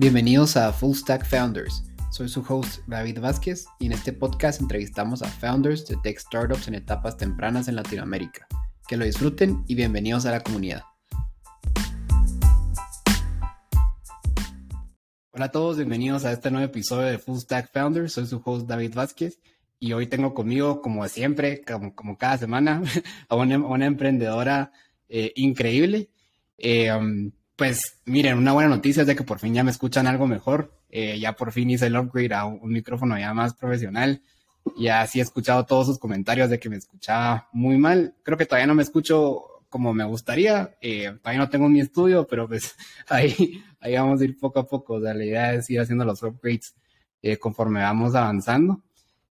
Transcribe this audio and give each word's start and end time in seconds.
Bienvenidos 0.00 0.56
a 0.56 0.72
Full 0.72 0.94
Stack 0.94 1.26
Founders. 1.26 1.84
Soy 2.10 2.30
su 2.30 2.42
host 2.48 2.78
David 2.86 3.20
Vázquez 3.20 3.66
y 3.78 3.84
en 3.84 3.92
este 3.92 4.14
podcast 4.14 4.58
entrevistamos 4.58 5.20
a 5.20 5.28
founders 5.28 5.86
de 5.86 5.98
tech 5.98 6.18
startups 6.18 6.68
en 6.68 6.74
etapas 6.74 7.18
tempranas 7.18 7.68
en 7.68 7.76
Latinoamérica. 7.76 8.46
Que 8.88 8.96
lo 8.96 9.04
disfruten 9.04 9.62
y 9.68 9.74
bienvenidos 9.74 10.24
a 10.24 10.30
la 10.30 10.40
comunidad. 10.40 10.84
Hola 15.32 15.44
a 15.44 15.52
todos, 15.52 15.76
bienvenidos 15.76 16.24
a 16.24 16.32
este 16.32 16.50
nuevo 16.50 16.64
episodio 16.64 17.06
de 17.06 17.18
Full 17.18 17.36
Stack 17.36 17.70
Founders. 17.70 18.14
Soy 18.14 18.24
su 18.24 18.40
host 18.42 18.66
David 18.66 18.94
Vázquez 18.94 19.38
y 19.78 19.92
hoy 19.92 20.06
tengo 20.06 20.32
conmigo, 20.32 20.80
como 20.80 21.06
siempre, 21.08 21.60
como, 21.60 22.16
cada 22.16 22.38
semana, 22.38 22.82
a 23.28 23.36
una, 23.36 23.84
emprendedora 23.84 24.72
eh, 25.10 25.34
increíble. 25.36 26.08
Eh, 26.56 26.90
um, 26.90 27.32
pues 27.60 28.00
miren, 28.06 28.38
una 28.38 28.54
buena 28.54 28.70
noticia 28.70 29.02
es 29.02 29.06
de 29.06 29.14
que 29.14 29.22
por 29.22 29.38
fin 29.38 29.52
ya 29.52 29.62
me 29.62 29.70
escuchan 29.70 30.06
algo 30.06 30.26
mejor. 30.26 30.72
Eh, 30.88 31.20
ya 31.20 31.36
por 31.36 31.52
fin 31.52 31.68
hice 31.68 31.88
el 31.88 31.96
upgrade 31.98 32.32
a 32.32 32.46
un, 32.46 32.72
micrófono 32.72 33.18
ya 33.18 33.34
más 33.34 33.52
profesional. 33.52 34.22
Ya 34.78 35.06
sí 35.06 35.18
he 35.18 35.22
escuchado 35.22 35.66
todos 35.66 35.88
sus 35.88 35.98
comentarios 35.98 36.48
de 36.48 36.58
que 36.58 36.70
me 36.70 36.76
escuchaba 36.76 37.50
muy 37.52 37.76
mal. 37.76 38.14
Creo 38.22 38.38
que 38.38 38.46
todavía 38.46 38.66
no 38.66 38.74
me 38.74 38.82
escucho 38.82 39.42
como 39.68 39.92
me 39.92 40.04
gustaría. 40.04 40.74
todavía 40.80 41.38
no 41.38 41.50
tengo 41.50 41.68
mi 41.68 41.80
estudio, 41.80 42.26
pero 42.26 42.48
pues 42.48 42.74
ahí, 43.10 43.62
ahí 43.78 43.94
vamos 43.94 44.22
a 44.22 44.24
ir 44.24 44.38
poco 44.38 44.60
a 44.60 44.66
poco. 44.66 44.94
O 44.94 44.98
la 44.98 45.22
idea 45.22 45.52
es 45.52 45.68
ir 45.68 45.80
haciendo 45.80 46.06
los 46.06 46.22
upgrades 46.22 46.74
conforme 47.40 47.82
vamos 47.82 48.14
avanzando. 48.14 48.80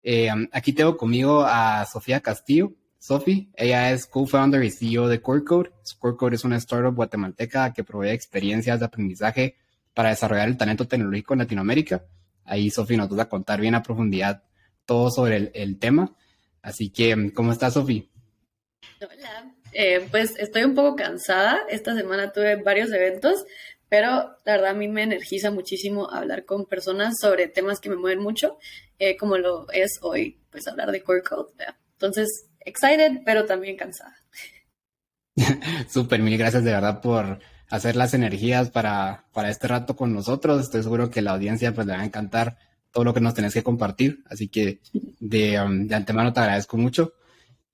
Eh, 0.02 0.30
aquí 0.52 0.74
tengo 0.74 0.98
conmigo 0.98 1.44
a 1.46 1.86
Sofía 1.86 2.22
Castillo. 2.22 2.74
Sofi, 3.06 3.52
ella 3.56 3.92
es 3.92 4.08
co-founder 4.08 4.64
y 4.64 4.72
CEO 4.72 5.08
de 5.08 5.22
CoreCode. 5.22 5.70
CoreCode 6.00 6.38
es 6.38 6.44
una 6.44 6.58
startup 6.58 6.96
guatemalteca 6.96 7.72
que 7.72 7.84
provee 7.84 8.10
experiencias 8.10 8.80
de 8.80 8.88
aprendizaje 8.88 9.58
para 9.94 10.10
desarrollar 10.10 10.48
el 10.48 10.58
talento 10.58 10.88
tecnológico 10.88 11.34
en 11.34 11.40
Latinoamérica. 11.40 12.04
Ahí 12.46 12.72
Sofi 12.72 12.98
nos 12.98 13.16
va 13.16 13.22
a 13.22 13.30
contar 13.30 13.62
bien 13.62 13.76
a 13.76 13.84
profundidad 13.84 14.42
todo 14.88 15.12
sobre 15.12 15.52
el, 15.54 15.78
tema. 15.78 16.16
Así 16.64 16.90
que, 16.90 17.32
¿cómo 17.32 17.52
estás, 17.52 17.76
Sofi? 17.76 18.10
Hola, 19.00 19.54
eh, 19.72 20.08
pues 20.10 20.34
estoy 20.40 20.64
un 20.64 20.74
poco 20.74 20.96
cansada. 20.96 21.60
Esta 21.70 21.96
semana 21.96 22.32
tuve 22.32 22.56
varios 22.56 22.92
eventos, 22.92 23.46
pero 23.88 24.36
la 24.46 24.54
verdad 24.54 24.72
a 24.72 24.74
mí 24.74 24.88
me 24.88 25.04
energiza 25.04 25.52
muchísimo 25.52 26.10
hablar 26.10 26.46
con 26.46 26.66
personas 26.66 27.14
sobre 27.22 27.50
temas 27.50 27.80
que 27.80 27.92
me 27.92 27.98
mueven 27.98 28.24
mucho, 28.24 28.58
eh, 28.98 29.16
como 29.16 29.38
lo 29.38 29.70
es 29.74 30.00
hoy, 30.02 30.40
pues 30.50 30.68
hablar 30.68 30.92
de 30.92 31.04
Core 31.04 31.22
Code. 31.22 31.54
Entonces, 31.94 32.48
excited, 32.66 33.22
pero 33.26 33.46
también 33.46 33.78
cansada. 33.78 34.16
Súper, 35.90 36.22
mil 36.22 36.38
gracias 36.38 36.64
de 36.64 36.72
verdad 36.72 37.02
por 37.02 37.40
hacer 37.70 37.96
las 37.96 38.14
energías 38.14 38.70
para, 38.70 39.26
para 39.34 39.50
este 39.50 39.68
rato 39.68 39.96
con 39.96 40.14
nosotros. 40.14 40.62
Estoy 40.62 40.84
seguro 40.84 41.10
que 41.10 41.22
la 41.22 41.32
audiencia 41.32 41.74
pues 41.74 41.88
le 41.88 41.94
va 41.94 42.02
a 42.02 42.06
encantar 42.06 42.58
todo 42.92 43.04
lo 43.04 43.14
que 43.14 43.22
nos 43.22 43.34
tenés 43.34 43.54
que 43.54 43.64
compartir. 43.64 44.24
Así 44.30 44.48
que 44.48 44.80
de, 45.20 45.62
um, 45.62 45.88
de 45.88 45.96
antemano 45.96 46.34
te 46.34 46.40
agradezco 46.40 46.78
mucho. 46.78 47.14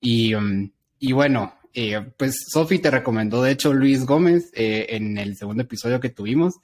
Y, 0.00 0.34
um, 0.34 0.70
y 0.98 1.12
bueno, 1.12 1.54
eh, 1.74 2.00
pues 2.16 2.44
Sofi 2.48 2.78
te 2.78 2.90
recomendó, 2.90 3.42
de 3.42 3.52
hecho, 3.52 3.72
Luis 3.72 4.04
Gómez 4.04 4.50
eh, 4.54 4.86
en 4.90 5.16
el 5.16 5.36
segundo 5.36 5.62
episodio 5.62 6.00
que 6.00 6.10
tuvimos, 6.10 6.56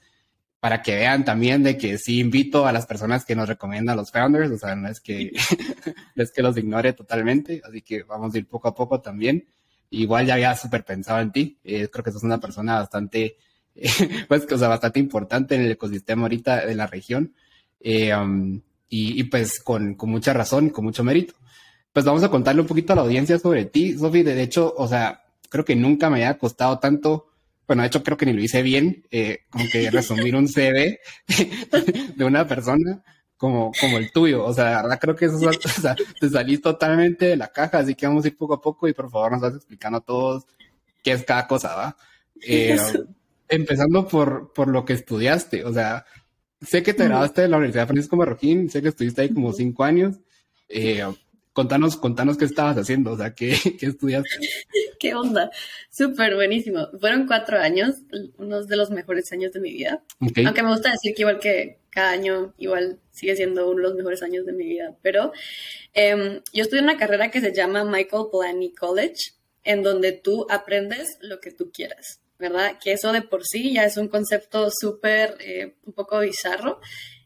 para 0.59 0.81
que 0.81 0.95
vean 0.95 1.23
también 1.23 1.63
de 1.63 1.77
que 1.77 1.97
sí 1.97 2.19
invito 2.19 2.67
a 2.67 2.71
las 2.71 2.85
personas 2.85 3.25
que 3.25 3.35
nos 3.35 3.47
recomiendan 3.47 3.97
los 3.97 4.11
founders, 4.11 4.51
o 4.51 4.57
sea, 4.57 4.75
no 4.75 4.89
es 4.89 4.99
que, 4.99 5.31
es 6.15 6.31
que 6.31 6.41
los 6.41 6.57
ignore 6.57 6.93
totalmente, 6.93 7.61
así 7.67 7.81
que 7.81 8.03
vamos 8.03 8.33
a 8.33 8.37
ir 8.37 8.47
poco 8.47 8.67
a 8.67 8.75
poco 8.75 8.99
también. 9.01 9.47
Igual 9.91 10.27
ya 10.27 10.35
había 10.35 10.55
súper 10.55 10.83
pensado 10.83 11.19
en 11.19 11.31
ti, 11.31 11.59
eh, 11.63 11.87
creo 11.89 12.03
que 12.03 12.11
sos 12.11 12.23
una 12.23 12.39
persona 12.39 12.75
bastante, 12.75 13.37
pues, 14.27 14.45
o 14.51 14.57
sea, 14.57 14.67
bastante 14.67 14.99
importante 14.99 15.55
en 15.55 15.61
el 15.61 15.71
ecosistema 15.71 16.23
ahorita 16.23 16.65
de 16.65 16.75
la 16.75 16.87
región, 16.87 17.33
um, 18.15 18.61
y, 18.91 19.19
y, 19.19 19.23
pues 19.25 19.59
con, 19.59 19.95
con 19.95 20.09
mucha 20.09 20.33
razón 20.33 20.67
y 20.67 20.69
con 20.71 20.83
mucho 20.83 21.03
mérito 21.03 21.35
pues 21.93 22.05
vamos 22.05 22.23
a 22.23 22.29
contarle 22.29 22.61
un 22.61 22.67
poquito 22.67 22.93
a 22.93 22.95
la 22.95 23.01
audiencia 23.01 23.39
sobre 23.39 23.65
ti, 23.65 23.97
Sofi. 23.97 24.23
De 24.23 24.41
hecho, 24.41 24.73
o 24.77 24.87
sea, 24.87 25.23
creo 25.49 25.65
que 25.65 25.75
nunca 25.75 26.09
me 26.09 26.17
haya 26.17 26.37
costado 26.37 26.79
tanto. 26.79 27.27
Bueno, 27.69 27.83
de 27.83 27.87
hecho, 27.89 28.01
creo 28.01 28.17
que 28.17 28.25
ni 28.25 28.33
lo 28.33 28.41
hice 28.41 28.63
bien, 28.63 29.05
eh, 29.11 29.41
como 29.51 29.63
que 29.71 29.91
resumir 29.91 30.35
un 30.35 30.47
CV 30.47 30.99
de 32.15 32.25
una 32.25 32.47
persona 32.47 33.03
como, 33.37 33.71
como 33.79 33.99
el 33.99 34.11
tuyo. 34.11 34.43
O 34.43 34.51
sea, 34.51 34.71
la 34.71 34.81
verdad 34.81 34.99
creo 34.99 35.15
que 35.15 35.25
eso, 35.25 35.35
o 35.47 35.81
sea, 35.81 35.95
te 36.19 36.29
salís 36.31 36.63
totalmente 36.63 37.27
de 37.27 37.37
la 37.37 37.49
caja, 37.49 37.77
así 37.77 37.93
que 37.93 38.07
vamos 38.07 38.25
a 38.25 38.29
ir 38.29 38.37
poco 38.37 38.55
a 38.55 38.61
poco 38.61 38.87
y 38.87 38.93
por 38.93 39.11
favor 39.11 39.33
nos 39.33 39.41
vas 39.41 39.53
explicando 39.53 39.99
a 39.99 40.01
todos 40.01 40.47
qué 41.03 41.11
es 41.11 41.23
cada 41.23 41.45
cosa, 41.45 41.75
¿va? 41.75 41.97
Eh, 42.41 42.75
empezando 43.47 44.07
por, 44.07 44.51
por 44.51 44.67
lo 44.67 44.83
que 44.83 44.93
estudiaste, 44.93 45.63
o 45.63 45.71
sea, 45.71 46.07
sé 46.59 46.81
que 46.81 46.95
te 46.95 47.03
graduaste 47.03 47.43
de 47.43 47.49
la 47.49 47.57
Universidad 47.57 47.85
Francisco 47.85 48.15
Marroquín, 48.15 48.67
sé 48.71 48.81
que 48.81 48.87
estuviste 48.87 49.21
ahí 49.21 49.29
como 49.31 49.53
cinco 49.53 49.83
años. 49.83 50.15
Eh, 50.67 51.05
contanos, 51.59 51.97
contanos 51.97 52.37
qué 52.37 52.45
estabas 52.45 52.77
haciendo, 52.77 53.11
o 53.11 53.17
sea, 53.17 53.35
qué, 53.35 53.53
qué 53.79 53.87
estudiaste. 53.87 54.29
¿Qué 54.99 55.13
onda? 55.13 55.51
Súper 55.89 56.35
buenísimo. 56.35 56.87
Fueron 57.01 57.27
cuatro 57.27 57.59
años, 57.59 57.95
unos 58.37 58.69
de 58.69 58.77
los 58.77 58.91
mejores 58.91 59.29
años 59.33 59.51
de 59.51 59.59
mi 59.59 59.73
vida. 59.73 60.01
Aunque 60.21 60.63
me 60.63 60.69
gusta 60.69 60.91
decir 60.91 61.13
que 61.13 61.23
igual 61.23 61.39
que 61.39 61.79
cada 61.89 62.11
año, 62.11 62.53
igual 62.57 62.99
sigue 63.11 63.35
siendo 63.35 63.69
uno 63.69 63.81
de 63.81 63.83
los 63.89 63.95
mejores 63.95 64.23
años 64.23 64.45
de 64.45 64.53
mi 64.53 64.67
vida. 64.67 64.95
Pero 65.01 65.33
em, 65.93 66.39
yo 66.53 66.63
estudié 66.63 66.81
una 66.81 66.97
carrera 66.97 67.29
que 67.29 67.41
se 67.41 67.53
llama 67.53 67.83
Michael 67.83 68.27
Blaney 68.31 68.73
College, 68.73 69.33
en 69.65 69.83
donde 69.83 70.13
tú 70.13 70.47
aprendes 70.49 71.17
lo 71.19 71.41
que 71.41 71.51
tú 71.51 71.71
quieras, 71.73 72.21
¿verdad? 72.37 72.77
Que 72.81 72.93
eso 72.93 73.11
de 73.11 73.21
por 73.21 73.45
sí 73.45 73.73
ya 73.73 73.83
es 73.83 73.97
un 73.97 74.07
concepto 74.07 74.69
súper, 74.71 75.35
eh, 75.41 75.75
un 75.85 75.91
poco 75.91 76.21
bizarro. 76.21 76.79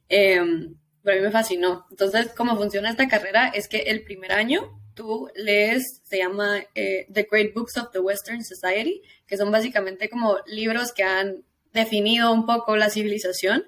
Em, 0.10 0.74
pero 1.04 1.18
a 1.18 1.20
mí 1.20 1.26
me 1.26 1.32
fascinó. 1.32 1.86
Entonces, 1.90 2.30
cómo 2.36 2.56
funciona 2.56 2.90
esta 2.90 3.08
carrera 3.08 3.50
es 3.50 3.68
que 3.68 3.80
el 3.80 4.04
primer 4.04 4.32
año 4.32 4.80
tú 4.94 5.30
lees, 5.36 6.02
se 6.04 6.18
llama 6.18 6.64
eh, 6.76 7.08
The 7.12 7.28
Great 7.30 7.54
Books 7.54 7.78
of 7.78 7.92
the 7.92 8.00
Western 8.00 8.44
Society, 8.44 9.02
que 9.28 9.38
son 9.38 9.52
básicamente 9.52 10.10
como 10.10 10.38
libros 10.46 10.94
que 10.94 11.04
han 11.04 11.44
definido 11.74 12.32
un 12.32 12.46
poco 12.46 12.76
la 12.78 12.90
civilización. 12.90 13.66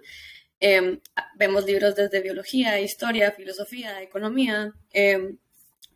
Em, 0.59 1.01
vemos 1.35 1.65
libros 1.65 1.95
desde 1.95 2.21
biología, 2.21 2.79
historia, 2.79 3.31
filosofía, 3.31 4.01
economía, 4.01 4.73
em, 4.93 5.37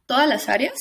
todas 0.05 0.27
las 0.27 0.49
áreas. 0.49 0.75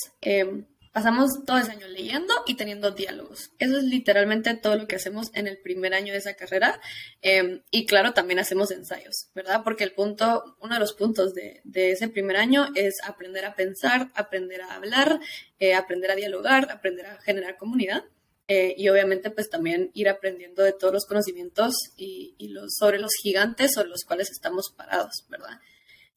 Pasamos 0.93 1.31
todo 1.47 1.59
ese 1.59 1.73
año 1.73 1.87
leyendo 1.89 2.33
y 2.47 2.55
teniendo 2.55 2.91
diálogos. 2.91 3.51
Eso 3.59 3.79
es 3.79 3.85
literalmente 3.85 4.55
todo 4.55 4.77
lo 4.77 4.87
que 4.87 4.97
hacemos 4.97 5.31
en 5.35 5.47
el 5.47 5.59
primer 5.59 5.95
año 5.95 6.13
de 6.13 6.19
esa 6.19 6.35
carrera. 6.35 6.81
Em, 7.23 7.63
y 7.71 7.87
claro, 7.87 8.15
también 8.15 8.39
hacemos 8.39 8.71
ensayos, 8.71 9.31
¿verdad? 9.35 9.63
Porque 9.65 9.85
el 9.85 9.93
punto, 9.93 10.57
uno 10.61 10.75
de 10.75 10.81
los 10.81 10.95
puntos 10.95 11.35
de, 11.35 11.63
ese 11.75 12.09
primer 12.09 12.37
año 12.37 12.69
es 12.75 12.97
aprender 13.05 13.45
a 13.45 13.55
pensar, 13.55 14.11
aprender 14.15 14.63
a 14.63 14.75
hablar, 14.75 15.21
eh, 15.59 15.75
aprender 15.75 16.11
a 16.11 16.17
dialogar, 16.17 16.71
aprender 16.71 17.07
a 17.07 17.21
generar 17.21 17.57
comunidad. 17.57 18.05
Eh, 18.51 18.75
y 18.79 18.89
obviamente 18.89 19.31
pues 19.31 19.51
también 19.51 19.91
ir 19.93 20.09
aprendiendo 20.09 20.63
de 20.63 20.73
todos 20.73 20.93
los 20.93 21.05
conocimientos 21.05 21.75
y, 21.99 22.35
sobre 22.69 22.99
los 22.99 23.13
gigantes 23.23 23.75
sobre 23.75 23.91
los 23.91 24.05
cuales 24.05 24.31
estamos 24.31 24.73
parados, 24.75 25.27
¿verdad? 25.29 25.61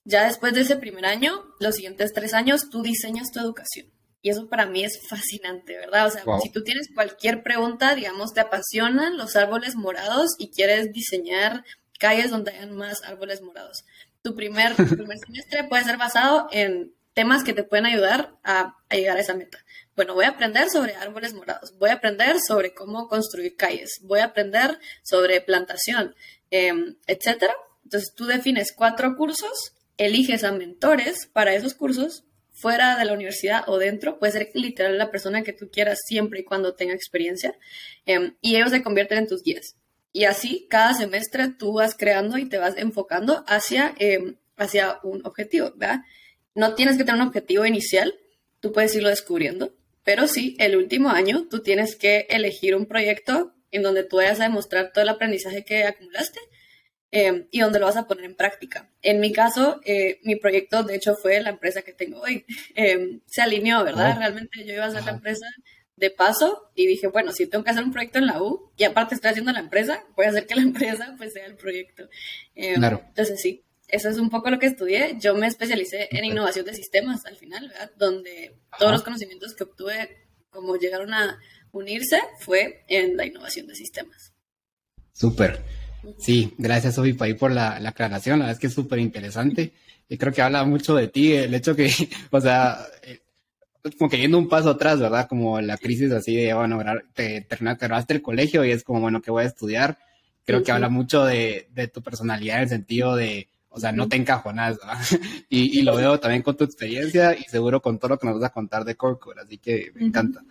Ya 0.06 0.26
después 0.26 0.53
de 0.53 0.62
ese 0.62 0.78
primer 0.78 1.06
año, 1.06 1.44
los 1.59 1.76
siguientes 1.76 2.14
tres 2.14 2.34
años, 2.34 2.70
tú 2.70 2.82
diseñas 2.82 3.32
tu 3.32 3.42
educación. 3.42 3.92
Y 4.22 4.30
eso 4.30 4.48
para 4.48 4.68
mí 4.68 4.84
es 4.84 5.00
fascinante, 5.08 5.76
¿verdad? 5.78 6.08
O 6.08 6.12
sea, 6.12 6.24
si 6.42 6.50
tú 6.52 6.64
tienes 6.64 6.90
cualquier 6.94 7.42
pregunta, 7.42 7.96
digamos, 7.96 8.34
te 8.34 8.42
apasionan 8.42 9.18
los 9.18 9.36
árboles 9.36 9.76
morados 9.76 10.36
y 10.38 10.52
quieres 10.52 10.92
diseñar 10.92 11.64
calles 12.00 12.30
donde 12.30 12.52
hayan 12.52 12.76
más 12.76 13.04
árboles 13.04 13.42
morados. 13.42 13.84
Tu 14.22 14.36
primer, 14.36 14.76
primer 14.76 15.18
semestre 15.18 15.64
puede 15.64 15.84
ser 15.84 15.98
basado 15.98 16.48
en 16.52 16.94
temas 17.14 17.44
que 17.44 17.54
te 17.54 17.64
pueden 17.64 17.86
ayudar 17.86 18.36
a, 18.44 18.76
llegar 18.90 19.18
a 19.18 19.22
esa 19.22 19.34
meta. 19.34 19.58
Bueno, 19.96 20.14
voy 20.14 20.26
a 20.26 20.30
aprender 20.30 20.70
sobre 20.70 20.96
árboles 20.96 21.34
morados, 21.34 21.78
voy 21.78 21.90
a 21.90 21.94
aprender 21.94 22.38
sobre 22.40 22.73
cómo 22.73 23.08
construir 23.08 23.56
calles, 23.56 24.00
voy 24.03 24.20
a 24.20 24.26
aprender 24.26 24.79
sobre 25.03 25.41
plantación, 25.41 26.16
eh, 26.52 26.73
etcétera. 27.08 27.53
Entonces 27.84 28.14
tú 28.16 28.26
defines 28.26 28.72
cuatro 28.76 29.16
cursos, 29.18 29.73
eliges 29.97 30.44
a 30.44 30.52
mentores 30.52 31.28
para 31.28 31.53
esos 31.53 31.73
cursos 31.73 32.23
fuera 32.61 32.97
de 32.97 33.05
la 33.05 33.13
universidad 33.13 33.63
o 33.67 33.78
dentro, 33.78 34.19
puede 34.19 34.34
ser 34.34 34.49
literal 34.53 34.97
la 34.97 35.11
persona 35.11 35.41
que 35.41 35.53
tú 35.53 35.69
quieras 35.72 35.99
siempre 36.05 36.41
y 36.41 36.43
cuando 36.43 36.75
tenga 36.75 36.93
experiencia, 36.93 37.58
em, 38.05 38.35
y 38.41 38.55
ellos 38.55 38.69
se 38.69 38.84
convierten 38.84 39.17
en 39.17 39.28
tus 39.28 39.43
guías. 39.43 39.75
Y 40.13 40.25
así, 40.25 40.67
cada 40.69 40.93
semestre 40.93 41.49
tú 41.49 41.73
vas 41.73 41.96
creando 41.96 42.37
y 42.37 42.47
te 42.47 42.58
vas 42.58 42.78
enfocando 42.78 43.43
hacia, 43.47 43.96
em, 43.97 44.35
hacia 44.58 44.99
un 45.03 45.25
objetivo, 45.25 45.72
¿verdad? 45.75 46.02
No 46.53 46.75
tienes 46.75 46.97
que 46.97 47.03
tener 47.03 47.22
un 47.22 47.28
objetivo 47.28 47.66
inicial, 47.66 48.13
tú 48.59 48.72
puedes 48.72 48.93
irlo 48.96 49.09
descubriendo, 49.09 49.73
pero 50.03 50.28
sí, 50.28 50.55
el 50.59 50.75
último 50.75 51.09
año 51.09 51.47
tú 51.49 51.61
tienes 51.61 51.96
que 51.96 52.28
elegir 52.29 52.75
un 52.75 52.85
proyecto 52.85 53.53
en 53.72 53.84
donde 53.84 54.03
tú 54.03 54.17
vayas 54.17 54.40
a 54.40 54.43
demostrar 54.43 54.91
todo 54.91 55.03
el 55.03 55.09
aprendizaje 55.09 55.63
que 55.63 55.85
acumulaste 55.85 56.40
Em, 57.13 57.47
y 57.52 57.59
donde 57.59 57.79
lo 57.79 57.87
vas 57.87 57.97
a 57.97 58.08
poner 58.08 58.23
en 58.23 58.35
práctica. 58.35 58.90
En 59.02 59.19
mi 59.19 59.34
caso, 59.34 59.81
eh, 59.84 60.22
mi 60.23 60.37
proyecto, 60.37 60.84
de 60.84 60.96
hecho, 60.96 61.16
fue 61.16 61.41
la 61.41 61.49
empresa 61.49 61.81
que 61.81 61.91
tengo 61.91 62.22
hoy. 62.22 62.46
Em, 62.73 63.19
se 63.25 63.41
alineó, 63.41 63.84
¿verdad? 63.84 64.13
Oh. 64.16 64.19
Realmente 64.19 64.66
yo 64.66 64.73
iba 64.73 64.85
a 64.85 64.91
ser 64.91 65.03
la 65.03 65.11
empresa 65.11 65.46
de 65.97 66.09
paso 66.09 66.72
y 66.73 66.87
dije, 66.87 67.08
bueno, 67.08 67.34
si 67.34 67.47
tengo 67.47 67.66
que 67.66 67.72
hacer 67.72 67.84
un 67.84 67.91
proyecto 67.91 68.19
en 68.19 68.28
la 68.28 68.41
U 68.41 68.72
y 68.78 68.85
aparte 68.85 69.16
estoy 69.16 69.31
haciendo 69.31 69.52
la 69.52 69.59
empresa, 69.59 70.05
voy 70.16 70.25
a 70.25 70.29
hacer 70.29 70.47
que 70.47 70.55
la 70.55 70.61
empresa 70.63 71.13
pues 71.17 71.34
sea 71.34 71.46
el 71.46 71.55
proyecto. 71.55 72.08
Eh, 72.55 72.75
claro. 72.75 73.03
Entonces 73.09 73.41
sí, 73.41 73.66
eso 73.90 74.09
es 74.09 74.17
un 74.17 74.29
poco 74.29 74.49
lo 74.49 74.58
que 74.58 74.67
estudié. 74.67 75.17
Yo 75.19 75.35
me 75.35 75.47
especialicé 75.47 76.08
en 76.11 76.23
innovación 76.23 76.66
de 76.66 76.73
sistemas 76.73 77.25
al 77.25 77.35
final, 77.35 77.67
¿verdad? 77.67 77.91
Donde 77.97 78.58
todos 78.79 78.93
los 78.93 79.03
conocimientos 79.03 79.53
que 79.53 79.66
obtuve, 79.66 80.28
como 80.49 80.78
llegaron 80.78 81.13
a 81.13 81.37
unirse, 81.73 82.19
fue 82.40 82.85
en 82.87 83.17
la 83.17 83.25
innovación 83.25 83.67
de 83.67 83.75
sistemas. 83.75 84.34
Súper. 85.11 85.61
Sí, 86.18 86.53
gracias 86.58 86.96
Sofi 86.96 87.14
por 87.14 87.52
la, 87.52 87.80
la 87.80 87.90
aclaración, 87.90 88.40
la 88.40 88.46
verdad 88.46 88.58
es 88.58 88.59
que 88.59 88.68
es 88.68 88.74
súper 88.74 89.00
interesante 89.00 89.74
y 90.12 90.18
creo 90.18 90.34
que 90.34 90.42
habla 90.42 90.66
mucho 90.66 90.96
de 90.96 91.08
ti, 91.08 91.32
el 91.32 91.53
hecho 91.53 91.74
que, 91.74 91.90
o 92.32 92.42
sea, 92.42 92.80
eh, 93.02 93.22
como 93.98 94.09
que 94.09 94.18
yendo 94.18 94.38
un 94.38 94.50
paso 94.50 94.72
atrás, 94.72 95.00
¿verdad? 95.00 95.26
Como 95.26 95.62
la 95.62 95.78
crisis 95.78 96.12
así 96.12 96.36
de, 96.36 96.53
bueno, 96.53 96.84
te, 97.14 97.42
terminaste 97.42 98.14
el 98.14 98.22
colegio 98.22 98.66
y 98.66 98.72
es 98.72 98.84
como, 98.84 99.00
bueno, 99.00 99.22
¿qué 99.22 99.32
voy 99.32 99.44
a 99.44 99.48
estudiar? 99.48 99.98
Creo 100.44 100.64
que 100.64 100.72
habla 100.74 100.90
mucho 100.90 101.24
de, 101.24 101.70
de, 101.74 101.88
tu 101.88 102.02
personalidad 102.02 102.58
en 102.58 102.64
el 102.64 102.70
sentido 102.70 103.16
de, 103.16 103.47
o 103.70 103.80
sea, 103.80 103.94
no 103.94 104.09
te 104.09 104.18
encajonas, 104.18 104.80
¿verdad? 104.80 105.00
y, 105.50 105.80
y, 105.80 105.82
lo 105.84 105.96
veo 105.96 106.20
también 106.20 106.42
con 106.42 106.58
tu 106.58 106.66
experiencia 106.66 107.34
y 107.34 107.44
seguro 107.44 107.82
con 107.82 107.97
todo 107.97 108.09
lo 108.09 108.20
que 108.20 108.28
nos 108.28 108.38
vas 108.38 108.50
a 108.50 108.54
contar 108.54 108.84
de 108.84 108.96
Corcor, 108.96 109.40
así 109.40 109.59
que 109.59 109.94
me 109.96 110.08
encanta. 110.08 110.44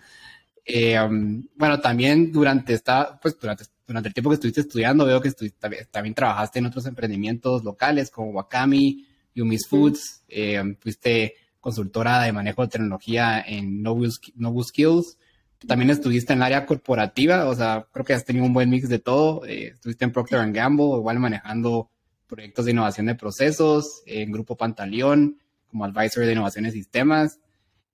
Eh, 0.73 1.01
um, 1.01 1.45
bueno, 1.57 1.81
también 1.81 2.31
durante 2.31 2.75
esta, 2.75 3.19
pues 3.21 3.37
durante, 3.41 3.65
durante 3.87 4.09
el 4.09 4.15
tiempo 4.15 4.31
que 4.31 4.35
estuviste 4.35 4.61
estudiando, 4.61 5.05
veo 5.05 5.21
que 5.21 5.29
estuviste, 5.29 5.59
también, 5.91 6.15
trabajaste 6.15 6.61
en 6.61 6.67
otros 6.67 6.87
emprendimientos 6.87 7.65
locales 7.65 8.11
como 8.11 8.31
Wakami, 8.31 9.05
Yumi's 9.35 9.67
Foods, 9.67 10.23
eh, 10.29 10.63
fuiste 10.79 11.35
consultora 11.61 12.23
de 12.23 12.33
manejo 12.33 12.63
de 12.63 12.69
tecnología 12.69 13.41
en 13.41 13.83
Nobu, 13.83 14.09
Skills. 14.63 15.19
También 15.67 15.91
estuviste 15.91 16.33
en 16.33 16.39
el 16.39 16.45
área 16.45 16.65
corporativa, 16.65 17.47
o 17.49 17.55
sea, 17.55 17.87
creo 17.93 18.05
que 18.05 18.15
has 18.15 18.25
tenido 18.25 18.47
un 18.47 18.55
buen 18.55 18.71
mix 18.71 18.89
de 18.89 19.01
todo. 19.01 19.45
Eh, 19.47 19.73
estuviste 19.75 20.05
en 20.05 20.13
Procter 20.13 20.53
Gamble, 20.53 20.97
igual 20.97 21.19
manejando 21.19 21.91
proyectos 22.29 22.65
de 22.65 22.71
innovación 22.71 23.07
de 23.07 23.17
procesos, 23.17 24.03
en 24.07 24.31
Grupo 24.31 24.57
Pantaleón, 24.57 25.39
como 25.67 25.85
advisor 25.85 26.25
de 26.25 26.33
innovación 26.33 26.65
de 26.65 26.71
sistemas. 26.71 27.41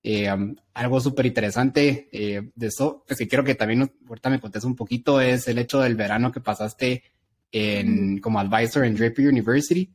Eh, 0.02 0.32
um, 0.32 0.54
algo 0.74 1.00
súper 1.00 1.26
interesante 1.26 2.08
eh, 2.12 2.50
de 2.54 2.66
eso, 2.66 3.02
pues 3.06 3.18
que 3.18 3.26
quiero 3.26 3.42
que 3.42 3.54
también 3.56 3.90
ahorita 4.08 4.30
me 4.30 4.40
contes 4.40 4.62
un 4.64 4.76
poquito, 4.76 5.20
es 5.20 5.48
el 5.48 5.58
hecho 5.58 5.80
del 5.80 5.96
verano 5.96 6.30
que 6.30 6.40
pasaste 6.40 7.02
en, 7.50 8.18
como 8.20 8.38
advisor 8.38 8.84
en 8.84 8.94
Draper 8.94 9.28
University, 9.28 9.90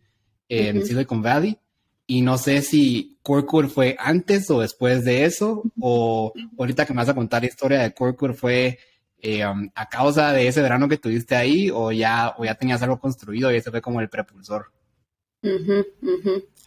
en 0.49 0.85
Silicon 0.85 1.21
Valley. 1.21 1.57
Y 2.07 2.21
no 2.21 2.37
sé 2.37 2.61
si 2.61 3.17
Corcur 3.21 3.69
fue 3.69 3.95
antes 3.97 4.49
o 4.49 4.59
después 4.59 5.05
de 5.05 5.23
eso, 5.23 5.63
o 5.79 6.33
ahorita 6.57 6.85
que 6.85 6.93
me 6.93 6.97
vas 6.97 7.07
a 7.07 7.15
contar 7.15 7.43
la 7.43 7.47
historia 7.47 7.79
de 7.79 7.93
Corcur 7.93 8.33
fue 8.33 8.79
eh, 9.21 9.45
um, 9.45 9.69
a 9.75 9.87
causa 9.87 10.33
de 10.33 10.47
ese 10.47 10.61
verano 10.61 10.89
que 10.89 10.97
tuviste 10.97 11.35
ahí, 11.35 11.69
o 11.71 11.91
ya, 11.91 12.35
o 12.37 12.43
ya 12.43 12.55
tenías 12.55 12.81
algo 12.81 12.99
construido 12.99 13.49
y 13.49 13.55
ese 13.55 13.71
fue 13.71 13.81
como 13.81 14.01
el 14.01 14.09
prepulsor. 14.09 14.73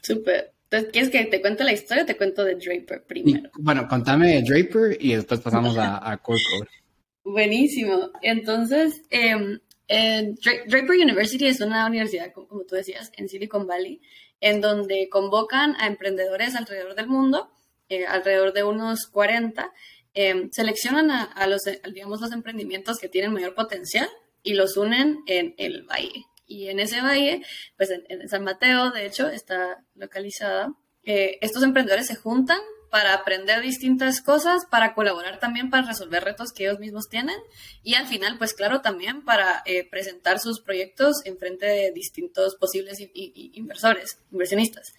Súper. 0.03 0.54
Entonces, 0.75 0.93
¿quieres 0.93 1.11
que 1.11 1.25
te 1.31 1.41
cuente 1.41 1.63
la 1.63 1.73
historia 1.73 2.03
o 2.03 2.07
te 2.07 2.17
cuento 2.17 2.45
de 2.45 2.57
Draper 2.57 3.05
primero? 3.07 3.49
bueno, 3.59 3.87
contame 3.87 4.35
de 4.35 4.43
Draper 4.43 4.97
y 5.01 5.15
después 5.15 5.41
pasamos 5.41 5.79
a, 5.79 6.11
a 6.11 6.17
Corcur. 6.17 6.69
Buenísimo. 7.25 8.11
Entonces, 8.23 9.03
em, 9.11 9.61
Draper 9.89 10.91
University 10.91 11.47
es 11.47 11.61
una 11.61 11.87
universidad, 11.87 12.33
como 12.33 12.65
tú 12.65 12.75
decías, 12.75 13.13
en 13.17 13.29
Silicon 13.29 13.69
Valley, 13.69 14.01
en 14.41 14.61
donde 14.61 15.09
convocan 15.09 15.77
a 15.79 15.87
emprendedores 15.87 16.57
alrededor 16.57 16.97
del 16.97 17.07
mundo, 17.07 17.51
eh, 17.89 18.05
alrededor 18.07 18.53
de 18.53 18.65
unos 18.65 19.07
40, 19.07 19.73
em, 20.13 20.51
seleccionan 20.51 21.11
a, 21.11 21.47
los, 21.47 21.63
digamos, 21.93 22.21
los 22.21 22.33
emprendimientos 22.33 22.99
que 22.99 23.09
tienen 23.09 23.33
mayor 23.33 23.55
potencial 23.55 24.09
y 24.43 24.55
los 24.55 24.77
unen 24.77 25.21
en 25.27 25.55
el 25.57 25.85
valle. 25.85 26.25
Y 26.47 26.69
en 26.69 26.81
ese 26.81 27.01
valle, 27.01 27.43
pues 27.77 27.91
en, 27.91 28.29
San 28.29 28.45
Mateo, 28.45 28.91
de 28.91 29.07
hecho, 29.07 29.29
está 29.29 29.85
localizada, 29.95 30.75
eh, 31.05 31.39
estos 31.41 31.63
emprendedores 31.63 32.07
se 32.07 32.17
juntan 32.17 32.59
para 32.91 33.13
aprender 33.13 33.61
distintas 33.61 34.21
cosas, 34.21 34.67
para 34.71 34.95
colaborar 34.95 35.41
también 35.41 35.69
para 35.69 35.87
resolver 35.87 36.23
retos 36.23 36.53
que 36.53 36.65
ellos 36.65 36.79
mismos 36.79 37.09
tienen 37.09 37.35
y 37.83 37.95
al 37.95 38.07
final, 38.07 38.39
pues 38.39 38.55
claro, 38.55 38.83
también 38.83 39.25
para 39.25 39.63
eh, 39.67 39.89
presentar 39.91 40.39
sus 40.39 40.61
proyectos 40.61 41.17
en 41.25 41.37
frente 41.37 41.67
de 41.67 41.91
distintos 41.91 42.55
posibles 42.55 42.99
inversores, 43.15 44.21
inversionistas. 44.31 44.95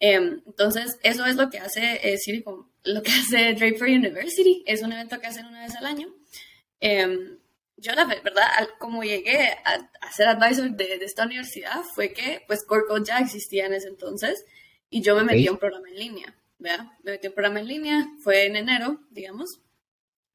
Em, 0.00 0.42
entonces, 0.44 0.98
eso 1.02 1.24
es 1.24 1.36
lo 1.36 1.48
que 1.48 1.58
hace 1.58 2.00
eh, 2.02 2.18
lo 2.82 3.02
que 3.02 3.12
hace 3.12 3.54
Draper 3.54 3.90
University. 3.90 4.64
Es 4.66 4.82
un 4.82 4.92
evento 4.92 5.20
que 5.20 5.28
hacen 5.28 5.46
una 5.46 5.62
vez 5.62 5.74
al 5.76 5.86
año. 5.86 6.12
Yo, 7.78 7.92
la 7.92 8.04
verdad, 8.04 8.46
como 8.78 9.02
llegué 9.02 9.50
a, 9.64 10.10
ser 10.10 10.28
advisor 10.28 10.70
de, 10.70 10.94
esta 11.02 11.26
universidad, 11.26 11.82
fue 11.94 12.12
que, 12.12 12.42
pues, 12.46 12.64
Corco 12.64 12.98
ya 12.98 13.18
existía 13.18 13.66
en 13.66 13.74
ese 13.74 13.88
entonces 13.88 14.44
y 14.88 15.02
yo 15.02 15.14
me 15.16 15.24
metí 15.24 15.46
a 15.46 15.52
un 15.52 15.58
programa 15.58 15.88
en 15.88 15.96
línea. 15.96 16.34
¿vea? 16.58 16.96
Me 17.02 17.12
metí 17.12 17.26
un 17.28 17.34
programa 17.34 17.60
en 17.60 17.68
línea, 17.68 18.06
fue 18.22 18.46
en 18.46 18.56
enero, 18.56 19.00
digamos. 19.10 19.60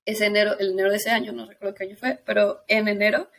Ese 0.06 0.26
enero, 0.26 0.58
el 0.60 0.72
enero 0.72 0.92
de 0.92 0.98
ese 0.98 1.12
año, 1.12 1.32
no 1.32 1.46
recuerdo 1.46 1.76
qué 1.76 1.84
año 1.86 1.96
fue, 1.98 2.20
pero 2.26 2.64
en 2.68 2.88
enero 2.88 3.30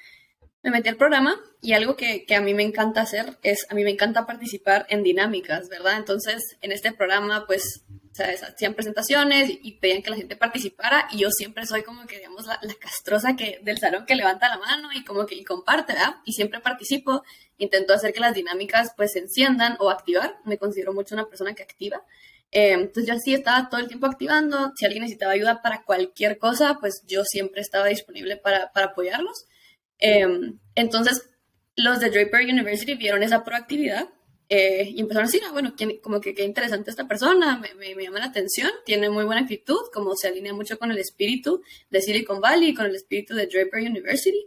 me 0.63 0.71
metí 0.71 0.89
al 0.89 0.97
programa 0.97 1.41
y 1.61 1.73
algo 1.73 1.97
que, 1.97 2.25
que, 2.25 2.37
a 2.37 2.41
mí 2.41 2.55
me 2.55 2.63
encanta 2.63 3.01
hacer 3.01 3.37
es, 3.43 3.67
a 3.69 3.75
mí 3.75 3.83
me 3.83 3.91
encanta 3.91 4.27
participar 4.27 4.87
en 4.89 5.03
dinámicas, 5.03 5.69
¿verdad? 5.69 5.97
Entonces, 5.97 6.57
en 6.61 6.71
este 6.71 6.93
programa, 6.93 7.47
pues, 7.47 7.85
¿sabes? 8.13 8.43
hacían 8.43 8.75
presentaciones 8.75 9.51
y, 9.51 9.73
pedían 9.73 10.03
que 10.03 10.11
la 10.11 10.17
gente 10.17 10.37
participara 10.37 11.09
y 11.11 11.19
yo 11.19 11.31
siempre 11.31 11.67
soy 11.67 11.83
como 11.83 12.07
que, 12.07 12.19
digamos, 12.19 12.47
la, 12.47 12.59
la, 12.63 12.75
castrosa 12.75 13.37
que, 13.37 13.61
del 13.63 13.79
salón 13.79 14.07
que 14.07 14.15
levanta 14.15 14.49
la 14.49 14.59
mano 14.59 14.91
y 14.95 15.05
como 15.05 15.27
que 15.27 15.43
comparte, 15.45 15.95
¿verdad? 15.95 16.17
Y 16.25 16.33
siempre 16.33 16.61
participo, 16.61 17.23
intento 17.59 17.95
hacer 17.95 18.13
que 18.13 18.21
las 18.21 18.35
dinámicas, 18.35 18.93
pues, 18.97 19.13
se 19.13 19.21
enciendan 19.21 19.77
o 19.81 19.91
activar. 19.91 20.37
Me 20.45 20.59
considero 20.59 20.93
mucho 20.93 21.15
una 21.15 21.27
persona 21.27 21.55
que 21.55 21.63
activa. 21.63 22.03
Eh, 22.51 22.73
entonces 22.73 23.07
yo 23.07 23.15
así 23.15 23.35
estaba 23.35 23.69
todo 23.71 23.81
el 23.81 23.89
tiempo 23.89 24.07
activando. 24.07 24.73
Si 24.77 24.85
alguien 24.85 25.03
necesitaba 25.03 25.33
ayuda 25.33 25.63
para 25.63 25.83
cualquier 25.83 26.39
cosa, 26.39 26.77
pues 26.79 27.03
yo 27.07 27.25
siempre 27.25 27.63
estaba 27.63 27.87
disponible 27.87 28.37
para, 28.37 28.73
para 28.73 28.87
apoyarlos. 28.87 29.47
Eh, 29.99 30.27
entonces 30.75 31.31
los 31.77 32.01
de 32.01 32.11
Draper 32.11 32.43
University 32.43 32.95
vieron 32.95 33.23
esa 33.23 33.45
proactividad 33.45 34.09
eh, 34.55 34.93
y 34.95 35.01
empezaron 35.01 35.25
a 35.25 35.31
decir, 35.31 35.43
ah, 35.47 35.53
bueno, 35.53 35.75
como 36.03 36.21
que 36.21 36.35
qué 36.35 36.45
interesante 36.45 36.91
esta 36.91 37.09
persona, 37.09 37.57
me, 37.57 37.95
me, 37.95 38.05
llama 38.05 38.19
la 38.19 38.27
atención, 38.27 38.71
tiene 38.85 39.09
muy 39.09 39.25
buena 39.25 39.41
actitud, 39.41 39.81
como 39.95 40.15
se 40.15 40.29
alinea 40.29 40.53
mucho 40.53 40.79
con 40.79 40.91
el 40.91 40.99
espíritu 40.99 41.63
de 41.89 42.03
Silicon 42.03 42.41
Valley 42.41 42.69
y 42.69 42.75
con 42.75 42.85
el 42.85 42.95
espíritu 42.95 43.35
de 43.35 43.47
Draper 43.47 43.81
University. 43.81 44.47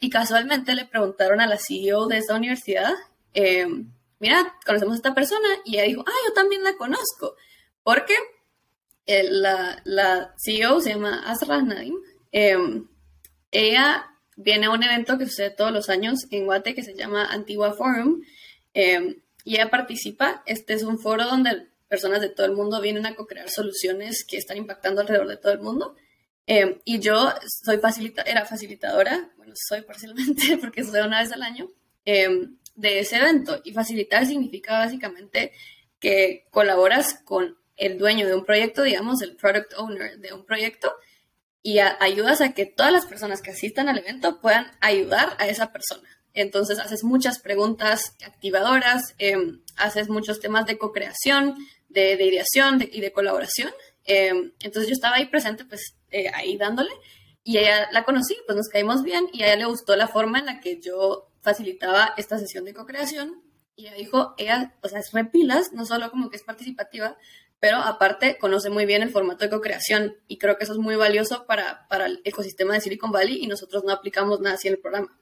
y 0.00 0.10
casualmente 0.10 0.74
le 0.74 0.84
preguntaron 0.84 1.40
a 1.40 1.46
la 1.46 1.58
CEO 1.58 2.08
de 2.08 2.18
esa 2.18 2.34
universidad, 2.34 2.92
mira, 4.18 4.56
conocemos 4.66 4.94
a 4.94 4.96
esta 4.96 5.14
persona 5.14 5.48
y 5.64 5.76
ella 5.76 5.84
dijo, 5.84 6.04
ah, 6.04 6.20
yo 6.26 6.32
también 6.32 6.64
la 6.64 6.76
conozco, 6.76 7.36
porque 7.84 8.16
eh, 9.06 9.28
la, 9.30 9.80
la, 9.84 10.34
CEO 10.44 10.80
se 10.80 10.90
llama 10.90 11.22
Asra 11.24 11.62
Nadim. 11.62 11.94
Em, 12.32 12.88
ella 13.52 14.10
viene 14.36 14.66
a 14.66 14.70
un 14.70 14.82
evento 14.82 15.18
que 15.18 15.26
sucede 15.26 15.50
todos 15.50 15.70
los 15.70 15.88
años 15.88 16.26
en 16.32 16.46
Guate 16.46 16.74
que 16.74 16.82
se 16.82 16.94
llama 16.94 17.26
Antigua 17.26 17.74
Forum 17.74 18.22
em, 18.74 19.20
y 19.44 19.54
ella 19.54 19.70
participa. 19.70 20.42
Este 20.46 20.74
es 20.74 20.82
un 20.82 20.98
foro 20.98 21.24
donde 21.24 21.68
personas 21.88 22.20
de 22.20 22.28
todo 22.28 22.46
el 22.46 22.52
mundo 22.52 22.80
vienen 22.80 23.06
a 23.06 23.16
co-crear 23.16 23.50
soluciones 23.50 24.24
que 24.24 24.36
están 24.36 24.56
impactando 24.56 25.00
alrededor 25.00 25.28
de 25.28 25.36
todo 25.36 25.52
el 25.52 25.60
mundo. 25.60 25.96
Em, 26.46 26.80
y 26.84 27.00
yo 27.00 27.32
soy 27.64 27.78
facilita 27.78 28.22
era 28.22 28.44
facilitadora, 28.44 29.30
bueno, 29.36 29.54
soy 29.54 29.82
parcialmente 29.82 30.56
porque 30.60 30.84
soy 30.84 31.00
una 31.00 31.20
vez 31.20 31.32
al 31.32 31.42
año 31.42 31.68
de 32.04 32.98
ese 32.98 33.16
evento. 33.16 33.60
Y 33.64 33.72
facilitar 33.72 34.26
significa 34.26 34.78
básicamente 34.78 35.52
que 36.00 36.46
colaboras 36.50 37.20
con 37.24 37.56
el 37.76 37.98
dueño 37.98 38.26
de 38.26 38.34
un 38.34 38.44
proyecto, 38.44 38.82
digamos, 38.82 39.22
el 39.22 39.36
product 39.36 39.74
owner 39.76 40.18
de 40.18 40.32
un 40.32 40.44
proyecto, 40.44 40.92
y 41.62 41.78
ayudas 41.78 42.40
a 42.40 42.52
que 42.54 42.66
todas 42.66 42.92
las 42.92 43.06
personas 43.06 43.42
que 43.42 43.50
asistan 43.50 43.88
al 43.88 43.98
evento 43.98 44.40
puedan 44.40 44.70
ayudar 44.80 45.36
a 45.38 45.46
esa 45.46 45.72
persona. 45.72 46.08
Entonces 46.34 46.78
haces 46.78 47.04
muchas 47.04 47.38
preguntas 47.38 48.16
activadoras, 48.24 49.14
em, 49.18 49.60
haces 49.76 50.08
muchos 50.08 50.40
temas 50.40 50.66
de 50.66 50.78
co-creación, 50.78 51.56
de, 51.88 52.12
ideación 52.14 52.80
y 52.80 53.00
de 53.00 53.12
colaboración. 53.12 53.72
Em, 54.04 54.52
entonces 54.60 54.88
yo 54.88 54.94
estaba 54.94 55.16
ahí 55.16 55.26
presente, 55.26 55.64
pues 55.64 55.96
eh, 56.10 56.30
ahí 56.34 56.56
dándole, 56.56 56.90
y 57.42 57.58
ella 57.58 57.88
la 57.92 58.04
conocí, 58.04 58.36
pues 58.46 58.56
nos 58.56 58.68
caímos 58.68 59.02
bien, 59.02 59.28
y 59.32 59.42
a 59.42 59.46
ella 59.46 59.56
le 59.56 59.64
gustó 59.66 59.96
la 59.96 60.08
forma 60.08 60.38
en 60.38 60.46
la 60.46 60.60
que 60.60 60.80
yo 60.80 61.28
facilitaba 61.42 62.14
esta 62.16 62.38
sesión 62.38 62.64
de 62.64 62.74
co-creación 62.74 63.42
y 63.80 63.86
ella 63.86 63.96
dijo, 63.96 64.34
ella, 64.36 64.74
o 64.82 64.88
sea, 64.88 65.00
es 65.00 65.12
repilas, 65.12 65.72
no 65.72 65.86
solo 65.86 66.10
como 66.10 66.28
que 66.28 66.36
es 66.36 66.42
participativa, 66.42 67.16
pero 67.60 67.78
aparte 67.78 68.38
conoce 68.38 68.70
muy 68.70 68.84
bien 68.86 69.02
el 69.02 69.10
formato 69.10 69.44
de 69.44 69.50
co-creación 69.50 70.16
y 70.26 70.38
creo 70.38 70.56
que 70.56 70.64
eso 70.64 70.74
es 70.74 70.78
muy 70.78 70.96
valioso 70.96 71.46
para, 71.46 71.86
para 71.88 72.06
el 72.06 72.20
ecosistema 72.24 72.74
de 72.74 72.80
Silicon 72.80 73.10
Valley 73.10 73.42
y 73.42 73.46
nosotros 73.46 73.84
no 73.84 73.92
aplicamos 73.92 74.40
nada 74.40 74.56
así 74.56 74.68
en 74.68 74.74
el 74.74 74.80
programa. 74.80 75.18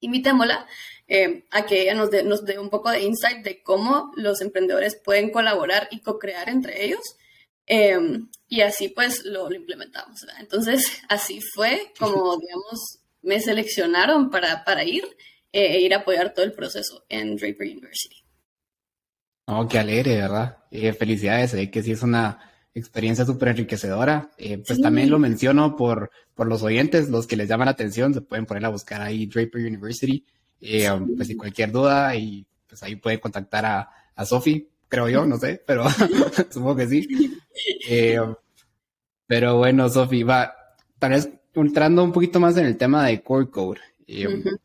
Invitémosla 0.00 0.66
eh, 1.06 1.44
a 1.50 1.66
que 1.66 1.82
ella 1.82 1.94
nos 1.94 2.10
dé, 2.10 2.22
nos 2.22 2.44
dé 2.44 2.58
un 2.58 2.70
poco 2.70 2.90
de 2.90 3.02
insight 3.02 3.44
de 3.44 3.62
cómo 3.62 4.12
los 4.16 4.40
emprendedores 4.40 4.96
pueden 4.96 5.30
colaborar 5.30 5.88
y 5.90 6.00
co-crear 6.00 6.48
entre 6.48 6.84
ellos 6.84 7.16
Em, 7.70 8.28
y 8.48 8.62
así 8.62 8.88
pues 8.88 9.24
lo, 9.26 9.52
implementamos. 9.52 10.26
Entonces, 10.40 11.02
así 11.08 11.40
fue 11.54 11.92
como, 11.98 12.36
digamos, 12.40 12.98
me 13.22 13.40
seleccionaron 13.40 14.30
para, 14.30 14.64
para 14.64 14.84
ir 14.84 15.04
eh, 15.52 15.76
e 15.76 15.80
ir 15.80 15.94
a 15.94 15.98
apoyar 15.98 16.32
todo 16.32 16.44
el 16.44 16.52
proceso 16.52 17.04
en 17.08 17.36
Draper 17.36 17.68
University. 17.68 18.16
Oh, 19.46 19.66
qué 19.68 19.78
alegre, 19.78 20.16
¿verdad? 20.16 20.58
Eh, 20.70 20.92
felicidades, 20.92 21.54
eh, 21.54 21.70
que 21.70 21.82
sí 21.82 21.92
es 21.92 22.02
una 22.02 22.47
experiencia 22.78 23.24
súper 23.24 23.48
enriquecedora. 23.48 24.30
Eh, 24.38 24.62
pues 24.66 24.80
también 24.80 25.10
lo 25.10 25.18
menciono 25.18 25.76
por, 25.76 26.10
por 26.34 26.46
los 26.46 26.62
oyentes, 26.62 27.08
los 27.08 27.26
que 27.26 27.36
les 27.36 27.48
llaman 27.48 27.66
la 27.66 27.72
atención, 27.72 28.14
se 28.14 28.20
pueden 28.20 28.46
poner 28.46 28.64
a 28.64 28.70
buscar 28.70 29.02
ahí 29.02 29.26
Draper 29.26 29.66
University. 29.66 30.24
Um, 30.60 31.16
pues 31.16 31.28
si 31.28 31.36
cualquier 31.36 31.70
duda, 31.70 32.14
y 32.16 32.44
pues 32.68 32.82
ahí 32.82 32.96
pueden 32.96 33.20
contactar 33.20 33.64
a, 33.64 33.88
a 34.14 34.24
Sofi, 34.24 34.68
creo 34.88 35.08
yo, 35.08 35.24
no 35.24 35.38
sé, 35.38 35.62
pero 35.66 35.84
supongo 36.50 36.76
que 36.76 36.88
sí. 36.88 37.08
Um, 38.18 38.34
pero 39.26 39.58
bueno, 39.58 39.88
Sofi, 39.88 40.22
va, 40.22 40.52
tal 40.98 41.12
vez 41.12 41.28
entrando 41.54 42.02
un 42.02 42.12
poquito 42.12 42.40
más 42.40 42.56
en 42.56 42.66
el 42.66 42.76
tema 42.76 43.06
de 43.06 43.22
Core 43.22 43.50
Code. 43.50 43.80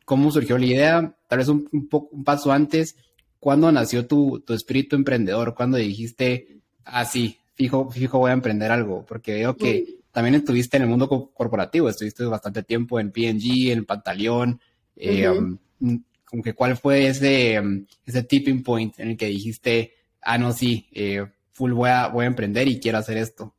¿Cómo 0.05 0.31
surgió 0.31 0.57
la 0.57 0.65
idea? 0.65 1.15
Tal 1.27 1.39
vez 1.39 1.47
un, 1.49 1.67
un, 1.71 1.87
poco, 1.89 2.15
un 2.15 2.23
paso 2.23 2.51
antes, 2.51 2.95
¿cuándo 3.39 3.71
nació 3.71 4.07
tu, 4.07 4.39
tu 4.39 4.53
espíritu 4.53 4.95
emprendedor? 4.95 5.53
¿Cuándo 5.53 5.77
dijiste, 5.77 6.61
ah, 6.85 7.05
sí, 7.05 7.39
fijo, 7.55 7.89
fijo 7.91 8.19
voy 8.19 8.31
a 8.31 8.33
emprender 8.33 8.71
algo? 8.71 9.05
Porque 9.05 9.33
veo 9.33 9.55
que 9.55 9.99
también 10.11 10.35
estuviste 10.35 10.77
en 10.77 10.83
el 10.83 10.89
mundo 10.89 11.31
corporativo, 11.33 11.89
estuviste 11.89 12.23
bastante 12.25 12.63
tiempo 12.63 12.99
en 12.99 13.11
P&G, 13.11 13.71
en 13.71 13.85
Pantaleón. 13.85 14.61
Eh, 14.95 15.27
um, 15.27 15.57
que 16.43 16.53
¿Cuál 16.53 16.77
fue 16.77 17.07
ese, 17.07 17.59
um, 17.59 17.85
ese 18.05 18.23
tipping 18.23 18.63
point 18.63 18.99
en 18.99 19.09
el 19.09 19.17
que 19.17 19.27
dijiste, 19.27 19.93
ah, 20.21 20.37
no, 20.37 20.53
sí, 20.53 20.87
eh, 20.91 21.25
full 21.51 21.73
voy 21.73 21.89
a, 21.89 22.07
voy 22.07 22.25
a 22.25 22.27
emprender 22.27 22.67
y 22.67 22.79
quiero 22.79 22.97
hacer 22.97 23.17
esto? 23.17 23.53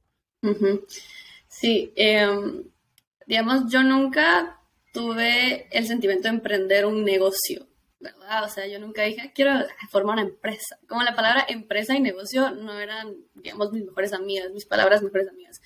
Sí, 1.49 1.93
em, 1.97 2.65
digamos, 3.27 3.71
yo 3.71 3.83
nunca 3.83 4.61
tuve 4.93 5.67
el 5.71 5.87
sentimiento 5.87 6.29
de 6.29 6.35
emprender 6.35 6.87
un 6.87 7.05
negocio. 7.05 7.67
¿Verdad? 8.05 8.45
O 8.45 8.49
sea, 8.49 8.67
yo 8.67 8.79
nunca 8.79 9.03
dije, 9.03 9.33
quiero 9.35 9.53
formar 9.91 10.15
una 10.15 10.23
empresa. 10.23 10.79
Como 10.87 11.03
la 11.03 11.17
palabra 11.17 11.45
empresa 11.49 11.97
y 11.97 12.01
negocio 12.01 12.51
no 12.51 12.79
eran, 12.79 13.17
digamos, 13.35 13.73
mis 13.73 13.85
mejores 13.85 14.13
amigas, 14.13 14.53
mis 14.53 14.67
palabras 14.67 15.03
mejores 15.03 15.29
amigas. 15.29 15.61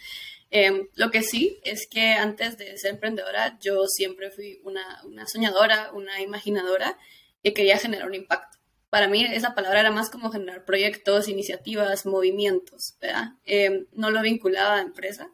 Em, 0.51 0.89
lo 0.95 1.11
que 1.11 1.23
sí 1.23 1.61
es 1.65 1.87
que 1.87 2.13
antes 2.13 2.57
de 2.57 2.79
ser 2.79 2.93
emprendedora, 2.93 3.59
yo 3.61 3.87
siempre 3.87 4.31
fui 4.31 4.61
una, 4.65 5.03
una 5.05 5.27
soñadora, 5.27 5.93
una 5.93 6.23
imaginadora 6.23 6.97
que 7.43 7.53
quería 7.53 7.77
generar 7.79 8.07
un 8.07 8.15
impacto. 8.15 8.57
Para 8.89 9.09
mí 9.09 9.23
esa 9.23 9.55
palabra 9.55 9.81
era 9.81 9.91
más 9.91 10.09
como 10.09 10.31
generar 10.31 10.65
proyectos, 10.65 11.29
iniciativas, 11.29 12.07
movimientos, 12.07 12.97
¿verdad? 13.01 13.33
Em, 13.45 13.87
no 13.93 14.11
lo 14.11 14.23
vinculaba 14.23 14.77
a 14.77 14.83
empresa. 14.83 15.31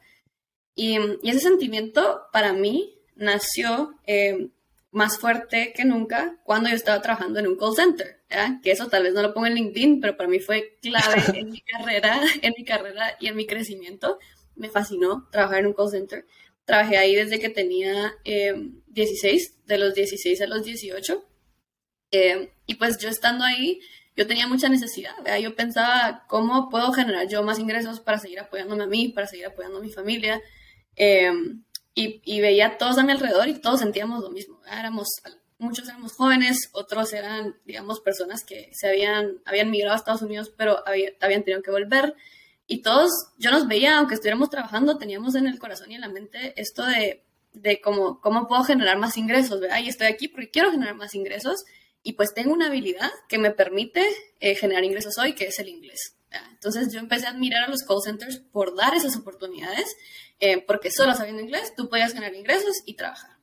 Y, 0.75 0.99
y, 1.23 1.30
ese 1.30 1.40
sentimiento 1.40 2.23
para 2.32 2.52
mí 2.52 2.99
nació 3.14 3.94
eh, 4.06 4.49
más 4.94 5.18
fuerte 5.18 5.72
que 5.74 5.84
nunca 5.84 6.38
cuando 6.44 6.70
yo 6.70 6.76
estaba 6.76 7.02
trabajando 7.02 7.40
en 7.40 7.48
un 7.48 7.56
call 7.56 7.74
center, 7.74 8.22
que 8.62 8.70
eso 8.70 8.86
tal 8.86 9.02
vez 9.02 9.12
no 9.12 9.22
lo 9.22 9.34
pongo 9.34 9.48
en 9.48 9.54
LinkedIn, 9.54 10.00
pero 10.00 10.16
para 10.16 10.28
mí 10.28 10.38
fue 10.38 10.78
clave 10.80 11.16
en 11.34 11.50
mi 11.50 11.60
carrera, 11.62 12.20
en 12.42 12.54
mi 12.56 12.64
carrera 12.64 13.16
y 13.18 13.26
en 13.26 13.34
mi 13.34 13.44
crecimiento. 13.44 14.20
Me 14.54 14.68
fascinó 14.68 15.28
trabajar 15.32 15.58
en 15.58 15.66
un 15.66 15.72
call 15.72 15.90
center. 15.90 16.26
Trabajé 16.64 16.96
ahí 16.96 17.16
desde 17.16 17.40
que 17.40 17.48
tenía 17.48 18.14
16, 18.24 19.46
em, 19.48 19.66
de 19.66 19.78
los 19.78 19.94
16 19.94 20.40
a 20.40 20.46
los 20.46 20.64
18. 20.64 21.24
Em, 22.12 22.48
y 22.66 22.76
pues 22.76 22.96
yo 22.98 23.08
estando 23.08 23.44
ahí, 23.44 23.80
yo 24.14 24.28
tenía 24.28 24.46
mucha 24.46 24.68
necesidad. 24.68 25.14
Yo 25.42 25.56
pensaba, 25.56 26.24
¿cómo 26.28 26.70
puedo 26.70 26.92
generar 26.92 27.26
yo 27.26 27.42
más 27.42 27.58
ingresos 27.58 27.98
para 27.98 28.18
seguir 28.18 28.38
apoyándome 28.38 28.84
a 28.84 28.86
mí, 28.86 29.08
para 29.08 29.26
seguir 29.26 29.46
apoyando 29.46 29.78
a 29.78 29.82
mi 29.82 29.90
familia? 29.90 30.40
Eh, 30.94 31.32
y, 31.94 32.40
veía 32.40 32.66
a 32.66 32.78
todos 32.78 32.98
a 32.98 33.04
mi 33.04 33.12
alrededor 33.12 33.48
y 33.48 33.54
todos 33.54 33.80
sentíamos 33.80 34.20
lo 34.20 34.30
mismo. 34.30 34.60
Éramos, 34.66 35.06
muchos 35.58 35.88
éramos 35.88 36.12
jóvenes, 36.12 36.70
otros 36.72 37.12
eran, 37.12 37.56
digamos, 37.64 38.00
personas 38.00 38.44
que 38.44 38.70
se 38.72 38.88
habían, 38.88 39.38
habían 39.44 39.70
migrado 39.70 39.94
a 39.94 39.98
Estados 39.98 40.22
Unidos, 40.22 40.52
pero 40.56 40.82
habían 40.86 41.44
tenido 41.44 41.62
que 41.62 41.70
volver. 41.70 42.14
Y 42.66 42.82
todos, 42.82 43.10
yo 43.38 43.50
nos 43.50 43.68
veía, 43.68 43.98
aunque 43.98 44.14
estuviéramos 44.14 44.50
trabajando, 44.50 44.98
teníamos 44.98 45.34
en 45.36 45.46
el 45.46 45.58
corazón 45.58 45.92
y 45.92 45.94
en 45.94 46.00
la 46.00 46.08
mente 46.08 46.60
esto 46.60 46.84
de, 46.84 47.22
de 47.52 47.80
cómo, 47.80 48.20
cómo 48.20 48.48
puedo 48.48 48.64
generar 48.64 48.98
más 48.98 49.16
ingresos, 49.16 49.60
¿verdad? 49.60 49.78
Y 49.80 49.88
estoy 49.88 50.08
aquí 50.08 50.28
porque 50.28 50.50
quiero 50.50 50.70
generar 50.70 50.96
más 50.96 51.14
ingresos 51.14 51.64
y 52.02 52.14
pues 52.14 52.34
tengo 52.34 52.52
una 52.52 52.66
habilidad 52.66 53.10
que 53.28 53.38
me 53.38 53.50
permite 53.50 54.04
eh, 54.40 54.54
generar 54.56 54.84
ingresos 54.84 55.16
hoy, 55.18 55.34
que 55.34 55.46
es 55.46 55.58
el 55.58 55.68
inglés. 55.68 56.16
Entonces 56.50 56.92
yo 56.92 57.00
empecé 57.00 57.26
a 57.26 57.30
admirar 57.30 57.64
a 57.64 57.68
los 57.68 57.82
call 57.82 58.02
centers 58.04 58.38
por 58.38 58.76
dar 58.76 58.94
esas 58.94 59.16
oportunidades, 59.16 59.86
eh, 60.40 60.62
porque 60.66 60.90
solo 60.90 61.14
sabiendo 61.14 61.42
inglés 61.42 61.72
tú 61.76 61.88
podías 61.88 62.12
generar 62.12 62.34
ingresos 62.34 62.82
y 62.86 62.94
trabajar. 62.94 63.34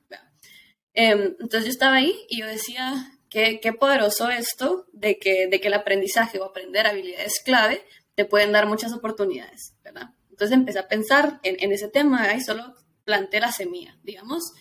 Em, 0.94 1.36
entonces 1.40 1.64
yo 1.64 1.70
estaba 1.70 1.96
ahí 1.96 2.14
y 2.28 2.40
yo 2.40 2.46
decía, 2.46 3.18
qué, 3.30 3.60
qué 3.60 3.72
poderoso 3.72 4.28
esto 4.28 4.86
de 4.92 5.18
que, 5.18 5.46
de 5.46 5.60
que 5.60 5.68
el 5.68 5.74
aprendizaje 5.74 6.38
o 6.38 6.44
aprender 6.44 6.86
habilidades 6.86 7.40
clave 7.42 7.82
te 8.14 8.26
pueden 8.26 8.52
dar 8.52 8.66
muchas 8.66 8.92
oportunidades, 8.92 9.74
¿verdad? 9.82 10.10
Entonces 10.30 10.56
empecé 10.56 10.78
a 10.78 10.88
pensar 10.88 11.40
en, 11.42 11.72
ese 11.72 11.88
tema 11.88 12.34
y 12.34 12.40
solo 12.40 12.74
planté 13.04 13.40
la 13.40 13.52
semilla, 13.52 13.98
digamos. 14.02 14.52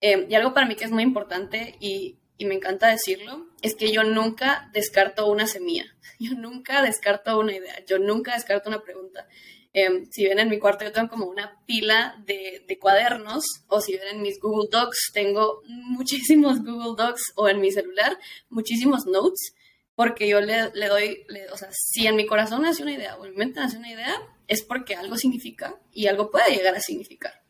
Em, 0.00 0.26
y 0.28 0.34
algo 0.34 0.54
para 0.54 0.66
mí 0.66 0.74
que 0.74 0.84
es 0.84 0.90
muy 0.90 1.02
importante 1.02 1.76
y, 1.80 2.18
y 2.38 2.44
me 2.44 2.54
encanta 2.54 2.88
decirlo, 2.88 3.46
es 3.62 3.74
que 3.74 3.90
yo 3.90 4.02
nunca 4.04 4.70
descarto 4.72 5.30
una 5.30 5.46
semilla, 5.46 5.84
yo 6.18 6.34
nunca 6.34 6.82
descarto 6.82 7.38
una 7.38 7.54
idea, 7.54 7.84
yo 7.86 7.98
nunca 7.98 8.34
descarto 8.34 8.68
una 8.68 8.82
pregunta. 8.82 9.26
Em, 9.72 10.06
si 10.10 10.24
ven 10.24 10.38
en 10.38 10.48
mi 10.48 10.58
cuarto, 10.58 10.84
yo 10.86 10.92
tengo 10.92 11.10
como 11.10 11.26
una 11.26 11.62
pila 11.66 12.16
de, 12.24 12.64
de, 12.66 12.78
cuadernos, 12.78 13.44
o 13.68 13.82
si 13.82 13.92
ven 13.92 14.08
en 14.08 14.22
mis 14.22 14.40
Google 14.40 14.68
Docs, 14.70 15.10
tengo 15.12 15.62
muchísimos 15.66 16.60
Google 16.64 16.94
Docs, 16.96 17.32
o 17.36 17.48
en 17.48 17.60
mi 17.60 17.70
celular, 17.70 18.18
muchísimos 18.48 19.04
notes, 19.04 19.54
porque 19.94 20.28
yo 20.28 20.40
le, 20.40 20.70
le 20.72 20.88
doy, 20.88 21.26
o 21.52 21.56
sea, 21.58 21.68
si 21.72 22.06
en 22.06 22.16
mi 22.16 22.24
corazón 22.24 22.62
nace 22.62 22.82
una 22.82 22.92
idea, 22.92 23.16
o 23.16 23.26
en 23.26 23.32
mi 23.32 23.36
mente 23.36 23.60
nace 23.60 23.76
una 23.76 23.92
idea, 23.92 24.14
es 24.48 24.62
porque 24.62 24.94
algo 24.94 25.16
significa 25.16 25.78
y 25.92 26.06
algo 26.06 26.30
puede 26.30 26.56
llegar 26.56 26.74
a 26.74 26.80
significar. 26.80 27.42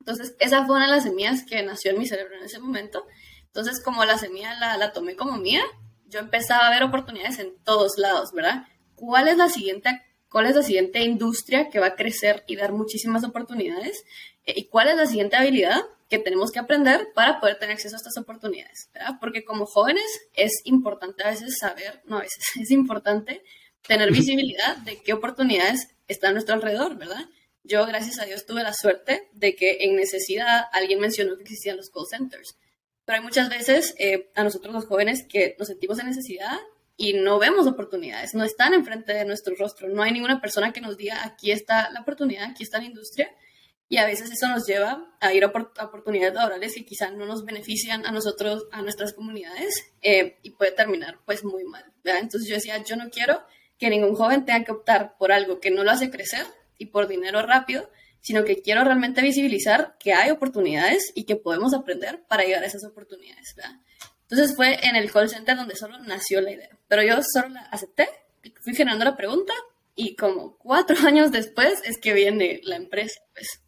Entonces, 0.00 0.36
esa 0.38 0.66
fue 0.66 0.76
una 0.76 0.84
de 0.84 0.92
las 0.92 1.04
semillas 1.04 1.44
que 1.44 1.62
nació 1.62 1.92
en 1.92 1.98
mi 1.98 2.06
cerebro 2.06 2.36
en 2.36 2.44
ese 2.44 2.58
momento 2.58 3.06
entonces, 3.54 3.80
como 3.80 4.04
la 4.04 4.18
semilla 4.18 4.52
la, 4.58 4.76
la 4.76 4.92
tomé 4.92 5.14
como 5.14 5.36
mía, 5.36 5.62
yo 6.08 6.18
empezaba 6.18 6.66
a 6.66 6.70
ver 6.70 6.82
oportunidades 6.82 7.38
en 7.38 7.54
todos 7.62 7.92
lados, 7.98 8.32
¿verdad? 8.32 8.66
¿Cuál 8.96 9.28
es 9.28 9.36
la 9.36 9.48
siguiente, 9.48 10.02
cuál 10.28 10.46
es 10.46 10.56
la 10.56 10.64
siguiente 10.64 11.04
industria 11.04 11.70
que 11.70 11.78
va 11.78 11.86
a 11.86 11.94
crecer 11.94 12.42
y 12.48 12.56
dar 12.56 12.72
muchísimas 12.72 13.22
oportunidades? 13.22 14.04
Eh, 14.44 14.54
¿Y 14.56 14.64
cuál 14.64 14.88
es 14.88 14.96
la 14.96 15.06
siguiente 15.06 15.36
habilidad 15.36 15.82
que 16.10 16.18
tenemos 16.18 16.50
que 16.50 16.58
aprender 16.58 17.12
para 17.14 17.38
poder 17.38 17.56
tener 17.60 17.76
acceso 17.76 17.94
a 17.94 17.98
estas 17.98 18.16
oportunidades? 18.16 18.90
¿verdad? 18.92 19.18
Porque 19.20 19.44
como 19.44 19.66
jóvenes 19.66 20.04
es 20.34 20.50
importante 20.64 21.22
a 21.22 21.30
veces 21.30 21.56
saber, 21.56 22.02
no 22.06 22.16
a 22.18 22.22
veces, 22.22 22.42
es 22.60 22.72
importante 22.72 23.44
tener 23.86 24.10
visibilidad 24.10 24.78
de 24.78 25.00
qué 25.00 25.12
oportunidades 25.12 25.94
están 26.08 26.30
a 26.30 26.32
nuestro 26.32 26.56
alrededor, 26.56 26.98
¿verdad? 26.98 27.28
Yo, 27.62 27.86
gracias 27.86 28.18
a 28.18 28.24
Dios, 28.24 28.46
tuve 28.46 28.64
la 28.64 28.74
suerte 28.74 29.28
de 29.32 29.54
que 29.54 29.84
en 29.84 29.94
necesidad 29.94 30.64
alguien 30.72 30.98
mencionó 30.98 31.36
que 31.36 31.44
existían 31.44 31.76
los 31.76 31.90
call 31.90 32.06
centers. 32.10 32.56
Pero 33.04 33.18
hay 33.18 33.24
muchas 33.24 33.48
veces 33.48 33.94
eh, 33.98 34.30
a 34.34 34.44
nosotros 34.44 34.74
los 34.74 34.86
jóvenes 34.86 35.26
que 35.28 35.56
nos 35.58 35.68
sentimos 35.68 35.98
en 35.98 36.06
necesidad 36.06 36.58
y 36.96 37.14
no 37.14 37.38
vemos 37.38 37.66
oportunidades, 37.66 38.34
no 38.34 38.44
están 38.44 38.72
enfrente 38.72 39.12
de 39.12 39.24
nuestro 39.24 39.54
rostro, 39.56 39.88
no 39.88 40.02
hay 40.02 40.12
ninguna 40.12 40.40
persona 40.40 40.72
que 40.72 40.80
nos 40.80 40.96
diga 40.96 41.24
aquí 41.24 41.50
está 41.50 41.90
la 41.90 42.00
oportunidad, 42.00 42.44
aquí 42.44 42.62
está 42.62 42.78
la 42.78 42.84
industria 42.84 43.30
y 43.88 43.98
a 43.98 44.06
veces 44.06 44.30
eso 44.30 44.48
nos 44.48 44.66
lleva 44.66 45.16
a 45.20 45.32
ir 45.34 45.44
a, 45.44 45.48
oportunidades 45.48 46.34
laborales 46.34 46.74
que 46.74 46.84
quizás 46.84 47.12
no 47.12 47.26
nos 47.26 47.44
benefician 47.44 48.06
a 48.06 48.12
nosotros, 48.12 48.66
a 48.72 48.82
nuestras 48.82 49.12
comunidades 49.12 49.92
eh, 50.02 50.38
y 50.42 50.50
puede 50.50 50.72
terminar 50.72 51.18
pues 51.24 51.44
muy 51.44 51.64
mal. 51.64 51.84
Entonces 52.04 52.48
yo 52.48 52.54
decía, 52.54 52.82
yo 52.82 52.96
no 52.96 53.10
quiero 53.10 53.42
que 53.78 53.90
ningún 53.90 54.14
joven 54.14 54.44
tenga 54.44 54.64
que 54.64 54.72
optar 54.72 55.16
por 55.18 55.32
algo 55.32 55.60
que 55.60 55.70
no 55.70 55.84
lo 55.84 55.90
hace 55.90 56.10
crecer 56.10 56.46
y 56.78 56.86
por 56.86 57.08
dinero 57.08 57.42
rápido, 57.42 57.90
sino 58.24 58.42
que 58.42 58.62
quiero 58.62 58.82
realmente 58.84 59.20
visibilizar 59.20 59.96
que 60.00 60.14
hay 60.14 60.30
oportunidades 60.30 61.12
y 61.14 61.24
que 61.24 61.36
podemos 61.36 61.74
aprender 61.74 62.24
para 62.26 62.42
llegar 62.42 62.62
a 62.62 62.66
esas 62.66 62.82
oportunidades. 62.82 63.54
Entonces 64.22 64.56
fue 64.56 64.78
en 64.82 64.96
el 64.96 65.12
call 65.12 65.28
center 65.28 65.54
donde 65.54 65.76
solo 65.76 65.98
nació 65.98 66.40
la 66.40 66.52
idea, 66.52 66.70
pero 66.88 67.02
yo 67.02 67.20
solo 67.22 67.50
la 67.50 67.60
acepté, 67.66 68.08
fui 68.62 68.74
generando 68.74 69.04
la 69.04 69.14
pregunta 69.14 69.52
y 69.94 70.16
como 70.16 70.56
cuatro 70.56 70.96
años 71.06 71.32
después 71.32 71.82
es 71.84 71.98
que 71.98 72.14
viene 72.14 72.62
la 72.64 72.76
empresa. 72.76 73.20
Pues. 73.34 73.60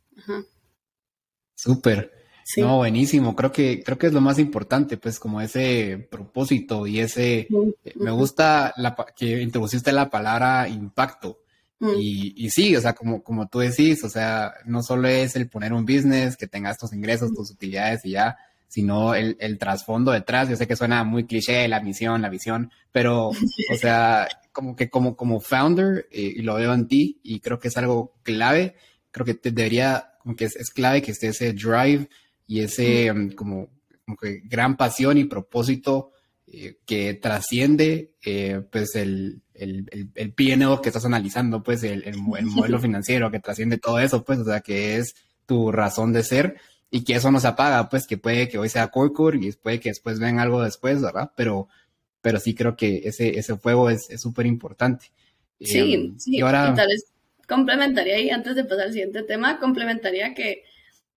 Súper. 1.54 2.16
No, 2.56 2.76
buenísimo. 2.78 3.36
Creo 3.36 3.52
que, 3.52 3.82
creo 3.82 3.98
que 3.98 4.06
es 4.06 4.12
lo 4.12 4.20
más 4.20 4.38
importante, 4.38 4.96
pues, 4.96 5.18
como 5.18 5.40
ese 5.40 6.08
propósito 6.10 6.86
y 6.86 7.00
ese, 7.00 7.48
me 7.96 8.10
gusta 8.12 8.72
la, 8.76 8.96
que 9.16 9.42
introduciste 9.42 9.92
la 9.92 10.08
palabra 10.08 10.68
impacto, 10.68 11.40
Mm. 11.78 11.90
Y, 11.99 12.35
y, 12.37 12.50
sí, 12.50 12.75
o 12.75 12.80
sea, 12.80 12.95
como, 12.95 13.23
como 13.23 13.49
tú 13.49 13.59
decís, 13.59 14.02
o 14.04 14.09
sea, 14.09 14.54
no 14.64 14.83
solo 14.83 15.09
es 15.09 15.37
el 15.37 15.49
poner 15.49 15.73
un 15.73 15.85
business 15.85 16.37
que 16.37 16.47
tenga 16.47 16.71
estos 16.71 16.92
ingresos, 16.92 17.35
tus 17.35 17.50
utilidades 17.50 18.04
y 18.04 18.12
ya, 18.12 18.37
sino 18.68 19.14
el, 19.14 19.37
el 19.40 19.59
trasfondo 19.59 20.12
detrás. 20.12 20.49
Yo 20.49 20.56
sé 20.56 20.66
que 20.66 20.76
suena 20.76 21.04
muy 21.04 21.26
cliché, 21.26 21.68
la 21.68 21.80
misión, 21.80 22.23
la 22.23 22.28
visión, 22.28 22.71
pero, 22.92 23.28
o 23.73 23.76
sea, 23.78 24.28
como 24.52 24.75
que 24.75 24.88
como, 24.88 25.16
como 25.16 25.40
founder, 25.40 26.09
eh, 26.11 26.33
y 26.37 26.42
lo 26.42 26.54
veo 26.54 26.73
en 26.73 26.88
ti, 26.88 27.21
y 27.23 27.40
creo 27.40 27.59
que 27.59 27.68
es 27.68 27.76
algo 27.76 28.14
clave, 28.23 28.75
creo 29.11 29.26
que 29.26 29.35
te 29.35 29.50
debería, 29.50 30.14
como 30.18 30.35
que 30.35 30.47
es, 30.47 30.71
clave 30.75 31.02
que 31.02 31.12
esté 31.12 31.28
ese 31.28 31.52
drive 31.52 32.09
y 32.47 32.61
ese 32.61 33.12
mm, 33.12 33.33
como, 33.33 33.68
como, 34.04 34.16
que 34.16 34.40
gran 34.45 34.76
pasión 34.76 35.18
y 35.18 35.25
propósito 35.25 36.12
eh, 36.47 36.78
que 36.87 37.14
trasciende 37.14 38.14
eh, 38.25 38.62
pues 38.71 38.95
el, 38.95 39.42
el, 39.58 39.88
el, 39.90 40.08
el 40.14 40.32
PNO 40.32 40.80
que 40.80 40.88
estás 40.88 41.04
analizando, 41.04 41.62
pues 41.62 41.82
el, 41.82 42.04
el, 42.04 42.16
modelo 42.46 42.78
financiero 42.78 43.30
que 43.30 43.40
trasciende 43.40 43.78
todo 43.78 43.98
eso, 43.98 44.25
pues, 44.25 44.38
o 44.38 44.44
sea, 44.44 44.60
que 44.60 44.96
es 44.96 45.14
tu 45.46 45.72
razón 45.72 46.12
de 46.12 46.22
ser 46.22 46.56
y 46.90 47.04
que 47.04 47.14
eso 47.14 47.30
no 47.30 47.40
se 47.40 47.48
apaga, 47.48 47.88
pues 47.88 48.06
que 48.06 48.18
puede 48.18 48.48
que 48.48 48.58
hoy 48.58 48.68
sea 48.68 48.88
Core 48.88 49.38
y 49.40 49.52
puede 49.52 49.80
que 49.80 49.90
después 49.90 50.18
ven 50.18 50.38
algo 50.38 50.62
después, 50.62 51.02
¿verdad? 51.02 51.30
Pero, 51.36 51.68
pero 52.20 52.38
sí 52.38 52.54
creo 52.54 52.76
que 52.76 53.02
ese, 53.04 53.38
ese 53.38 53.56
fuego 53.56 53.90
es 53.90 54.08
súper 54.20 54.46
importante. 54.46 55.10
Sí, 55.60 55.94
em, 55.94 56.18
sí, 56.18 56.36
y 56.36 56.40
ahora... 56.40 56.75
tal 56.75 56.88
vez 56.88 57.06
complementaría, 57.48 58.20
y 58.20 58.30
antes 58.30 58.56
de 58.56 58.64
pasar 58.64 58.86
al 58.86 58.92
siguiente 58.92 59.22
tema, 59.22 59.58
complementaría 59.58 60.34
que 60.34 60.64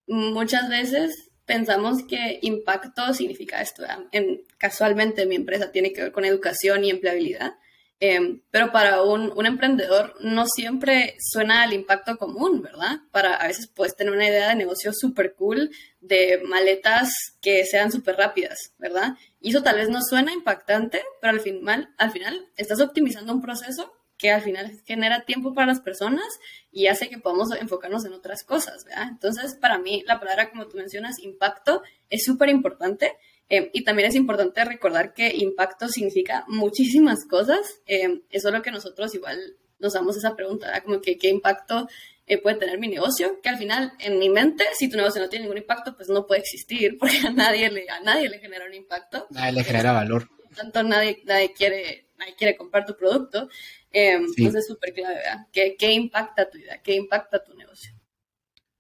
muchas 0.08 0.70
veces 0.70 1.30
pensamos 1.46 2.04
que 2.04 2.40
impacto 2.44 3.14
significa 3.14 3.62
esto. 3.62 3.84
En, 4.12 4.42
casualmente 4.58 5.26
mi 5.26 5.36
empresa 5.36 5.72
tiene 5.72 5.92
que 5.92 6.04
ver 6.04 6.12
con 6.12 6.26
educación 6.26 6.84
y 6.84 6.92
empleabilidad, 6.92 7.54
em, 8.00 8.42
pero 8.52 8.72
para 8.72 9.02
un, 9.04 9.46
emprendedor 9.46 10.16
no 10.22 10.46
siempre 10.48 11.16
suena 11.20 11.64
al 11.64 11.74
impacto 11.74 12.18
común, 12.18 12.62
¿verdad? 12.62 13.00
Para 13.12 13.36
a 13.36 13.48
veces 13.48 13.68
puedes 13.68 13.96
tener 13.96 14.14
una 14.14 14.28
idea 14.28 14.50
de 14.50 14.56
negocio 14.56 14.92
súper 14.94 15.34
cool, 15.34 15.72
de 16.02 16.42
maletas 16.46 17.12
que 17.42 17.66
sean 17.66 17.92
súper 17.92 18.16
rápidas, 18.16 18.74
¿verdad? 18.78 19.16
Y 19.42 19.50
eso 19.50 19.64
tal 19.64 19.76
vez 19.76 19.90
no 19.90 20.02
suena 20.02 20.34
impactante, 20.34 21.02
pero 21.22 21.32
al 21.32 21.42
final, 21.42 21.94
al 21.98 22.12
final 22.12 22.48
estás 22.58 22.82
optimizando 22.82 23.34
un 23.34 23.42
proceso 23.42 23.94
que 24.20 24.32
al 24.32 24.42
final 24.42 24.80
genera 24.86 25.24
tiempo 25.24 25.54
para 25.54 25.68
las 25.68 25.80
personas 25.80 26.28
y 26.72 26.88
hace 26.88 27.10
que 27.10 27.18
podamos 27.18 27.50
enfocarnos 27.60 28.04
en 28.06 28.14
otras 28.14 28.44
cosas, 28.44 28.84
¿verdad? 28.84 29.08
Entonces, 29.08 29.56
para 29.56 29.80
mí, 29.80 30.04
la 30.06 30.20
palabra, 30.20 30.50
como 30.52 30.68
tú 30.68 30.78
mencionas, 30.78 31.20
impacto, 31.20 31.82
es 32.10 32.26
súper 32.26 32.50
importante. 32.50 33.14
Eh, 33.50 33.72
y 33.74 33.84
también 33.84 34.10
es 34.10 34.16
importante 34.16 34.64
recordar 34.64 35.14
que 35.14 35.36
impacto 35.36 35.88
significa 35.88 36.46
muchísimas 36.48 37.26
cosas. 37.26 37.82
Eh, 37.88 38.22
eso 38.30 38.50
es 38.50 38.54
lo 38.54 38.62
que 38.62 38.72
nosotros 38.72 39.14
igual 39.16 39.58
nos 39.80 39.94
damos 39.94 40.18
esa 40.18 40.36
pregunta, 40.36 40.68
¿verdad? 40.68 40.84
Como 40.84 41.02
que 41.02 41.18
qué 41.18 41.30
impacto 41.30 41.88
eh, 42.28 42.38
puede 42.38 42.58
tener 42.58 42.78
mi 42.78 42.88
negocio, 42.88 43.42
que 43.42 43.50
al 43.50 43.58
final, 43.58 43.94
en 44.00 44.20
mi 44.20 44.30
mente, 44.30 44.64
si 44.78 44.88
tu 44.88 44.98
negocio 44.98 45.20
no 45.20 45.30
tiene 45.30 45.46
ningún 45.46 45.58
impacto, 45.58 45.96
pues 45.96 46.10
no 46.10 46.28
puede 46.28 46.42
existir, 46.42 46.98
porque 47.00 47.18
a 47.26 47.32
nadie 47.32 47.72
le, 47.72 47.90
a 47.90 48.00
nadie 48.02 48.30
le 48.30 48.38
genera 48.38 48.66
un 48.66 48.74
impacto. 48.74 49.26
Nadie 49.32 49.54
le 49.54 49.64
genera 49.64 49.94
valor. 49.94 50.30
Por 50.30 50.56
tanto, 50.56 50.84
nadie, 50.84 51.24
nadie, 51.26 51.54
quiere, 51.54 52.10
nadie 52.18 52.36
quiere 52.36 52.56
comprar 52.56 52.86
tu 52.86 52.96
producto. 52.96 53.50
Em, 53.92 54.26
entonces 54.38 54.62
es 54.62 54.68
súper 54.68 54.94
clave, 54.94 55.16
¿verdad? 55.16 55.48
¿Qué, 55.52 55.76
¿Qué, 55.76 55.92
impacta 55.92 56.48
tu 56.48 56.60
vida? 56.60 56.80
¿Qué 56.84 56.94
impacta 56.94 57.44
tu 57.44 57.56
negocio? 57.56 57.92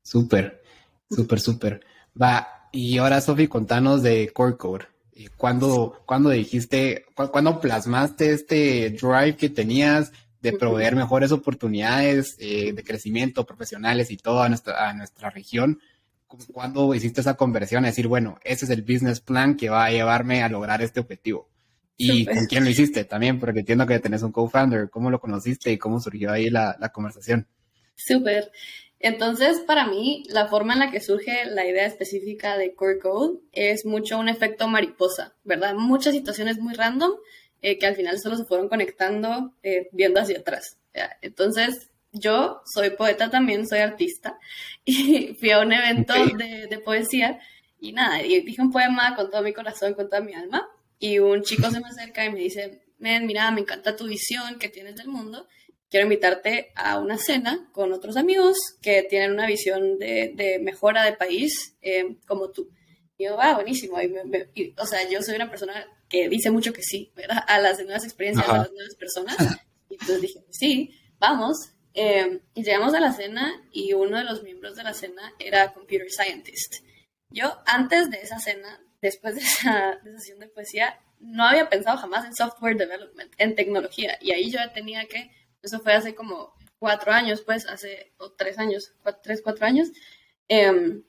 Súper, 0.03 0.61
súper, 1.09 1.39
súper. 1.39 1.85
Va, 2.21 2.58
y 2.71 2.97
ahora, 2.97 3.21
Sofi, 3.21 3.47
contanos 3.47 4.03
de 4.03 4.31
Core 4.33 4.57
Code. 4.57 4.85
¿Cuándo, 5.35 6.01
¿Cuándo 6.05 6.29
dijiste, 6.29 7.05
cuándo 7.13 7.59
plasmaste 7.59 8.31
este 8.31 8.89
drive 8.91 9.35
que 9.35 9.49
tenías 9.49 10.13
de 10.41 10.53
proveer 10.53 10.95
mejores 10.95 11.33
oportunidades 11.33 12.37
eh, 12.39 12.71
de 12.71 12.83
crecimiento 12.83 13.45
profesionales 13.45 14.11
y 14.11 14.17
todo 14.17 14.41
a 14.41 14.47
nuestra, 14.47 14.89
a 14.89 14.93
nuestra 14.93 15.29
región? 15.29 15.79
¿Cuándo 16.53 16.93
hiciste 16.93 17.21
esa 17.21 17.35
conversión 17.35 17.83
a 17.83 17.87
decir, 17.87 18.07
bueno, 18.07 18.39
ese 18.43 18.65
es 18.65 18.71
el 18.71 18.83
business 18.83 19.19
plan 19.19 19.57
que 19.57 19.69
va 19.69 19.85
a 19.85 19.91
llevarme 19.91 20.41
a 20.43 20.49
lograr 20.49 20.81
este 20.81 20.99
objetivo? 20.99 21.49
¿Y 21.97 22.25
con 22.25 22.45
quién 22.45 22.63
lo 22.63 22.69
hiciste 22.69 23.03
también? 23.03 23.39
Porque 23.41 23.59
entiendo 23.59 23.85
que 23.85 23.99
tenés 23.99 24.23
un 24.23 24.31
co-founder. 24.31 24.89
¿Cómo 24.89 25.09
lo 25.09 25.19
conociste 25.19 25.69
y 25.69 25.77
cómo 25.77 25.99
surgió 25.99 26.31
ahí 26.31 26.49
la, 26.49 26.77
la 26.79 26.89
conversación? 26.89 27.45
Súper. 27.95 28.51
Entonces, 28.99 29.61
para 29.61 29.87
mí, 29.87 30.23
la 30.27 30.47
forma 30.47 30.73
en 30.73 30.79
la 30.79 30.91
que 30.91 30.99
surge 30.99 31.45
la 31.45 31.65
idea 31.65 31.85
específica 31.85 32.57
de 32.57 32.73
Core 32.73 32.99
Code 32.99 33.39
es 33.53 33.85
mucho 33.85 34.19
un 34.19 34.27
efecto 34.27 34.67
mariposa, 34.67 35.35
¿verdad? 35.43 35.73
Muchas 35.75 36.13
situaciones 36.13 36.59
muy 36.59 36.73
random 36.73 37.13
eh, 37.61 37.77
que 37.77 37.85
al 37.87 37.95
final 37.95 38.19
solo 38.19 38.35
se 38.35 38.45
fueron 38.45 38.67
conectando 38.67 39.53
eh, 39.63 39.87
viendo 39.93 40.19
hacia 40.19 40.39
atrás. 40.39 40.77
Entonces, 41.21 41.91
yo 42.11 42.61
soy 42.65 42.89
poeta 42.89 43.29
también, 43.29 43.67
soy 43.67 43.79
artista, 43.79 44.37
y 44.85 45.33
fui 45.39 45.51
a 45.51 45.59
un 45.59 45.71
evento 45.71 46.13
de, 46.37 46.67
de 46.67 46.79
poesía 46.79 47.39
y 47.79 47.93
nada, 47.93 48.21
y 48.21 48.41
dije 48.41 48.61
un 48.61 48.71
poema 48.71 49.15
con 49.15 49.31
todo 49.31 49.41
mi 49.41 49.53
corazón, 49.53 49.93
con 49.93 50.09
toda 50.09 50.21
mi 50.21 50.33
alma, 50.33 50.67
y 50.99 51.19
un 51.19 51.43
chico 51.43 51.71
se 51.71 51.79
me 51.79 51.87
acerca 51.87 52.25
y 52.25 52.31
me 52.31 52.39
dice, 52.39 52.81
Men, 52.99 53.25
mira, 53.25 53.49
me 53.51 53.61
encanta 53.61 53.95
tu 53.95 54.07
visión 54.07 54.59
que 54.59 54.67
tienes 54.67 54.97
del 54.97 55.07
mundo, 55.07 55.47
quiero 55.89 56.05
invitarte 56.05 56.71
a 56.75 56.99
una 56.99 57.17
cena 57.17 57.69
con 57.71 57.91
otros 57.93 58.17
amigos 58.17 58.57
que 58.81 59.03
tienen 59.03 59.31
una 59.31 59.47
visión 59.47 59.97
de, 59.97 60.33
de 60.35 60.59
mejora 60.59 61.03
del 61.03 61.17
país 61.17 61.75
eh, 61.81 62.17
como 62.27 62.51
tú. 62.51 62.69
Y 63.17 63.25
yo, 63.25 63.39
ah, 63.39 63.55
buenísimo. 63.55 63.97
Y 64.53 64.73
o 64.77 64.85
sea, 64.85 65.07
yo 65.09 65.21
soy 65.21 65.35
una 65.35 65.49
persona 65.49 65.85
que 66.07 66.29
dice 66.29 66.51
mucho 66.51 66.73
que 66.73 66.81
sí, 66.81 67.11
¿verdad? 67.15 67.43
A 67.47 67.59
las 67.59 67.79
nuevas 67.79 68.03
experiencias, 68.03 68.47
a 68.47 68.57
las 68.57 68.71
nuevas 68.71 68.95
personas. 68.95 69.35
Y 69.89 69.95
entonces 69.95 70.21
dije, 70.21 70.39
sí, 70.51 70.91
vamos. 71.19 71.57
Eh, 71.93 72.39
y 72.53 72.63
llegamos 72.63 72.93
a 72.93 72.99
la 72.99 73.11
cena 73.11 73.51
y 73.71 73.93
uno 73.93 74.17
de 74.17 74.23
los 74.23 74.43
miembros 74.43 74.75
de 74.75 74.83
la 74.83 74.93
cena 74.93 75.33
era 75.39 75.73
computer 75.73 76.09
scientist. 76.09 76.75
Yo, 77.31 77.61
antes 77.65 78.09
de 78.09 78.21
esa 78.21 78.39
cena, 78.39 78.79
después 79.01 79.35
de 79.35 79.41
esa, 79.41 79.99
sesión 80.03 80.39
de 80.39 80.47
poesía, 80.47 80.99
no 81.19 81.43
había 81.43 81.69
pensado 81.69 81.97
jamás 81.97 82.25
en 82.25 82.35
software 82.35 82.77
development, 82.77 83.33
en 83.37 83.55
tecnología. 83.55 84.17
Y 84.21 84.31
ahí 84.31 84.49
yo 84.49 84.59
tenía 84.73 85.05
que, 85.07 85.31
eso 85.61 85.79
fue 85.79 85.93
hace 85.93 86.15
como 86.15 86.53
cuatro 86.79 87.11
años, 87.11 87.41
pues, 87.41 87.67
hace, 87.67 88.11
tres 88.37 88.57
años, 88.57 88.93
tres, 89.21 89.41
cuatro 89.43 89.65
años, 89.65 89.89
em, 90.47 91.03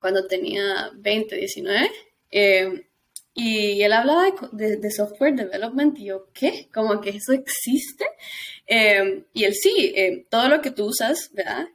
cuando 0.00 0.26
tenía 0.26 0.90
20, 0.94 1.36
19. 1.36 1.90
Eh, 2.30 2.86
y 3.36 3.82
él 3.82 3.92
hablaba 3.92 4.26
de, 4.52 4.90
software 4.92 5.34
development 5.34 5.98
y 5.98 6.06
yo, 6.06 6.28
¿qué? 6.32 6.68
Como 6.72 7.00
que 7.00 7.10
eso 7.10 7.32
existe. 7.32 8.04
Em, 8.66 9.24
y 9.32 9.44
él 9.44 9.54
sí, 9.54 9.92
em, 9.96 10.24
todo 10.30 10.48
lo 10.48 10.60
que 10.60 10.70
tú 10.70 10.86
usas, 10.86 11.30
¿verdad? 11.32 11.66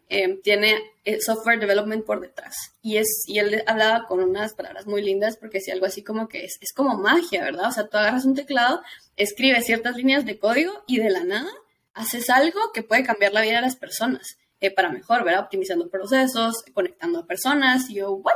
Tiene 0.41 0.75
eh, 1.03 1.19
software 1.21 1.59
development 1.59 2.05
por 2.05 2.21
detrás. 2.21 2.55
Y, 2.81 2.97
es, 2.97 3.23
y 3.27 3.39
él 3.39 3.61
hablaba 3.67 4.05
con 4.07 4.21
unas 4.21 4.53
palabras 4.53 4.87
muy 4.87 5.01
lindas 5.01 5.37
porque 5.37 5.57
decía 5.57 5.73
algo 5.73 5.85
así 5.85 6.01
como 6.03 6.29
que 6.29 6.45
es, 6.45 6.57
es 6.61 6.71
como 6.73 6.97
magia, 6.97 7.43
¿verdad? 7.43 7.67
O 7.67 7.71
sea, 7.71 7.87
tú 7.87 7.97
agarras 7.97 8.25
un 8.25 8.35
teclado, 8.35 8.81
escribes 9.17 9.65
ciertas 9.65 9.97
líneas 9.97 10.25
de 10.25 10.39
código 10.39 10.83
y 10.87 10.99
de 10.99 11.09
la 11.09 11.23
nada 11.25 11.51
haces 11.93 12.29
algo 12.29 12.59
que 12.73 12.83
puede 12.83 13.03
cambiar 13.03 13.33
la 13.33 13.41
vida 13.41 13.55
de 13.55 13.61
las 13.61 13.75
personas. 13.75 14.37
Eh, 14.61 14.71
para 14.71 14.89
mejor, 14.89 15.23
¿verdad? 15.23 15.43
Optimizando 15.43 15.89
procesos, 15.89 16.63
conectando 16.73 17.19
a 17.19 17.25
personas, 17.25 17.89
y 17.89 17.95
yo, 17.95 18.11
¿what? 18.11 18.33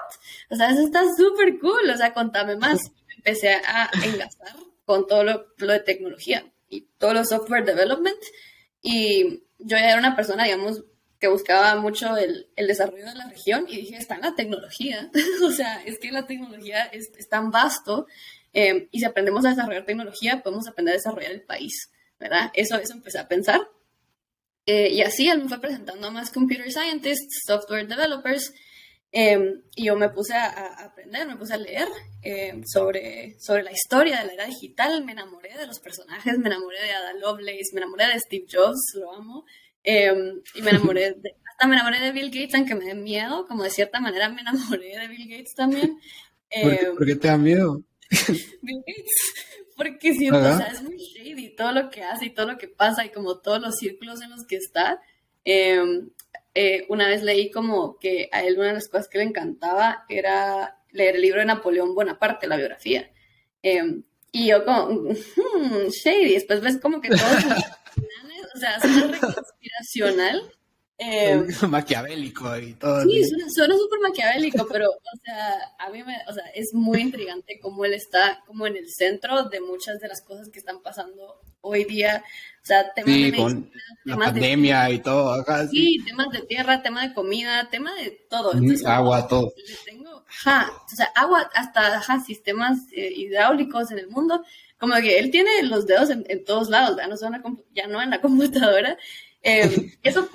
O 0.50 0.56
sea, 0.56 0.70
eso 0.70 0.82
está 0.82 1.04
súper 1.18 1.60
cool, 1.60 1.90
o 1.94 1.98
sea, 1.98 2.14
contame 2.14 2.56
más 2.56 2.80
empecé 3.18 3.56
a 3.56 3.90
engastar 4.06 4.56
con 4.86 5.08
todo 5.08 5.24
lo, 5.24 5.48
de 5.58 5.80
tecnología 5.80 6.52
y 6.70 6.82
todo 6.98 7.14
lo 7.14 7.26
software 7.26 7.66
development. 7.66 8.20
Y 8.82 9.44
yo 9.60 9.78
ya 9.78 9.90
era 9.90 10.00
una 10.00 10.16
persona, 10.16 10.44
digamos, 10.44 10.84
que 11.20 11.28
buscaba 11.30 11.76
mucho 11.80 12.18
el, 12.18 12.50
el 12.56 12.68
desarrollo 12.68 13.06
de 13.06 13.16
la 13.16 13.30
región 13.30 13.66
y 13.70 13.78
dije, 13.78 13.96
está 13.96 14.16
en 14.16 14.22
la 14.22 14.36
tecnología. 14.36 15.10
o 15.46 15.52
sea, 15.52 15.82
es 15.84 16.00
que 16.00 16.12
la 16.12 16.26
tecnología 16.26 16.86
es, 16.86 17.12
tan 17.30 17.52
vasto 17.52 18.08
eh, 18.52 18.88
y 18.92 19.00
si 19.00 19.06
aprendemos 19.06 19.46
a 19.46 19.50
desarrollar 19.50 19.86
tecnología, 19.86 20.44
podemos 20.44 20.68
aprender 20.68 20.94
a 20.94 20.98
desarrollar 20.98 21.32
el 21.32 21.44
país, 21.44 21.92
¿verdad? 22.24 22.52
Eso, 22.54 22.78
eso 22.78 22.94
empecé 22.94 23.20
a 23.20 23.28
pensar. 23.28 23.62
Eh, 24.66 24.90
y 24.90 25.02
así 25.02 25.28
él 25.28 25.44
me 25.44 25.50
fue 25.50 25.60
presentando 25.60 26.08
a 26.08 26.12
más 26.12 26.32
computer 26.32 26.72
scientists, 26.72 27.44
software 27.46 27.88
developers, 27.88 28.54
Em, 29.16 29.62
y 29.76 29.86
yo 29.86 29.96
me 29.96 30.10
puse 30.10 30.34
a, 30.34 30.86
aprender, 30.86 31.28
me 31.28 31.36
puse 31.36 31.54
a 31.54 31.58
leer 31.58 31.88
em, 32.24 32.64
sobre, 32.66 33.36
sobre 33.40 33.62
la 33.62 33.72
historia 33.72 34.20
de 34.20 34.26
la 34.26 34.34
era 34.34 34.46
digital, 34.48 35.06
me 35.06 35.12
enamoré 35.12 35.56
de 35.56 35.68
los 35.68 35.80
personajes, 35.80 36.40
me 36.40 36.48
enamoré 36.48 36.82
de 36.82 36.92
Ada 36.92 37.14
Lovelace, 37.14 37.74
me 37.74 37.82
enamoré 37.82 38.08
de 38.08 38.20
Steve 38.20 38.48
Jobs, 38.52 38.96
lo 38.96 39.14
amo, 39.14 39.46
em, 39.84 40.42
y 40.56 40.64
me 40.64 40.72
enamoré 40.72 41.14
de, 41.14 41.36
hasta 41.52 41.68
me 41.68 41.76
enamoré 41.76 42.00
de 42.00 42.12
Bill 42.12 42.32
Gates, 42.32 42.56
aunque 42.56 42.74
me 42.74 42.86
dé 42.86 42.96
miedo, 42.96 43.46
como 43.48 43.62
de 43.62 43.70
cierta 43.70 44.00
manera 44.00 44.30
me 44.30 44.42
enamoré 44.42 44.98
de 44.98 45.08
Bill 45.08 45.30
Gates 45.30 45.54
también. 45.56 46.00
¿Por 46.96 47.06
qué, 47.06 47.16
te 47.16 47.28
da 47.28 47.38
miedo? 47.38 47.84
Bill 48.64 48.84
Gates, 48.88 49.34
porque 49.76 50.14
siento, 50.14 50.40
o 50.40 50.58
sea, 50.58 50.68
es 50.68 50.82
muy 50.82 50.98
shady 50.98 51.56
todo 51.56 51.72
lo 51.72 51.90
que 51.90 52.04
hace 52.04 52.26
y 52.26 52.30
todo 52.30 52.48
lo 52.48 52.58
que 52.58 52.68
pasa 52.68 53.06
y 53.06 53.10
como 53.10 53.40
todos 53.40 53.62
los 53.62 53.76
círculos 53.76 54.22
en 54.22 54.32
los 54.32 54.46
que 54.46 54.56
está. 54.56 55.00
Eh, 55.46 56.86
una 56.90 57.08
vez 57.08 57.24
leí 57.24 57.50
como 57.50 57.98
que 57.98 58.30
a 58.32 58.44
él 58.44 58.58
una 58.58 58.68
de 58.68 58.74
las 58.76 58.88
cosas 58.88 59.08
que 59.08 59.18
le 59.18 59.24
encantaba 59.24 60.06
era 60.08 60.78
leer 60.92 61.16
el 61.16 61.22
libro 61.22 61.40
de 61.40 61.46
Napoleón 61.46 61.96
Bonaparte, 61.96 62.48
la 62.48 62.58
biografía. 62.58 63.12
Em, 63.64 64.04
y 64.32 64.48
yo 64.48 64.64
como, 64.64 64.88
hmm, 64.88 65.88
shady, 65.90 66.34
después 66.34 66.62
ves 66.62 66.80
como 66.80 67.02
que 67.02 67.10
todo 67.10 67.20
o 68.56 68.60
sea, 68.60 68.80
suena 68.80 69.18
inspiracional. 69.18 70.52
Eh, 71.12 71.48
maquiavélico 71.68 72.58
y 72.58 72.74
todo. 72.76 73.02
Sí, 73.04 73.24
suena 73.54 73.76
súper 73.76 74.00
maquiavélico, 74.00 74.66
pero, 74.72 74.90
o 74.90 75.18
sea, 75.24 75.76
a 75.80 75.90
mí 75.90 76.04
me, 76.04 76.18
o 76.28 76.34
sea, 76.34 76.46
es 76.56 76.74
muy 76.74 77.02
intrigante 77.02 77.60
cómo 77.62 77.86
él 77.86 77.94
está 77.94 78.42
como 78.46 78.68
en 78.68 78.78
el 78.78 78.90
centro 78.90 79.44
de 79.46 79.60
muchas 79.60 80.00
de 80.00 80.08
las 80.08 80.22
cosas 80.22 80.50
que 80.50 80.60
están 80.60 80.82
pasando 80.82 81.42
hoy 81.62 81.86
día. 81.86 82.24
O 82.62 82.66
sea, 82.66 82.94
temas 82.94 83.16
de 83.16 83.34
con 83.36 83.72
la 84.06 84.18
pandemia 84.18 84.90
y 84.92 85.00
todo. 85.00 85.44
sí. 85.70 85.98
temas 86.06 86.30
de 86.30 86.42
tierra, 86.42 86.82
tema 86.82 87.06
de 87.06 87.14
comida, 87.14 87.70
tema 87.70 87.94
de 87.96 88.12
todo. 88.30 88.54
agua, 88.86 89.28
todo. 89.28 89.54
tengo, 89.86 90.12
o 90.12 90.26
sea, 90.38 91.08
agua, 91.16 91.50
hasta 91.54 92.02
sistemas 92.24 92.80
eh, 92.96 93.12
hidráulicos 93.16 93.92
en 93.92 94.00
el 94.00 94.08
mundo. 94.08 94.44
Como 94.78 94.96
que 94.96 95.18
él 95.18 95.32
tiene 95.32 95.64
los 95.64 95.88
dedos 95.88 96.10
en, 96.10 96.46
todos 96.46 96.70
lados, 96.70 96.98
¿verdad? 96.98 97.16
No 97.42 97.64
ya 97.74 97.88
no 97.88 98.02
en 98.02 98.10
la 98.10 98.22
computadora. 98.22 98.98
Eh, 99.42 99.98
eso 100.04 100.30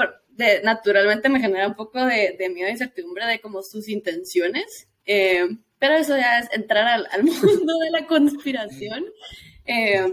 naturalmente 0.62 1.28
me 1.28 1.40
genera 1.40 1.66
un 1.68 1.74
poco 1.74 2.04
de, 2.04 2.36
miedo 2.54 2.68
e 2.68 2.72
incertidumbre 2.72 3.26
de 3.26 3.40
como 3.40 3.62
sus 3.62 3.88
intenciones. 3.88 4.88
Eh, 5.04 5.46
pero 5.78 5.94
eso 5.94 6.16
ya 6.16 6.38
es 6.38 6.48
entrar 6.52 6.86
al, 6.86 7.22
mundo 7.24 7.78
de 7.78 7.90
la 7.90 8.06
conspiración. 8.06 9.06
Eh, 9.64 10.12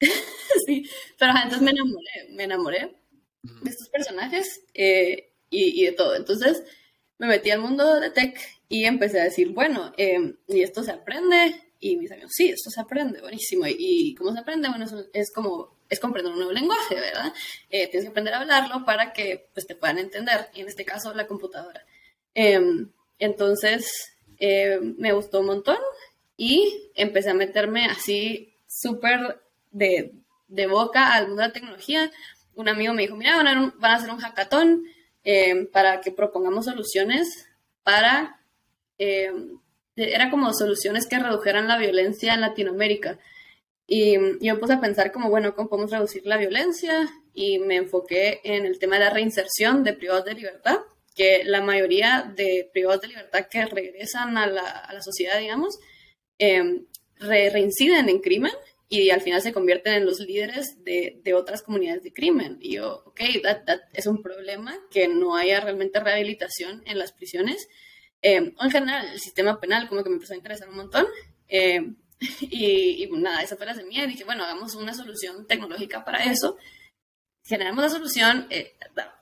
sí, 0.66 0.88
pero 1.18 1.32
entonces 1.36 1.62
me 1.62 1.70
enamoré, 1.70 2.28
me 2.30 2.42
enamoré 2.44 2.96
de 3.42 3.70
estos 3.70 3.88
personajes 3.88 4.62
eh, 4.74 5.32
y, 5.50 5.84
de 5.84 5.92
todo. 5.92 6.16
Entonces 6.16 6.62
me 7.18 7.26
metí 7.26 7.50
al 7.50 7.60
mundo 7.60 8.00
de 8.00 8.10
tech 8.10 8.38
y 8.68 8.84
empecé 8.84 9.20
a 9.20 9.24
decir, 9.24 9.50
bueno, 9.50 9.92
y 10.48 10.62
esto 10.62 10.82
se 10.82 10.92
aprende. 10.92 11.71
Y 11.84 11.96
mis 11.96 12.12
amigos, 12.12 12.30
sí, 12.32 12.48
esto 12.48 12.70
se 12.70 12.80
aprende, 12.80 13.20
buenísimo. 13.20 13.64
¿Y, 13.66 14.14
cómo 14.14 14.32
se 14.32 14.38
aprende? 14.38 14.68
Bueno, 14.68 14.86
es 15.12 15.32
como, 15.32 15.76
es 15.88 15.98
comprender 15.98 16.32
un 16.32 16.38
nuevo 16.38 16.52
lenguaje, 16.52 16.94
¿verdad? 16.94 17.32
tienes 17.68 18.02
que 18.02 18.08
aprender 18.08 18.34
a 18.34 18.40
hablarlo 18.40 18.84
para 18.84 19.12
que 19.12 19.48
pues, 19.52 19.66
te 19.66 19.74
puedan 19.74 19.98
entender, 19.98 20.48
y 20.54 20.60
en 20.60 20.68
este 20.68 20.84
caso 20.84 21.12
la 21.12 21.26
computadora. 21.26 21.84
Em, 22.34 22.88
entonces, 23.18 24.14
eh, 24.38 24.78
me 24.96 25.12
gustó 25.12 25.40
un 25.40 25.46
montón 25.46 25.78
y 26.36 26.92
empecé 26.94 27.30
a 27.30 27.34
meterme 27.34 27.86
así 27.86 28.54
súper 28.68 29.42
de, 29.72 30.14
boca 30.68 31.14
al 31.14 31.26
mundo 31.26 31.42
de 31.42 31.48
la 31.48 31.52
tecnología. 31.52 32.12
Un 32.54 32.68
amigo 32.68 32.94
me 32.94 33.02
dijo, 33.02 33.16
mira, 33.16 33.36
van 33.36 33.48
a, 33.48 33.94
hacer 33.96 34.10
un 34.10 34.18
hackathon 34.18 34.84
eh, 35.24 35.66
para 35.72 36.00
que 36.00 36.12
propongamos 36.12 36.66
soluciones 36.66 37.48
para... 37.82 38.38
Eh, 39.96 40.12
era 40.14 40.30
como 40.30 40.52
soluciones 40.52 41.06
que 41.06 41.18
redujeran 41.18 41.68
la 41.68 41.78
violencia 41.78 42.34
en 42.34 42.40
Latinoamérica. 42.40 43.18
Y, 43.86 44.16
yo 44.40 44.58
puse 44.60 44.74
a 44.74 44.80
pensar 44.80 45.12
como, 45.12 45.28
bueno, 45.28 45.54
¿cómo 45.54 45.68
podemos 45.68 45.90
reducir 45.90 46.22
la 46.24 46.38
violencia? 46.38 47.08
Y 47.34 47.58
me 47.58 47.76
enfoqué 47.76 48.40
en 48.44 48.64
el 48.66 48.78
tema 48.78 48.96
de 48.98 49.04
la 49.04 49.10
reinserción 49.10 49.84
de 49.84 49.94
privados 49.94 50.24
de 50.24 50.34
libertad 50.34 50.78
que 51.14 51.44
la 51.44 51.60
mayoría 51.60 52.32
de 52.34 52.70
privados 52.72 53.02
de 53.02 53.08
libertad 53.08 53.46
que 53.50 53.66
regresan 53.66 54.38
a 54.38 54.46
la, 54.46 54.62
a 54.62 54.94
la 54.94 55.02
sociedad, 55.02 55.38
digamos, 55.38 55.78
em, 56.38 56.86
reinciden 57.18 58.08
en 58.08 58.20
crimen 58.20 58.52
y 58.88 59.10
al 59.10 59.20
final 59.20 59.40
se 59.40 59.52
convierten 59.52 59.94
en 59.94 60.06
los 60.06 60.20
líderes 60.20 60.84
de, 60.84 61.20
de 61.22 61.34
otras 61.34 61.62
comunidades 61.62 62.02
de 62.02 62.12
crimen. 62.12 62.58
Y 62.60 62.74
yo, 62.74 63.02
ok, 63.06 63.20
es 63.92 64.06
un 64.06 64.22
problema 64.22 64.78
que 64.90 65.08
no 65.08 65.36
haya 65.36 65.60
realmente 65.60 66.00
rehabilitación 66.00 66.82
en 66.86 66.98
las 66.98 67.12
prisiones. 67.12 67.68
Em, 68.22 68.54
en 68.58 68.70
general, 68.70 69.08
el 69.12 69.20
sistema 69.20 69.60
penal 69.60 69.88
como 69.88 70.02
que 70.02 70.08
me 70.08 70.14
empezó 70.16 70.32
a 70.32 70.36
interesar 70.36 70.68
un 70.68 70.76
montón. 70.76 71.06
Em, 71.48 71.96
y, 72.40 73.04
y, 73.04 73.10
nada, 73.10 73.42
esa 73.42 73.56
fue 73.56 73.66
la 73.66 73.74
semilla. 73.74 74.06
Dije, 74.06 74.24
bueno, 74.24 74.44
hagamos 74.44 74.74
una 74.74 74.94
solución 74.94 75.46
tecnológica 75.46 76.04
para 76.04 76.24
eso 76.24 76.56
generamos 77.44 77.82
la 77.82 77.90
solución, 77.90 78.46
eh, 78.50 78.74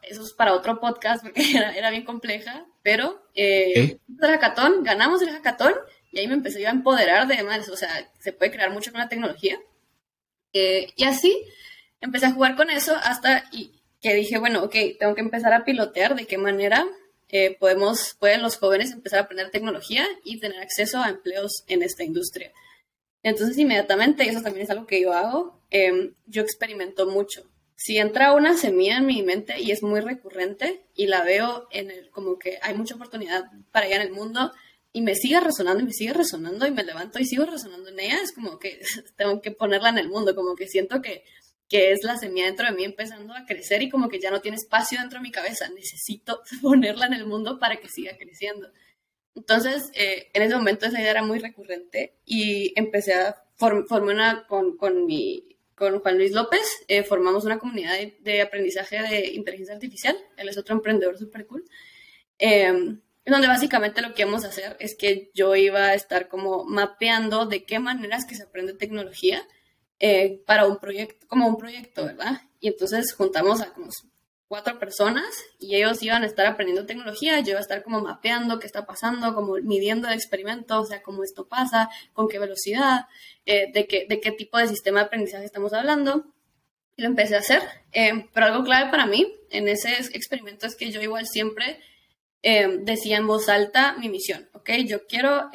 eso 0.02 0.22
es 0.22 0.32
para 0.32 0.54
otro 0.54 0.80
podcast 0.80 1.22
porque 1.22 1.42
era, 1.52 1.90
bien 1.90 2.04
compleja, 2.04 2.66
pero 2.82 3.22
eh, 3.34 3.98
el 4.08 4.30
hackathon, 4.30 4.82
ganamos 4.82 5.22
el 5.22 5.30
hackathon 5.30 5.74
y 6.12 6.20
ahí 6.20 6.28
me 6.28 6.34
empecé 6.34 6.66
a 6.66 6.70
empoderar 6.70 7.26
de 7.26 7.36
demás, 7.36 7.68
o 7.68 7.76
sea, 7.76 8.10
se 8.18 8.32
puede 8.32 8.50
crear 8.50 8.70
mucho 8.70 8.90
con 8.90 9.00
la 9.00 9.08
tecnología. 9.08 9.58
Eh, 10.52 10.92
y 10.96 11.04
así 11.04 11.44
empecé 12.00 12.26
a 12.26 12.32
jugar 12.32 12.56
con 12.56 12.70
eso 12.70 12.96
hasta 12.96 13.44
y, 13.52 13.80
que 14.00 14.14
dije, 14.14 14.38
bueno, 14.38 14.64
ok, 14.64 14.74
tengo 14.98 15.14
que 15.14 15.20
empezar 15.20 15.52
a 15.52 15.64
pilotear 15.64 16.16
de 16.16 16.26
qué 16.26 16.38
manera 16.38 16.84
eh, 17.31 17.57
podemos, 17.59 18.16
pueden 18.19 18.43
los 18.43 18.57
jóvenes 18.57 18.93
empezar 18.93 19.21
a 19.21 19.23
aprender 19.23 19.51
tecnología 19.51 20.07
y 20.25 20.40
tener 20.40 20.61
acceso 20.61 20.99
a 20.99 21.09
empleos 21.09 21.64
en 21.66 21.83
esta 21.83 22.05
industria. 22.05 22.53
Entonces, 23.23 23.59
inmediatamente, 23.59 24.29
eso 24.29 24.43
también 24.43 24.64
es 24.64 24.71
algo 24.71 24.87
que 24.87 25.01
yo 25.01 25.12
hago, 25.12 25.62
em, 25.71 26.14
yo 26.27 26.43
experimento 26.43 27.07
mucho 27.07 27.51
si 27.83 27.97
entra 27.97 28.35
una 28.35 28.59
semilla 28.59 28.99
en 28.99 29.07
mi 29.07 29.23
mente 29.23 29.59
y 29.59 29.71
es 29.71 29.83
muy 29.83 30.01
recurrente 30.01 30.85
y 30.95 31.07
la 31.07 31.25
veo 31.25 31.66
en 31.71 31.90
el, 31.90 32.11
como 32.11 32.38
que 32.38 32.59
hay 32.61 32.75
mucha 32.75 32.95
oportunidad 32.95 33.45
para 33.73 33.87
allá 33.87 33.97
en 33.97 34.03
el 34.03 34.12
mundo 34.12 34.53
y 34.93 35.01
me 35.01 35.14
sigue 35.14 35.40
resonando 35.40 35.83
y 35.83 35.87
me 35.87 35.95
sigue 35.95 36.12
resonando 36.12 36.66
y 36.66 36.73
me 36.73 36.85
levanto 36.85 37.19
y 37.19 37.25
sigo 37.25 37.47
resonando 37.47 37.88
en 37.88 37.99
ella, 37.99 38.19
es 38.23 38.33
como 38.35 38.59
que 38.59 38.83
tengo 39.16 39.40
que 39.40 39.51
ponerla 39.51 39.88
en 39.88 39.97
el 39.97 40.11
mundo, 40.11 40.35
como 40.35 40.57
que 40.57 40.69
siento 40.69 41.01
que, 41.01 41.25
que 41.70 41.92
es 41.92 42.02
la 42.02 42.18
semilla 42.18 42.46
dentro 42.46 42.66
de 42.66 42.72
mí 42.72 42.85
empezando 42.85 43.33
a 43.33 43.46
crecer 43.46 43.80
y 43.80 43.88
como 43.88 44.09
que 44.09 44.18
ya 44.18 44.30
no 44.30 44.40
tiene 44.40 44.56
espacio 44.56 44.98
dentro 44.98 45.20
de 45.20 45.22
mi 45.22 45.30
cabeza, 45.30 45.68
necesito 45.70 46.42
ponerla 46.61 47.06
en 47.06 47.14
el 47.14 47.24
mundo 47.24 47.59
para 47.59 47.76
que 47.76 47.88
siga 47.88 48.18
creciendo. 48.18 48.70
Entonces, 49.37 49.90
eh, 49.94 50.28
en 50.35 50.42
ese 50.42 50.56
momento 50.56 50.87
esa 50.87 51.00
idea 51.00 51.12
era 51.12 51.22
muy 51.22 51.38
recurrente 51.38 52.16
y 52.26 52.72
empecé 52.76 53.14
a 53.14 53.42
formar 53.54 54.02
una 54.02 54.46
con, 54.48 54.76
con 54.76 55.06
Juan 56.00 56.16
Luis 56.16 56.33
López 56.33 56.61
eh, 56.88 57.04
formamos 57.04 57.44
una 57.44 57.59
comunidad 57.59 57.94
de, 58.18 58.42
aprendizaje 58.42 59.00
de 59.00 59.28
inteligencia 59.28 59.74
artificial. 59.74 60.16
Él 60.37 60.48
es 60.48 60.59
otro 60.59 60.74
emprendedor 60.74 61.16
súper 61.16 61.46
cool. 61.46 61.64
Eh, 62.38 62.98
donde 63.26 63.46
básicamente 63.46 64.02
lo 64.02 64.12
que 64.12 64.24
vamos 64.24 64.44
a 64.44 64.48
hacer 64.48 64.76
es 64.80 64.96
que 64.96 65.30
yo 65.35 65.54
iba 65.54 65.87
a 65.87 65.94
estar 65.94 66.28
como 66.28 66.64
mapeando 66.64 67.46
de 67.46 67.64
qué 67.64 67.78
maneras 67.78 68.26
que 68.26 68.35
se 68.35 68.42
aprende 68.42 68.74
tecnología 68.74 69.46
eh, 70.00 70.42
para 70.46 70.66
un 70.66 70.78
proyecto, 70.78 71.26
como 71.28 71.46
un 71.46 71.56
proyecto, 71.56 72.06
¿verdad? 72.06 72.40
Y 72.58 72.68
entonces 72.68 73.12
juntamos 73.12 73.60
a 73.60 73.72
como 73.72 73.90
cuatro 74.50 74.80
personas 74.80 75.26
y 75.60 75.76
ellos 75.76 76.02
iban 76.02 76.24
a 76.24 76.26
estar 76.26 76.44
aprendiendo 76.44 76.84
tecnología, 76.84 77.38
yo 77.38 77.50
iba 77.50 77.58
a 77.58 77.62
estar 77.62 77.84
como 77.84 78.00
mapeando 78.00 78.58
qué 78.58 78.66
está 78.66 78.84
pasando, 78.84 79.32
como 79.32 79.54
midiendo 79.62 80.08
el 80.08 80.14
experimento, 80.14 80.80
o 80.80 80.84
sea, 80.84 81.02
cómo 81.02 81.22
esto 81.22 81.46
pasa, 81.46 81.88
con 82.14 82.26
qué 82.26 82.40
velocidad, 82.40 83.06
eh, 83.46 83.70
de, 83.72 83.86
qué, 83.86 84.06
de 84.08 84.20
qué 84.20 84.32
tipo 84.32 84.58
de 84.58 84.66
sistema 84.66 84.98
de 84.98 85.06
aprendizaje 85.06 85.44
estamos 85.44 85.72
hablando. 85.72 86.24
Y 86.96 87.02
lo 87.02 87.08
empecé 87.08 87.36
a 87.36 87.38
hacer. 87.38 87.62
Eh, 87.92 88.28
pero 88.34 88.46
algo 88.46 88.64
clave 88.64 88.90
para 88.90 89.06
mí 89.06 89.32
en 89.50 89.68
ese 89.68 89.90
experimento 90.12 90.66
es 90.66 90.74
que 90.74 90.90
yo 90.90 91.00
igual 91.00 91.28
siempre 91.28 91.78
eh, 92.42 92.78
decía 92.80 93.18
en 93.18 93.28
voz 93.28 93.48
alta 93.48 93.94
mi 93.98 94.08
misión, 94.08 94.48
¿ok? 94.54 94.70
Yo 94.84 95.06
quiero 95.06 95.48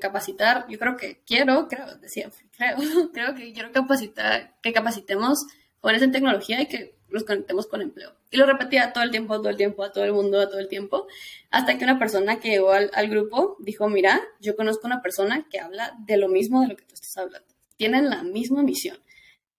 capacitar, 0.00 0.66
yo 0.68 0.78
creo 0.78 0.96
que 0.96 1.20
quiero, 1.26 1.68
creo, 1.68 1.96
decía, 1.96 2.30
creo, 2.56 2.76
creo 3.12 3.34
que 3.34 3.52
quiero 3.52 3.72
capacitar, 3.72 4.56
que 4.62 4.72
capacitemos 4.72 5.46
jóvenes 5.80 6.02
en 6.02 6.12
tecnología 6.12 6.62
y 6.62 6.66
que 6.66 6.94
los 7.14 7.24
conectemos 7.24 7.66
con 7.66 7.80
empleo. 7.80 8.12
Y 8.30 8.36
lo 8.36 8.46
repetía 8.46 8.92
todo 8.92 9.04
el 9.04 9.10
tiempo, 9.10 9.36
todo 9.36 9.50
el 9.50 9.56
tiempo, 9.56 9.84
a 9.84 9.92
todo 9.92 10.04
el 10.04 10.12
mundo, 10.12 10.40
a 10.40 10.48
todo 10.48 10.58
el 10.58 10.68
tiempo, 10.68 11.06
hasta 11.50 11.78
que 11.78 11.84
una 11.84 11.98
persona 11.98 12.40
que 12.40 12.50
llegó 12.50 12.72
al, 12.72 13.08
grupo 13.08 13.56
dijo, 13.60 13.88
mira, 13.88 14.20
yo 14.40 14.56
conozco 14.56 14.86
una 14.86 15.00
persona 15.00 15.46
que 15.48 15.60
habla 15.60 15.94
de 16.00 16.16
lo 16.16 16.28
mismo 16.28 16.62
de 16.62 16.68
lo 16.68 16.76
que 16.76 16.84
tú 16.84 16.94
estás 16.94 17.16
hablando. 17.18 17.46
Tienen 17.76 18.10
la 18.10 18.22
misma 18.24 18.62
misión. 18.62 18.98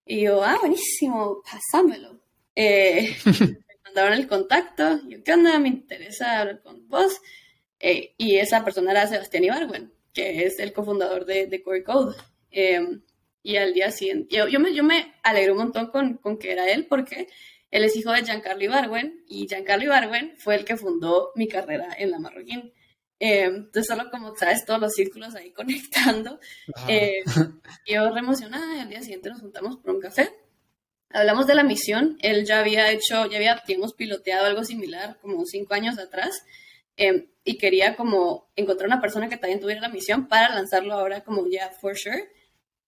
Y 0.06 0.24
yo, 0.24 0.44
ah, 0.44 0.58
buenísimo, 0.60 1.42
pasámelo. 1.50 2.20
Eh, 2.56 3.16
me 3.26 3.78
mandaron 3.86 4.14
el 4.14 4.28
contacto, 4.28 5.00
yo, 5.08 5.24
¿qué 5.24 5.34
onda? 5.34 5.58
Me 5.60 5.70
interesa 5.70 6.42
hablar 6.42 6.62
con 6.62 6.90
vos. 6.90 7.22
Eh, 7.80 8.16
y 8.18 8.36
esa 8.36 8.66
persona 8.66 8.92
era 8.92 9.08
Sebastián 9.08 9.46
Ibargüen, 9.46 9.94
que 10.16 10.46
es 10.46 10.58
el 10.60 10.74
cofundador 10.74 11.26
de, 11.26 11.46
de 11.46 11.62
Core 11.62 11.84
Code. 11.84 12.16
Eh, 12.50 13.02
y 13.44 13.58
al 13.58 13.74
día 13.74 13.92
siguiente, 13.92 14.36
yo, 14.36 14.48
yo, 14.48 14.60
me, 14.60 14.74
yo 14.74 14.84
me 14.84 15.14
alegré 15.22 15.52
un 15.52 15.60
montón 15.60 15.92
con, 15.92 16.18
con, 16.18 16.40
que 16.40 16.52
era 16.52 16.68
él 16.72 16.88
porque 16.88 17.28
él 17.70 17.84
es 17.84 17.96
hijo 17.96 18.12
de 18.12 18.24
Giancarlo 18.24 18.64
Ibarwen 18.64 19.24
y 19.28 19.48
Giancarlo 19.48 19.86
Ibarwen 19.86 20.36
fue 20.38 20.56
el 20.56 20.66
que 20.66 20.78
fundó 20.78 21.32
mi 21.36 21.48
carrera 21.48 21.90
en 21.96 22.10
la 22.10 22.18
Marroquín. 22.18 22.74
Eh, 23.20 23.44
entonces, 23.44 23.86
solo 23.86 24.10
como 24.10 24.36
sabes, 24.36 24.66
todos 24.66 24.80
los 24.80 24.94
círculos 24.94 25.36
ahí 25.36 25.52
conectando. 25.54 26.40
Eh, 26.88 27.24
yo 27.86 28.10
re 28.10 28.20
emocionada 28.20 28.78
y 28.78 28.80
al 28.80 28.90
día 28.90 29.02
siguiente 29.02 29.30
nos 29.30 29.42
juntamos 29.42 29.78
por 29.78 29.94
un 29.94 30.02
café. 30.02 30.30
Hablamos 31.10 31.46
de 31.46 31.56
la 31.56 31.64
misión. 31.64 32.18
Él 32.22 32.46
ya 32.46 32.62
había 32.62 32.92
hecho, 32.92 33.30
ya 33.30 33.38
habíamos 33.38 33.94
piloteado 33.94 34.46
algo 34.46 34.64
similar 34.64 35.18
como 35.22 35.46
cinco 35.46 35.74
años 35.74 36.00
atrás. 36.00 36.42
Eh, 36.98 37.30
y 37.44 37.58
quería 37.58 37.96
como 37.96 38.50
encontrar 38.56 38.88
una 38.88 39.02
persona 39.02 39.30
que 39.30 39.38
también 39.38 39.60
tuviera 39.60 39.82
la 39.82 39.90
misión 39.90 40.28
para 40.28 40.54
lanzarlo 40.54 40.94
ahora 40.94 41.24
como 41.24 41.48
ya 41.48 41.70
for 41.70 41.96
sure. 41.98 42.30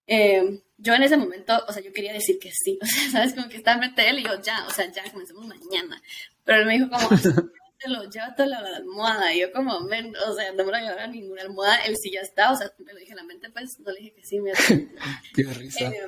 Eh, 0.08 0.62
yo 0.78 0.93
en 0.93 1.04
ese 1.04 1.17
momento, 1.17 1.54
o 1.67 1.74
sea, 1.74 1.84
yo 1.84 1.91
quería 1.91 2.13
decir 2.13 2.39
que 2.39 2.52
sí, 2.52 2.80
o 2.82 2.86
sea, 2.86 3.12
¿sabes? 3.12 3.34
Como 3.34 3.50
que 3.50 3.58
estaba 3.58 3.80
frente 3.80 4.02
de 4.02 4.10
él 4.10 4.20
y 4.20 4.24
yo, 4.24 4.41
ya, 4.41 4.65
o 4.67 4.72
sea, 4.72 4.91
ya, 4.91 5.04
comencemos 5.12 5.46
mañana. 5.46 6.02
Pero 6.43 6.62
él 6.62 6.65
me 6.65 6.74
dijo 6.74 6.89
como, 6.89 7.10
lo 7.86 8.10
llévatelo 8.10 8.56
a 8.56 8.62
la 8.62 8.78
almohada. 8.78 9.34
Y 9.34 9.41
yo 9.41 9.52
como, 9.52 9.76
o 9.76 10.36
sea, 10.36 10.52
no 10.54 10.65
me 10.65 10.72
lo 10.72 10.78
llevar 10.78 11.00
a 11.00 11.08
ninguna 11.08 11.43
almohada, 11.43 11.78
él 11.86 11.96
sí 12.02 12.12
ya 12.12 12.22
está, 12.22 12.52
o 12.52 12.56
sea, 12.56 12.72
me 12.80 12.93
lo 12.93 13.00
dije 13.00 13.12
en 13.12 13.17
la 13.17 13.24
mente, 13.24 13.50
pues, 13.50 13.80
no 13.80 13.91
le 13.91 14.00
dije 14.00 14.13
que 14.13 14.24
sí, 14.24 14.39
me 14.39 14.52
Qué 15.36 15.43
risa. 15.43 15.89
Eh, 15.89 16.08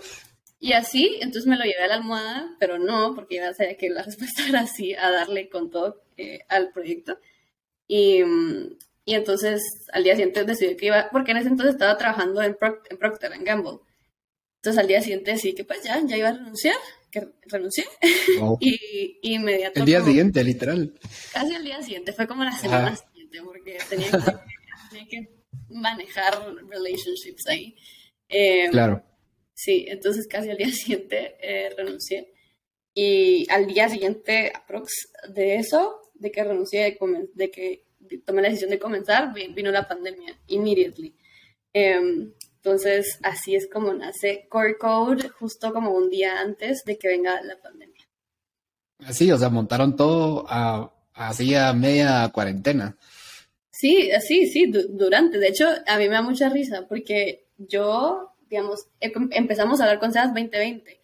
y 0.62 0.74
así, 0.74 1.18
entonces 1.22 1.46
me 1.46 1.56
lo 1.56 1.64
llevé 1.64 1.84
a 1.84 1.88
la 1.88 1.96
almohada, 1.96 2.56
pero 2.60 2.80
no, 2.80 3.16
porque 3.16 3.36
iba 3.36 3.48
a 3.48 3.54
ser 3.54 3.78
que 3.78 3.90
la 3.90 4.04
respuesta 4.04 4.46
era 4.48 4.62
así, 4.62 4.94
a 4.94 5.10
darle 5.10 5.50
con 5.50 5.70
todo 5.72 6.04
eh, 6.18 6.40
al 6.50 6.72
proyecto. 6.72 7.18
Y, 7.90 8.22
y 9.04 9.16
entonces 9.16 9.60
al 9.92 10.04
día 10.04 10.14
siguiente 10.14 10.44
decidí 10.44 10.78
que 10.78 10.86
iba, 10.86 11.10
porque 11.12 11.32
en 11.32 11.38
ese 11.38 11.50
entonces 11.50 11.74
estaba 11.74 11.98
trabajando 11.98 12.44
en, 12.44 12.56
en 12.90 12.98
Procter 12.98 13.32
Gamble. 13.44 13.80
Entonces 14.58 14.80
al 14.80 14.88
día 14.88 15.02
siguiente 15.02 15.36
sí 15.38 15.56
que 15.56 15.64
pues 15.64 15.82
ya, 15.84 16.00
ya 16.06 16.16
iba 16.16 16.30
a 16.30 16.34
renunciar, 16.34 16.76
que 17.10 17.28
renuncié. 17.48 17.86
y, 18.60 19.20
inmediatamente. 19.24 19.80
El 19.80 19.86
día 19.86 20.04
siguiente, 20.04 20.44
literal. 20.44 20.94
Casi 21.34 21.56
el 21.56 21.64
día 21.64 21.82
siguiente, 21.82 22.14
fue 22.14 22.28
como 22.28 22.44
la 22.44 22.52
semana 22.52 22.96
siguiente, 22.96 23.42
porque 23.44 23.80
tenía 23.90 24.12
que, 25.10 25.40
manejar 25.70 26.34
relationships 26.68 27.48
ahí. 27.48 27.76
Em, 28.28 28.70
claro. 28.70 29.04
Sí, 29.56 29.86
entonces 29.88 30.28
casi 30.28 30.52
al 30.52 30.58
día 30.58 30.70
siguiente 30.72 31.36
eh, 31.42 31.74
renuncié. 31.76 32.34
Y 32.94 33.50
al 33.50 33.66
día 33.66 33.90
siguiente, 33.90 34.52
aprox 34.54 34.92
de 35.30 35.56
eso, 35.56 36.09
de 36.20 36.32
que 36.32 36.44
renuncié, 36.44 36.98
de, 37.34 37.52
que 37.52 37.86
tomé 38.26 38.42
la 38.42 38.50
decisión 38.50 38.70
de 38.70 38.80
comenzar, 38.80 39.34
vino 39.34 39.72
la 39.72 39.88
pandemia, 39.88 40.38
immediately. 40.48 41.16
Em, 41.74 42.32
entonces, 42.58 43.20
así 43.24 43.56
es 43.56 43.70
como 43.72 43.94
nace 43.94 44.48
Core 44.50 44.78
Code, 44.78 45.30
justo 45.30 45.72
como 45.74 45.92
un 45.92 46.10
día 46.10 46.40
antes 46.40 46.84
de 46.86 46.98
que 46.98 47.08
venga 47.08 47.42
la 47.42 47.58
pandemia. 47.58 48.06
Así, 49.00 49.32
o 49.32 49.38
sea, 49.38 49.50
montaron 49.50 49.96
todo 49.96 50.46
a, 50.50 50.94
así 51.14 51.56
a 51.56 51.72
media 51.74 52.30
cuarentena. 52.34 52.98
Sí, 53.72 54.12
así, 54.12 54.48
sí, 54.48 54.70
durante. 54.90 55.38
De 55.40 55.48
hecho, 55.48 55.66
a 55.88 55.98
mí 55.98 56.10
me 56.10 56.16
da 56.16 56.22
mucha 56.22 56.50
risa 56.50 56.86
porque 56.88 57.48
yo, 57.58 58.34
digamos, 58.50 58.88
empezamos 59.00 59.80
a 59.80 59.86
hablar 59.86 60.00
con 60.00 60.12
Sebas 60.12 60.34
2020. 60.34 61.00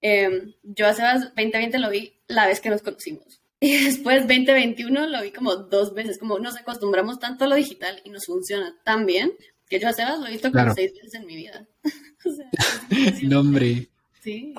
Em, 0.00 0.54
yo 0.62 0.86
a 0.86 0.94
Sebas 0.94 1.34
2020 1.36 1.78
lo 1.78 1.90
vi 1.90 2.14
la 2.28 2.46
vez 2.46 2.60
que 2.60 2.70
nos 2.70 2.80
conocimos. 2.80 3.42
Y 3.60 3.84
después 3.84 4.26
2021 4.26 5.06
lo 5.06 5.22
vi 5.22 5.30
como 5.30 5.54
dos 5.56 5.94
veces, 5.94 6.18
como 6.18 6.38
nos 6.38 6.56
acostumbramos 6.56 7.18
tanto 7.18 7.44
a 7.44 7.48
lo 7.48 7.54
digital 7.54 8.00
y 8.04 8.10
nos 8.10 8.26
funciona 8.26 8.74
tan 8.84 9.06
bien 9.06 9.32
que 9.68 9.80
yo 9.80 9.88
a 9.88 9.92
Sebas 9.92 10.18
lo 10.18 10.26
he 10.26 10.32
visto 10.32 10.52
como 10.52 10.74
seis 10.74 10.92
veces 10.92 11.14
en 11.14 11.26
mi 11.26 11.36
vida. 11.36 11.66
o 12.24 12.30
sea, 12.30 13.18
no, 13.22 13.40
hombre. 13.40 13.88
Sí. 14.22 14.54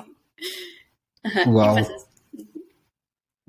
wow. 1.46 1.76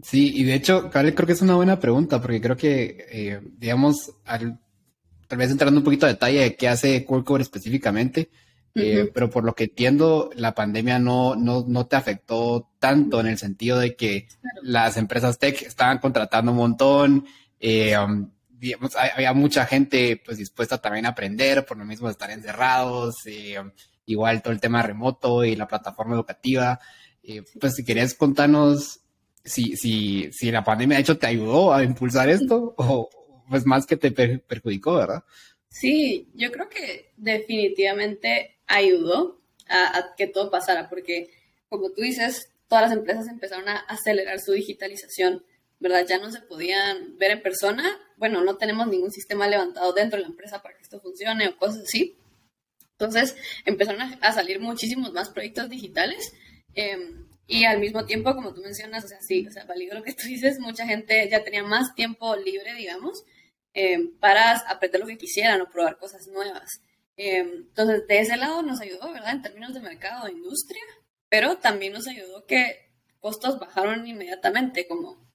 Sí, 0.01 0.31
y 0.36 0.43
de 0.43 0.53
hecho, 0.53 0.89
creo 0.91 1.13
que 1.13 1.33
es 1.33 1.41
una 1.41 1.55
buena 1.55 1.79
pregunta, 1.79 2.21
porque 2.21 2.39
creo 2.39 2.55
que, 2.55 3.07
eh, 3.12 3.41
digamos, 3.57 4.13
al, 4.25 4.60
tal 5.27 5.38
vez 5.38 5.51
entrando 5.51 5.79
un 5.79 5.83
poquito 5.83 6.05
a 6.05 6.10
detalle 6.10 6.39
de 6.41 6.55
qué 6.55 6.67
hace 6.67 7.03
Qualcomm 7.03 7.41
específicamente, 7.41 8.29
eh, 8.75 9.10
pero 9.13 9.30
por 9.30 9.43
lo 9.43 9.56
que 9.56 9.65
entiendo, 9.65 10.30
la 10.36 10.53
pandemia 10.53 10.99
no, 10.99 11.36
no, 11.36 11.65
no, 11.67 11.88
te 11.88 11.95
afectó 11.95 12.69
tanto 12.80 13.19
en 13.19 13.27
el 13.27 13.38
sentido 13.38 13.80
de 13.80 13.95
que 13.95 14.27
las 14.62 14.97
empresas 14.97 15.39
tech 15.39 15.62
estaban 15.63 15.97
contratando 15.97 16.51
un 16.51 16.58
montón, 16.58 17.25
eh, 17.60 17.97
um, 17.97 18.30
digamos, 18.49 18.95
había 18.95 19.34
mucha 19.34 19.65
gente 19.65 20.21
pues 20.23 20.38
dispuesta 20.38 20.80
también 20.80 21.06
a 21.06 21.10
aprender 21.10 21.65
por 21.65 21.77
lo 21.77 21.86
mismo 21.86 22.08
de 22.08 22.12
estar 22.12 22.30
encerrados, 22.30 23.15
eh, 23.25 23.58
igual 24.06 24.41
todo 24.41 24.53
el 24.53 24.60
tema 24.60 24.84
remoto 24.84 25.43
y 25.43 25.56
la 25.56 25.67
plataforma 25.67 26.15
educativa. 26.15 26.80
Pues 27.60 27.75
si 27.75 27.84
querías 27.84 28.13
contarnos 28.13 29.01
si, 29.47 29.75
si, 29.77 30.30
si 30.32 30.51
la 30.51 30.63
pandemia 30.63 30.97
de 30.97 31.01
hecho 31.01 31.17
te 31.17 31.27
ayudó 31.27 31.73
a 31.73 31.84
impulsar 31.84 32.30
esto 32.30 32.75
o 32.77 33.10
pues 33.49 33.65
más 33.65 33.86
que 33.86 33.95
te 33.95 34.12
perjudicó, 34.12 34.95
¿verdad? 34.95 35.23
Sí, 35.69 36.30
yo 36.34 36.51
creo 36.51 36.67
que 36.67 37.13
definitivamente 37.15 38.57
ayudó 38.67 39.41
a, 39.67 39.97
a, 39.97 40.15
que 40.15 40.27
todo 40.27 40.51
pasara, 40.51 40.89
porque 40.89 41.32
como 41.69 41.91
tú 41.91 42.01
dices, 42.01 42.51
todas 42.67 42.89
las 42.89 42.97
empresas 42.97 43.27
empezaron 43.27 43.67
a 43.67 43.77
acelerar 43.80 44.39
su 44.39 44.53
digitalización 44.53 45.43
¿verdad? 45.80 46.06
Ya 46.08 46.17
no 46.17 46.32
se 46.32 46.41
podían 46.41 47.17
ver 47.17 47.32
en 47.32 47.41
persona. 47.41 47.99
Bueno, 48.17 48.43
no 48.43 48.58
tenemos 48.58 48.88
ningún 48.88 49.12
sistema 49.12 49.47
levantado 49.47 49.93
dentro 49.93 50.17
de 50.17 50.23
la 50.23 50.30
empresa 50.30 50.62
para 50.62 50.75
que 50.75 50.84
esto 50.84 50.99
funcione 50.99 51.47
o 51.47 51.58
cosas 51.58 51.84
así. 51.84 52.17
Entonces 52.93 53.36
empezaron 53.65 54.01
a, 54.01 54.32
salir 54.32 54.60
muchísimos 54.60 55.13
más 55.13 55.30
proyectos 55.30 55.69
digitales. 55.69 56.34
Em, 56.73 57.27
y 57.45 57.65
al 57.65 57.80
mismo 57.80 58.06
tiempo, 58.06 58.34
como 58.36 58.53
tú 58.53 58.62
mencionas, 58.62 59.06
o 59.06 59.08
sea, 59.08 59.19
sí, 59.21 59.45
o 59.47 59.51
sea, 59.51 59.65
valido 59.65 59.95
lo 59.95 60.03
que 60.03 60.13
tú 60.13 60.27
dices, 60.27 60.60
mucha 60.60 60.86
gente 60.86 61.30
ya 61.30 61.43
tenía 61.43 61.63
más 61.63 61.95
tiempo 61.95 62.36
libre, 62.36 62.73
digamos, 62.73 63.23
em, 63.73 64.17
para 64.19 64.58
aprender 64.58 65.01
lo 65.01 65.08
que 65.08 65.17
quisieran 65.17 65.62
o 65.62 65.69
probar 65.69 65.97
cosas 65.97 66.27
nuevas. 66.27 66.82
Em, 67.17 67.47
entonces, 67.67 68.08
de 68.08 68.19
ese 68.19 68.38
lado 68.38 68.62
nos 68.62 68.80
ayudó, 68.80 69.12
¿verdad? 69.12 69.34
En 69.34 69.41
términos 69.41 69.73
de 69.73 69.82
mercado 69.82 70.27
e 70.27 70.32
industria, 70.32 70.84
pero 71.30 71.58
también 71.58 71.93
nos 71.93 72.08
ayudó 72.08 72.45
que 72.45 72.91
costos 73.19 73.60
bajaron 73.60 74.08
inmediatamente, 74.08 74.88
como 74.88 75.27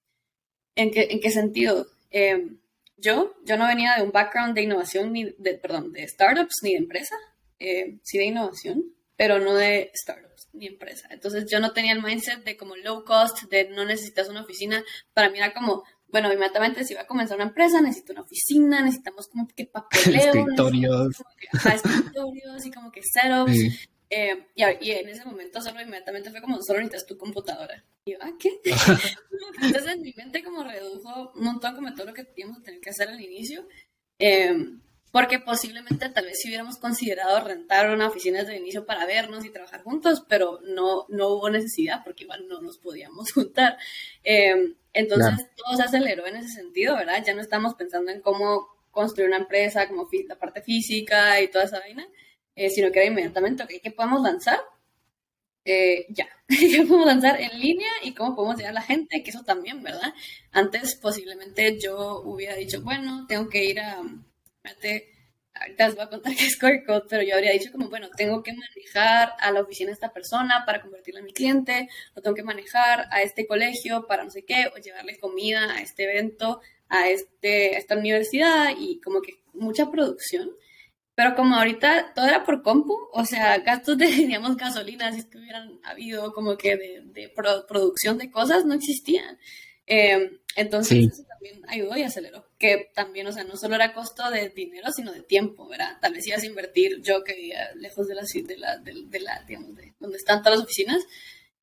¿En 0.75 0.91
qué, 0.91 1.09
en 1.11 1.21
qué 1.21 1.31
sentido? 1.31 1.87
Em, 2.11 2.59
yo, 2.97 3.35
yo 3.45 3.57
no 3.57 3.67
venía 3.67 3.95
de 3.97 4.03
un 4.03 4.13
background 4.13 4.55
de 4.55 4.63
innovación, 4.63 5.13
ni 5.13 5.25
de, 5.39 5.55
perdón, 5.55 5.93
de 5.93 6.07
startups 6.09 6.61
ni 6.63 6.73
de 6.73 6.79
empresa, 6.79 7.17
em, 7.59 8.01
sí 8.03 8.19
de 8.19 8.25
innovación, 8.25 8.85
pero 9.17 9.39
no 9.39 9.55
de 9.55 9.91
startups 9.95 10.49
ni 10.53 10.67
empresa. 10.67 11.09
Entonces 11.11 11.47
yo 11.51 11.61
no 11.61 11.73
tenía 11.73 11.93
el 11.93 12.03
mindset 12.03 12.45
de 12.45 12.57
como 12.57 12.77
low 12.77 13.05
cost, 13.05 13.43
de 13.51 13.69
no 13.71 13.85
necesitas 13.85 14.29
una 14.29 14.43
oficina. 14.43 14.83
Para 15.15 15.31
mí 15.31 15.39
era 15.39 15.53
como, 15.53 15.85
bueno, 16.13 16.31
inmediatamente 16.31 16.85
si 16.85 16.93
va 16.95 17.01
a 17.01 17.07
comenzar 17.07 17.37
una 17.37 17.47
empresa, 17.47 17.81
necesito 17.81 18.13
una 18.13 18.21
oficina, 18.21 18.83
necesitamos 18.83 19.29
como 19.29 19.49
que 19.49 19.65
papeleo. 19.65 20.33
escritorios. 20.33 21.17
escritorios 21.53 22.67
y 22.67 22.71
como 22.71 22.93
que 22.93 23.01
setups. 23.03 23.89
Eh, 24.15 24.47
y, 24.55 24.91
en 24.91 25.09
ese 25.09 25.25
momento 25.25 25.63
solo 25.63 25.81
inmediatamente 25.81 26.31
fue 26.31 26.43
como, 26.43 26.61
solo 26.61 26.81
necesitas 26.81 27.07
tu 27.07 27.17
computadora. 27.17 27.83
Y 28.05 28.13
yo, 28.13 28.19
¿ah, 28.21 28.33
qué? 28.39 28.61
Entonces 29.63 29.91
en 29.91 30.03
mi 30.03 30.13
mente 30.13 30.45
como 30.45 30.63
redujo 30.63 31.33
un 31.35 31.45
montón 31.45 31.75
como 31.75 31.95
todo 31.95 32.09
lo 32.09 32.13
que 32.13 32.25
teníamos 32.25 32.59
que 32.59 32.65
tener 32.65 32.81
que 32.83 32.91
hacer 32.91 33.09
al 33.09 33.21
inicio. 33.21 33.67
Em, 34.19 34.82
porque 35.13 35.39
posiblemente 35.39 36.09
tal 36.09 36.25
vez 36.25 36.41
si 36.41 36.49
hubiéramos 36.49 36.79
considerado 36.79 37.47
rentar 37.47 37.91
una 37.91 38.09
oficina 38.09 38.39
desde 38.39 38.57
el 38.57 38.63
inicio 38.63 38.87
para 38.87 39.05
vernos 39.05 39.45
y 39.45 39.51
trabajar 39.51 39.83
juntos, 39.83 40.25
pero 40.27 40.61
no, 40.65 41.05
no 41.11 41.29
hubo 41.29 41.51
necesidad 41.51 42.03
porque 42.03 42.25
igual 42.25 42.49
no 42.49 42.63
nos 42.63 42.79
podíamos 42.79 43.31
juntar. 43.35 43.77
Em, 44.25 44.75
entonces 44.95 45.47
todo 45.55 45.77
se 45.77 45.83
aceleró 45.83 46.27
en 46.27 46.37
ese 46.37 46.49
sentido, 46.49 46.97
¿verdad? 46.97 47.23
Ya 47.25 47.35
no 47.35 47.43
estamos 47.43 47.75
pensando 47.75 48.11
en 48.11 48.23
cómo 48.23 48.67
construir 48.91 49.29
una 49.29 49.39
empresa, 49.39 49.87
como 49.87 50.09
la 50.29 50.39
parte 50.39 50.63
física 50.63 51.41
y 51.43 51.49
toda 51.49 51.65
esa 51.65 51.81
vaina, 51.81 52.07
eh, 52.57 52.71
sino 52.71 52.91
que 52.91 53.01
era 53.01 53.09
inmediatamente, 53.09 53.63
ok, 53.65 53.71
¿qué 53.83 53.91
podemos 53.91 54.23
lanzar? 54.23 54.61
Eh, 55.65 56.07
ya, 56.09 56.27
¿qué 56.49 56.85
podemos 56.89 57.07
lanzar 57.07 57.39
en 57.39 57.61
línea 57.61 57.91
y 58.03 58.15
cómo 58.15 58.35
podemos 58.35 58.57
llegar 58.57 58.73
a 58.73 58.81
la 58.81 58.83
gente? 58.83 59.23
Que 59.23 59.31
eso 59.31 59.45
también, 59.45 59.83
¿verdad? 59.83 60.15
Antes 60.53 60.95
posiblemente 60.97 61.79
yo 61.79 62.23
hubiera 62.23 62.55
dicho, 62.55 62.81
bueno, 62.83 63.27
tengo 63.27 63.49
que 63.49 63.65
ir 63.65 63.81
a, 63.81 64.03
ahorita 64.65 65.87
les 65.87 65.95
voy 65.95 66.05
a 66.05 66.09
contar 66.09 66.35
qué 66.37 66.47
es 66.47 66.59
Code, 66.59 67.05
pero 67.09 67.23
yo 67.23 67.35
habría 67.35 67.53
dicho 67.53 67.71
como, 67.73 67.89
bueno, 67.89 68.09
tengo 68.17 68.43
que 68.43 68.53
manejar 68.53 69.35
a 69.39 69.51
la 69.51 69.61
oficina 69.61 69.89
de 69.89 69.95
esta 69.95 70.13
persona 70.13 70.65
para 70.67 70.81
convertirla 70.81 71.21
en 71.21 71.27
mi 71.27 71.33
cliente, 71.33 71.89
o 72.15 72.21
tengo 72.21 72.35
que 72.35 72.43
manejar 72.43 73.07
a 73.11 73.23
este 73.23 73.47
colegio 73.47 74.07
para 74.07 74.25
no 74.25 74.31
sé 74.31 74.45
qué, 74.45 74.71
o 74.75 74.79
llevarle 74.79 75.19
comida 75.19 75.73
a 75.75 75.81
este 75.81 76.05
evento, 76.05 76.61
a, 76.89 77.09
este, 77.09 77.77
a 77.77 77.79
esta 77.79 77.97
universidad, 77.97 78.71
y 78.77 79.01
como 79.01 79.21
que 79.21 79.43
mucha 79.53 79.91
producción. 79.91 80.51
Pero 81.15 81.35
como 81.35 81.57
ahorita 81.57 82.15
todo 82.15 82.27
era 82.27 82.43
por 82.43 82.63
compu, 82.63 82.97
o 83.13 83.25
sea, 83.27 83.59
gastos 83.59 83.99
de, 83.99 84.07
digamos, 84.07 84.57
gasolina, 84.57 85.13
si 85.13 85.21
es 85.21 85.27
que 85.27 85.39
hubieran 85.39 85.79
habido 85.85 86.33
como 86.33 86.57
que 86.57 86.77
de, 86.77 87.33
producción 87.69 88.19
de 88.19 88.31
cosas, 88.31 88.65
no 88.65 88.75
existían. 88.75 89.39
Em, 89.87 90.39
entonces, 90.57 91.09
eso 91.13 91.25
también 91.25 91.63
ayudó 91.69 91.97
y 91.97 92.03
aceleró. 92.03 92.47
Que 92.63 92.93
también, 92.95 93.27
o 93.27 93.33
sea, 93.33 93.43
no 93.43 93.57
solo 93.57 93.75
era 93.75 93.93
costo 93.93 94.31
de 94.31 94.51
dinero, 94.51 94.93
sino 94.95 95.11
de 95.11 95.23
tiempo, 95.23 95.67
¿verdad? 95.67 95.99
Tal 96.01 96.13
vez 96.13 96.25
ibas 96.29 96.45
a 96.45 96.47
invertir, 96.47 97.03
yo 97.03 97.25
que 97.25 97.35
vivía 97.35 97.75
lejos 97.75 98.07
de 98.07 98.15
la, 98.15 98.23
de 98.23 98.57
la, 98.57 98.79
de, 98.79 99.19
la 99.19 99.43
digamos, 99.49 99.75
de 99.75 99.93
donde 99.99 100.17
están 100.17 100.45
todas 100.45 100.61
las 100.61 100.65
oficinas, 100.67 101.03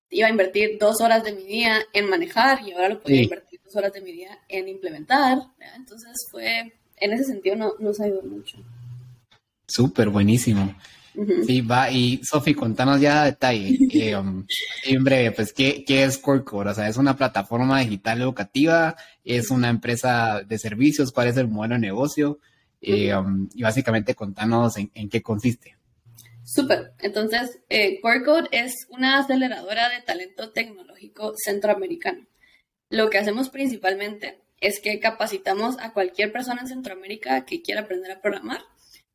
iba 0.09 0.27
a 0.27 0.29
invertir 0.29 0.77
dos 0.77 0.99
horas 0.99 1.23
de 1.23 1.31
mi 1.31 1.45
día 1.45 1.79
en 1.93 2.09
manejar 2.09 2.67
y 2.67 2.73
ahora 2.73 2.89
lo 2.89 2.99
podía 2.99 3.23
invertir 3.23 3.61
dos 3.63 3.77
horas 3.77 3.93
de 3.93 4.01
mi 4.01 4.11
día 4.11 4.39
en 4.49 4.67
implementar. 4.67 5.37
Entonces, 5.77 6.11
fue, 6.29 6.73
en 6.97 7.13
ese 7.13 7.23
sentido, 7.23 7.55
no, 7.55 7.75
nos 7.79 8.01
ayudó 8.01 8.21
mucho. 8.23 8.57
Súper 9.69 10.09
buenísimo. 10.09 10.75
Sí, 11.45 11.61
va. 11.61 11.91
Y 11.91 12.21
Sofi, 12.23 12.53
contanos 12.53 13.01
ya 13.01 13.25
detalle, 13.25 13.77
eh, 13.91 14.15
um, 14.17 14.45
en 14.83 15.03
breve, 15.03 15.31
pues, 15.31 15.53
¿qué, 15.53 15.83
¿qué, 15.85 16.03
es 16.03 16.17
Corecore? 16.17 16.71
O 16.71 16.73
sea, 16.73 16.87
¿es 16.87 16.97
una 16.97 17.15
plataforma 17.15 17.79
digital 17.79 18.21
educativa? 18.21 18.95
¿Es 19.23 19.51
una 19.51 19.69
empresa 19.69 20.41
de 20.41 20.57
servicios? 20.57 21.11
¿Cuál 21.11 21.27
es 21.27 21.37
el 21.37 21.47
modelo 21.47 21.75
de 21.75 21.81
negocio? 21.81 22.39
Eh, 22.81 23.13
um, 23.13 23.49
y 23.53 23.63
básicamente 23.63 24.15
contanos 24.15 24.77
en, 24.77 25.09
qué 25.09 25.21
consiste. 25.21 25.75
Súper. 26.43 26.93
Entonces, 26.99 27.59
eh, 27.69 27.99
Corecode 28.01 28.47
es 28.51 28.87
una 28.89 29.19
aceleradora 29.19 29.89
de 29.89 30.01
talento 30.01 30.51
tecnológico 30.51 31.33
centroamericano. 31.35 32.25
Lo 32.89 33.09
que 33.09 33.19
hacemos 33.19 33.49
principalmente 33.49 34.39
es 34.61 34.79
que 34.79 34.99
capacitamos 34.99 35.77
a 35.79 35.93
cualquier 35.93 36.31
persona 36.31 36.61
en 36.61 36.67
Centroamérica 36.67 37.45
que 37.45 37.61
quiera 37.61 37.81
aprender 37.81 38.11
a 38.11 38.21
programar 38.21 38.61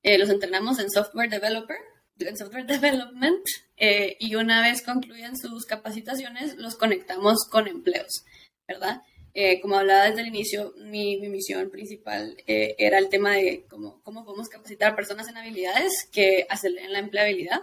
eh, 0.04 0.18
los 0.18 0.30
entrenamos 0.30 0.78
en 0.78 0.88
software 0.88 1.28
developer, 1.28 1.76
en 2.20 2.36
software 2.36 2.66
development, 2.66 3.44
eh, 3.76 4.16
y 4.20 4.36
una 4.36 4.62
vez 4.62 4.82
concluyen 4.82 5.36
sus 5.36 5.66
capacitaciones, 5.66 6.56
los 6.56 6.76
conectamos 6.76 7.48
con 7.50 7.66
empleos, 7.66 8.24
¿verdad? 8.68 9.02
Eh, 9.34 9.60
como 9.60 9.76
hablaba 9.76 10.04
desde 10.04 10.20
el 10.20 10.28
inicio, 10.28 10.72
mi, 10.84 11.18
misión 11.28 11.68
principal 11.68 12.36
era 12.46 12.98
el 12.98 13.08
tema 13.08 13.32
de 13.32 13.66
cómo, 13.68 14.00
cómo 14.04 14.24
podemos 14.24 14.48
capacitar 14.48 14.94
personas 14.94 15.26
en 15.26 15.36
habilidades 15.36 16.08
que 16.12 16.46
aceleren 16.48 16.92
la 16.92 17.00
empleabilidad. 17.00 17.60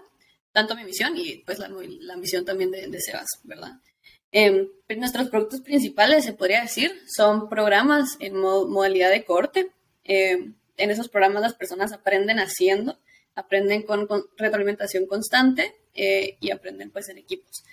tanto 0.52 0.76
mi 0.76 0.84
misión 0.84 1.14
y 1.16 1.38
pues 1.46 1.60
la, 1.60 1.70
la 1.70 2.18
misión 2.18 2.44
también 2.44 2.72
de, 2.72 2.88
de 2.88 3.00
Sebas, 3.00 3.40
¿verdad? 3.44 3.80
Eh, 4.32 4.70
nuestros 4.98 5.30
productos 5.30 5.62
principales, 5.62 6.24
se 6.24 6.34
podría 6.34 6.62
decir, 6.62 6.92
son 7.08 7.50
programas 7.50 8.16
en 8.20 8.38
modalidad 8.38 9.10
de 9.10 9.26
corte. 9.26 9.72
Eh, 10.04 10.54
en 10.82 10.92
esos 10.92 11.10
programas 11.10 11.42
las 11.42 11.54
personas 11.54 11.94
aprenden 11.94 12.40
haciendo, 12.40 13.00
aprenden 13.36 13.84
con, 13.84 14.08
retroalimentación 14.38 15.06
constante 15.06 15.76
eh, 15.94 16.38
y 16.40 16.52
aprenden 16.52 16.92
pues 16.92 17.10
en 17.10 17.18
equipos. 17.18 17.64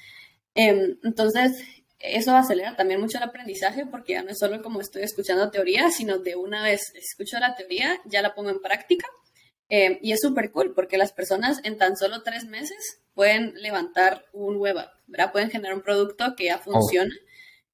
Em, 0.55 0.99
entonces, 1.03 1.65
eso 1.99 2.37
acelera 2.37 2.77
también 2.77 3.01
mucho 3.01 3.19
el 3.19 3.25
aprendizaje 3.25 3.87
porque 3.87 4.15
ya 4.15 4.23
no 4.23 4.31
es 4.31 4.39
solo 4.39 4.63
como 4.63 4.81
estoy 4.81 5.03
escuchando 5.03 5.51
teoría, 5.51 5.91
sino 5.91 6.19
de 6.19 6.37
una 6.37 6.63
vez 6.63 6.93
escucho 6.95 7.39
la 7.39 7.55
teoría, 7.55 8.01
ya 8.05 8.23
la 8.23 8.35
pongo 8.35 8.51
en 8.51 8.61
práctica. 8.61 9.07
Em, 9.71 9.99
y 10.01 10.13
es 10.13 10.21
súper 10.21 10.51
cool 10.51 10.75
porque 10.75 10.97
las 10.97 11.13
personas 11.13 11.61
en 11.63 11.77
tan 11.77 11.97
solo 11.97 12.23
tres 12.23 12.45
meses 12.45 13.01
pueden 13.15 13.55
levantar 13.55 14.25
un 14.33 14.57
web 14.57 14.79
app, 14.79 14.95
¿verdad? 15.07 15.33
Pueden 15.33 15.51
generar 15.51 15.75
un 15.75 15.83
producto 15.83 16.35
que 16.37 16.47
ya 16.47 16.61
oh. 16.65 16.89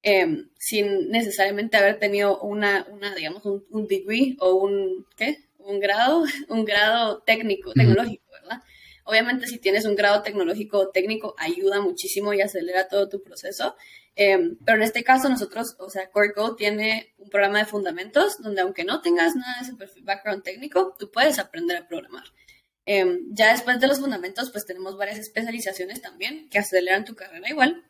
Em, 0.07 0.51
sin 0.59 1.09
necesariamente 1.09 1.77
haber 1.77 1.97
tenido 1.97 2.39
una, 2.41 2.85
una 2.91 3.15
digamos, 3.15 3.43
un, 3.43 3.87
degree 3.87 4.37
o 4.39 4.53
un, 4.53 5.07
¿qué? 5.17 5.49
Un 5.57 5.79
grado, 5.79 6.23
un 6.47 6.63
grado 6.63 7.23
técnico, 7.23 7.73
tecnológico, 7.73 8.23
¿verdad? 8.31 8.61
Obviamente 9.03 9.47
si 9.47 9.57
tienes 9.57 9.83
un 9.85 9.95
grado 9.95 10.21
tecnológico 10.21 10.77
o 10.77 10.89
técnico 10.89 11.33
ayuda 11.39 11.81
muchísimo 11.81 12.35
y 12.35 12.41
acelera 12.41 12.87
todo 12.87 13.09
tu 13.09 13.23
proceso, 13.23 13.75
em, 14.15 14.57
pero 14.63 14.77
en 14.77 14.83
este 14.83 15.03
caso 15.03 15.27
nosotros, 15.27 15.75
o 15.79 15.89
sea, 15.89 16.11
Core 16.11 16.33
Code 16.33 16.55
tiene 16.55 17.15
un 17.17 17.31
programa 17.31 17.57
de 17.57 17.65
fundamentos 17.65 18.37
donde 18.43 18.61
aunque 18.61 18.83
no 18.83 19.01
tengas 19.01 19.35
nada 19.35 19.55
de 19.55 19.85
ese 19.85 20.01
background 20.03 20.43
técnico, 20.43 20.95
tú 20.99 21.09
puedes 21.09 21.39
aprender 21.39 21.77
a 21.77 21.87
programar. 21.87 22.25
Em, 22.85 23.21
ya 23.31 23.51
después 23.53 23.79
de 23.79 23.87
los 23.87 23.99
fundamentos, 23.99 24.51
pues 24.51 24.67
tenemos 24.67 24.97
varias 24.97 25.17
especializaciones 25.17 25.99
también 25.99 26.47
que 26.51 26.59
aceleran 26.59 27.05
tu 27.05 27.15
carrera 27.15 27.49
igual. 27.49 27.83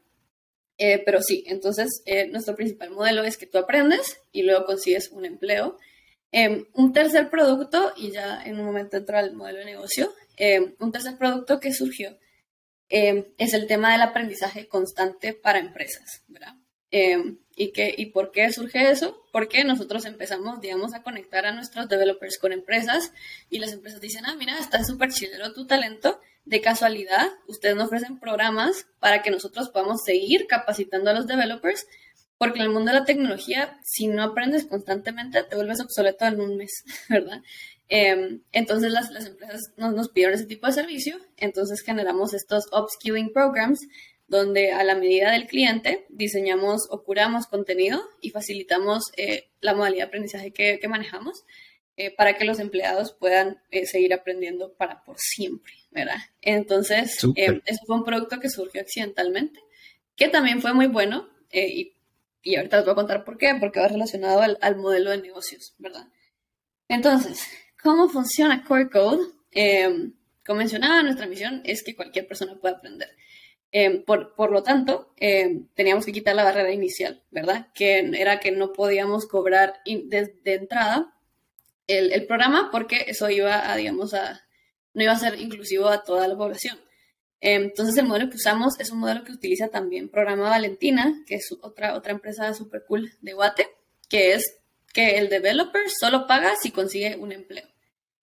Eh, 0.78 1.02
pero 1.06 1.22
sí, 1.22 1.44
entonces 1.48 2.02
eh, 2.06 2.28
nuestro 2.28 2.56
principal 2.56 2.92
modelo 2.92 3.24
es 3.24 3.38
que 3.38 3.46
tú 3.46 3.58
aprendes 3.58 4.20
y 4.32 4.44
luego 4.44 4.66
consigues 4.66 5.10
un 5.12 5.26
empleo. 5.26 5.78
Em, 6.32 6.66
un 6.74 6.92
tercer 6.92 7.30
producto, 7.30 7.94
y 7.96 8.12
ya 8.12 8.44
en 8.44 8.60
un 8.60 8.66
momento 8.66 8.98
entra 8.98 9.22
el 9.22 9.34
modelo 9.34 9.60
de 9.60 9.66
negocio, 9.66 10.14
em, 10.36 10.76
un 10.80 10.92
tercer 10.92 11.18
producto 11.18 11.60
que 11.60 11.74
surgió 11.74 12.18
em, 12.90 13.26
es 13.38 13.54
el 13.54 13.68
tema 13.68 13.92
del 13.94 14.02
aprendizaje 14.02 14.68
constante 14.68 15.34
para 15.34 15.60
empresas. 15.60 16.24
¿y, 17.56 17.72
qué, 17.72 17.94
¿Y 17.98 18.08
por 18.08 18.32
qué 18.32 18.52
surge 18.52 18.90
eso? 18.90 19.26
Porque 19.32 19.64
nosotros 19.64 20.06
empezamos, 20.06 20.62
digamos, 20.62 20.94
a 20.94 21.04
conectar 21.04 21.46
a 21.46 21.52
nuestros 21.54 21.90
developers 21.90 22.38
con 22.38 22.54
empresas 22.54 23.12
y 23.50 23.60
las 23.60 23.74
empresas 23.74 24.00
dicen, 24.02 24.26
ah, 24.26 24.36
mira, 24.38 24.58
está 24.60 24.84
súper 24.84 25.12
chilero 25.12 25.52
tu 25.54 25.66
talento, 25.66 26.22
de 26.46 26.62
casualidad, 26.62 27.28
ustedes 27.48 27.76
nos 27.76 27.88
ofrecen 27.88 28.20
programas 28.20 28.88
para 29.00 29.22
que 29.22 29.32
nosotros 29.32 29.70
podamos 29.70 30.04
seguir 30.04 30.48
capacitando 30.48 31.10
a 31.10 31.14
los 31.14 31.28
developers, 31.28 31.88
porque 32.38 32.60
en 32.60 32.66
el 32.66 32.72
mundo 32.72 32.92
de 32.92 33.00
la 33.00 33.06
tecnología, 33.06 33.80
si 33.84 34.08
no 34.08 34.22
aprendes 34.22 34.66
constantemente, 34.66 35.44
te 35.44 35.56
vuelves 35.56 35.82
obsoleto 35.82 36.26
en 36.26 36.40
un 36.40 36.58
mes, 36.58 36.84
¿verdad? 37.10 37.42
Em, 37.88 38.42
entonces 38.52 38.92
las, 38.92 39.10
empresas 39.26 39.74
nos, 39.78 39.94
nos, 39.94 40.10
pidieron 40.10 40.36
ese 40.36 40.46
tipo 40.46 40.68
de 40.68 40.74
servicio, 40.74 41.18
entonces 41.38 41.82
generamos 41.82 42.34
estos 42.34 42.66
upskilling 42.72 43.32
programs 43.32 43.88
donde 44.28 44.72
a 44.72 44.84
la 44.84 44.96
medida 44.96 45.32
del 45.32 45.46
cliente 45.46 46.06
diseñamos 46.10 46.88
o 46.90 47.04
curamos 47.04 47.46
contenido 47.46 48.02
y 48.22 48.32
facilitamos 48.32 49.04
eh, 49.18 49.50
la 49.62 49.76
modalidad 49.76 50.06
de 50.06 50.08
aprendizaje 50.08 50.52
que, 50.52 50.80
que 50.80 50.88
manejamos 50.88 51.44
eh, 51.98 52.14
para 52.14 52.38
que 52.38 52.44
los 52.44 52.60
empleados 52.60 53.14
puedan 53.14 53.62
eh, 53.72 53.86
seguir 53.86 54.14
aprendiendo 54.14 54.74
para 54.74 55.02
por 55.06 55.16
siempre, 55.18 55.72
¿verdad? 55.92 56.18
Entonces, 56.42 57.24
eh, 57.38 57.62
eso 57.66 57.86
fue 57.88 57.96
un 57.96 58.04
producto 58.04 58.38
que 58.42 58.50
surgió 58.50 58.82
accidentalmente, 58.82 59.62
que 60.18 60.28
también 60.28 60.62
fue 60.62 60.74
muy 60.74 60.88
bueno 60.88 61.30
y, 61.54 61.94
y, 62.44 62.56
ahorita 62.58 62.78
les 62.78 62.86
voy 62.86 62.92
a 62.92 62.96
contar 62.96 63.24
por 63.24 63.38
qué, 63.38 63.56
porque 63.58 63.80
va 63.80 63.88
relacionado 63.88 64.42
al, 64.42 64.58
al 64.60 64.76
modelo 64.76 65.12
de 65.12 65.22
negocios, 65.22 65.74
¿verdad? 65.78 66.06
Entonces, 66.90 67.48
¿cómo 67.82 68.10
funciona 68.10 68.66
Core 68.66 68.90
Code? 68.90 69.24
como 70.46 70.58
mencionaba, 70.58 71.02
nuestra 71.02 71.28
misión 71.28 71.62
es 71.64 71.82
que 71.82 71.96
cualquier 71.96 72.28
persona 72.28 72.60
pueda 72.60 72.76
aprender. 72.76 73.16
por, 74.06 74.36
por, 74.36 74.52
lo 74.52 74.64
tanto, 74.64 75.14
teníamos 75.76 76.06
que 76.06 76.12
quitar 76.12 76.36
la 76.36 76.44
barrera 76.44 76.74
inicial, 76.74 77.24
¿verdad? 77.32 77.70
Que 77.74 78.00
era 78.18 78.42
que 78.42 78.52
no 78.52 78.74
podíamos 78.74 79.28
cobrar 79.28 79.82
desde 79.86 80.56
entrada 80.56 81.15
el, 81.88 82.26
programa 82.26 82.70
porque 82.72 83.06
eso 83.08 83.30
iba 83.30 83.72
a, 83.72 83.76
digamos, 83.76 84.14
a, 84.14 84.42
no 84.94 85.04
iba 85.04 85.14
a 85.14 85.20
ser 85.20 85.40
inclusivo 85.40 85.88
a 85.88 86.04
toda 86.04 86.28
la 86.28 86.36
población. 86.36 86.80
Entonces 87.42 87.98
el 87.98 88.08
modelo 88.08 88.30
que 88.30 88.38
usamos 88.38 88.80
es 88.80 88.92
un 88.92 89.00
modelo 89.00 89.24
que 89.24 89.32
utiliza 89.32 89.68
también 89.68 90.10
Programa 90.10 90.50
Valentina, 90.50 91.24
que 91.28 91.36
es 91.36 91.56
otra, 91.62 91.96
otra 91.96 92.14
empresa 92.14 92.54
super 92.54 92.84
cool 92.88 93.12
de 93.22 93.34
Guate, 93.34 93.68
que 94.10 94.34
es 94.34 94.58
que 94.94 95.18
el 95.18 95.30
developer 95.30 95.84
solo 95.90 96.26
paga 96.26 96.56
si 96.56 96.72
consigue 96.72 97.18
un 97.18 97.32
empleo 97.32 97.68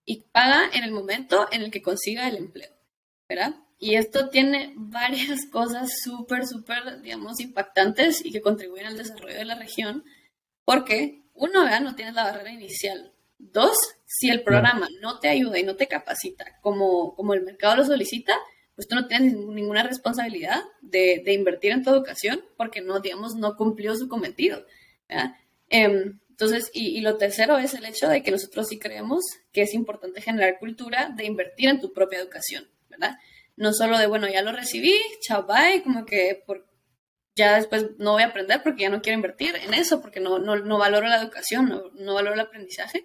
y 0.05 0.23
paga 0.33 0.71
en 0.73 0.85
el 0.85 0.91
momento 0.91 1.47
en 1.53 1.63
el 1.63 1.71
que 1.71 1.83
consiga 1.83 2.29
el 2.29 2.37
empleo, 2.37 2.73
¿verdad? 3.29 3.55
Y 3.79 3.97
esto 3.97 4.29
tiene 4.29 4.73
varias 4.77 5.47
cosas 5.53 5.91
súper, 6.03 6.47
súper, 6.47 7.03
digamos, 7.03 7.41
impactantes 7.41 8.25
y 8.25 8.33
que 8.33 8.41
contribuyen 8.41 8.87
al 8.87 8.97
desarrollo 8.97 9.37
de 9.37 9.45
la 9.45 9.55
región, 9.55 10.05
porque 10.65 11.23
uno, 11.35 11.63
¿verdad? 11.65 11.81
No 11.81 11.95
tiene 11.95 12.13
la 12.13 12.25
barrera 12.25 12.53
inicial, 12.53 13.13
Dos, 13.51 13.77
si 14.07 14.31
el 14.31 14.45
programa 14.45 14.89
no 15.01 15.19
te 15.19 15.29
ayuda 15.29 15.59
y 15.59 15.65
no 15.65 15.75
te 15.75 15.89
capacita 15.89 16.59
como, 16.61 17.15
como 17.17 17.35
el 17.35 17.43
mercado 17.43 17.77
lo 17.77 17.85
solicita, 17.85 18.35
pues 18.77 18.87
tú 18.87 18.95
no 18.95 19.09
tienes 19.09 19.35
ninguna 19.35 19.83
responsabilidad 19.83 20.63
de, 20.81 21.23
invertir 21.27 21.73
en 21.73 21.83
tu 21.83 21.91
educación 21.91 22.45
porque 22.57 22.81
no, 22.81 23.01
digamos, 23.01 23.35
no 23.35 23.57
cumplió 23.57 23.97
su 23.97 24.09
cometido. 24.09 24.65
Em, 25.69 26.21
entonces, 26.31 26.71
y, 26.73 27.01
lo 27.01 27.17
tercero 27.17 27.59
es 27.59 27.75
el 27.75 27.85
hecho 27.85 28.09
de 28.09 28.23
que 28.23 28.31
nosotros 28.31 28.69
sí 28.69 28.79
creemos 28.79 29.25
que 29.53 29.63
es 29.63 29.75
importante 29.75 30.21
generar 30.21 30.59
cultura 30.59 31.13
de 31.15 31.25
invertir 31.25 31.69
en 31.69 31.81
tu 31.81 31.93
propia 31.93 32.21
educación, 32.21 32.69
¿verdad? 32.89 33.17
No 33.57 33.73
solo 33.73 33.99
de, 33.99 34.07
bueno, 34.07 34.29
ya 34.29 34.43
lo 34.43 34.53
recibí, 34.53 34.95
chao, 35.21 35.47
bye, 35.47 35.83
como 35.83 36.07
que 36.07 36.43
por, 36.47 36.67
ya 37.35 37.57
después 37.57 37.87
no 37.99 38.13
voy 38.13 38.23
a 38.23 38.27
aprender 38.27 38.63
porque 38.63 38.83
ya 38.83 38.91
no 38.91 39.03
quiero 39.03 39.17
invertir 39.17 39.57
en 39.57 39.75
eso, 39.75 40.01
porque 40.01 40.21
no, 40.21 40.39
no, 40.39 40.79
valoro 40.79 41.07
la 41.09 41.21
educación, 41.21 41.69
no, 41.69 41.91
no 41.95 42.15
valoro 42.15 42.35
el 42.35 42.41
aprendizaje. 42.41 43.05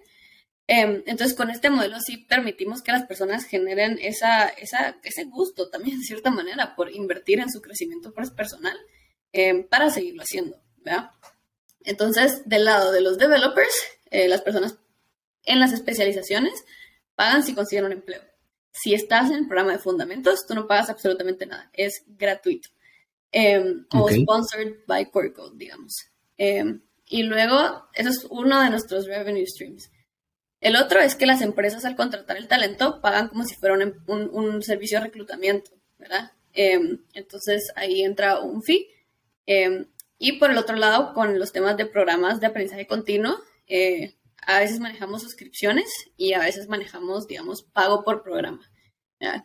Em, 0.70 1.02
entonces, 1.06 1.34
con 1.34 1.48
este 1.48 1.70
modelo 1.70 1.98
sí 1.98 2.18
permitimos 2.18 2.82
que 2.82 2.92
las 2.92 3.06
personas 3.06 3.46
generen 3.46 3.98
esa, 4.02 4.48
ese 4.48 5.24
gusto 5.24 5.70
también, 5.70 5.98
de 5.98 6.04
cierta 6.04 6.30
manera, 6.30 6.76
por 6.76 6.92
invertir 6.94 7.40
en 7.40 7.50
su 7.50 7.62
crecimiento 7.62 8.12
personal 8.12 8.76
em, 9.32 9.66
para 9.66 9.88
seguirlo 9.88 10.22
haciendo. 10.22 10.60
¿verdad? 10.76 11.12
Entonces, 11.84 12.42
del 12.44 12.66
lado 12.66 12.92
de 12.92 13.00
los 13.00 13.16
developers, 13.16 13.74
eh, 14.10 14.28
las 14.28 14.42
personas 14.42 14.76
en 15.44 15.58
las 15.58 15.72
especializaciones 15.72 16.62
pagan 17.14 17.42
si 17.44 17.54
consiguen 17.54 17.86
un 17.86 17.92
empleo. 17.92 18.20
Si 18.70 18.92
estás 18.92 19.30
en 19.30 19.38
el 19.38 19.46
programa 19.48 19.72
de 19.72 19.78
fundamentos, 19.78 20.46
tú 20.46 20.54
no 20.54 20.66
pagas 20.66 20.90
absolutamente 20.90 21.46
nada, 21.46 21.70
es 21.72 22.04
gratuito. 22.06 22.68
Em, 23.32 23.86
o 23.90 24.10
sponsored 24.10 24.84
by 24.86 25.10
Core 25.10 25.32
Code, 25.32 25.56
digamos. 25.56 25.94
y 27.10 27.22
luego, 27.22 27.88
eso 27.94 28.10
es 28.10 28.26
uno 28.28 28.62
de 28.62 28.68
nuestros 28.68 29.06
revenue 29.06 29.46
streams. 29.46 29.90
El 30.60 30.76
otro 30.76 31.00
es 31.00 31.14
que 31.14 31.26
las 31.26 31.40
empresas 31.40 31.84
al 31.84 31.96
contratar 31.96 32.36
el 32.36 32.48
talento 32.48 33.00
pagan 33.00 33.28
como 33.28 33.44
si 33.44 33.54
fuera 33.54 33.76
un, 34.06 34.62
servicio 34.62 34.98
de 34.98 35.06
reclutamiento, 35.06 35.70
¿verdad? 35.98 36.32
Em, 36.52 37.04
entonces 37.12 37.72
ahí 37.76 38.02
entra 38.02 38.40
un 38.40 38.62
fee. 38.62 38.88
Em, 39.46 39.86
y 40.18 40.32
por 40.38 40.50
el 40.50 40.58
otro 40.58 40.76
lado, 40.76 41.14
con 41.14 41.38
los 41.38 41.52
temas 41.52 41.76
de 41.76 41.86
programas 41.86 42.40
de 42.40 42.48
aprendizaje 42.48 42.86
continuo, 42.86 43.38
eh, 43.68 44.16
a 44.46 44.58
veces 44.58 44.80
manejamos 44.80 45.22
suscripciones 45.22 45.88
y 46.16 46.32
a 46.32 46.40
veces 46.40 46.68
manejamos, 46.68 47.28
digamos, 47.28 47.62
pago 47.62 48.02
por 48.02 48.22
programa. 48.22 48.68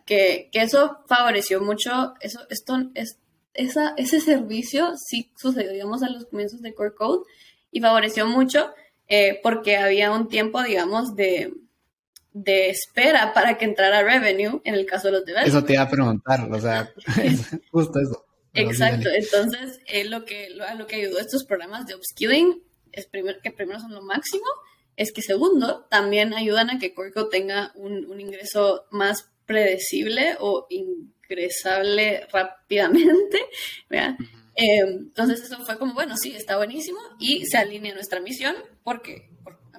Que, 0.06 0.50
eso 0.52 0.98
favoreció 1.06 1.60
mucho, 1.60 2.14
eso, 2.20 2.40
esto, 2.48 2.90
es, 2.94 3.18
ese 3.52 4.20
servicio 4.20 4.94
sí 4.96 5.32
sucedió, 5.36 5.72
digamos, 5.72 6.02
a 6.02 6.10
los 6.10 6.26
comienzos 6.26 6.60
de 6.60 6.74
Core 6.74 6.94
Code 6.94 7.24
y 7.70 7.80
favoreció 7.80 8.26
mucho 8.26 8.72
eh, 9.08 9.40
porque 9.42 9.76
había 9.76 10.10
un 10.10 10.28
tiempo, 10.28 10.62
digamos, 10.62 11.14
de, 11.14 11.52
de 12.32 12.70
espera 12.70 13.32
para 13.32 13.56
que 13.58 13.64
entrara 13.64 14.02
revenue 14.02 14.60
en 14.64 14.74
el 14.74 14.86
caso 14.86 15.08
de 15.08 15.12
los 15.12 15.24
developers. 15.24 15.54
Eso 15.54 15.64
te 15.64 15.74
iba 15.74 15.82
a 15.82 15.90
preguntar, 15.90 16.48
o 16.50 16.60
sea, 16.60 16.92
justo 17.70 18.00
eso. 18.00 18.24
Exacto, 18.54 19.08
entonces 19.12 19.80
eh, 19.86 20.04
lo, 20.04 20.24
que, 20.24 20.48
lo, 20.50 20.86
que 20.86 20.96
ayudó 20.96 21.18
a 21.18 21.22
estos 21.22 21.44
programas 21.44 21.86
de 21.86 21.96
upskilling 21.96 22.62
es 22.92 23.06
primero, 23.06 23.40
que 23.42 23.50
primero 23.50 23.80
son 23.80 23.92
lo 23.92 24.02
máximo, 24.02 24.44
es 24.96 25.12
que 25.12 25.22
segundo, 25.22 25.86
también 25.90 26.34
ayudan 26.34 26.70
a 26.70 26.78
que 26.78 26.94
Corco 26.94 27.28
tenga 27.28 27.72
un, 27.74 28.06
un 28.06 28.20
ingreso 28.20 28.86
más 28.92 29.28
predecible 29.44 30.36
o 30.38 30.66
ingresable 30.70 32.26
rápidamente, 32.32 33.40
¿verdad? 33.88 34.16
Em, 34.56 34.98
entonces 34.98 35.42
eso 35.42 35.64
fue 35.64 35.78
como, 35.78 35.94
bueno, 35.94 36.16
sí, 36.16 36.34
está 36.34 36.56
buenísimo 36.56 36.98
y 37.18 37.44
se 37.46 37.58
alinea 37.58 37.94
nuestra 37.94 38.20
misión. 38.20 38.54
¿Por 38.82 39.02
qué? 39.02 39.28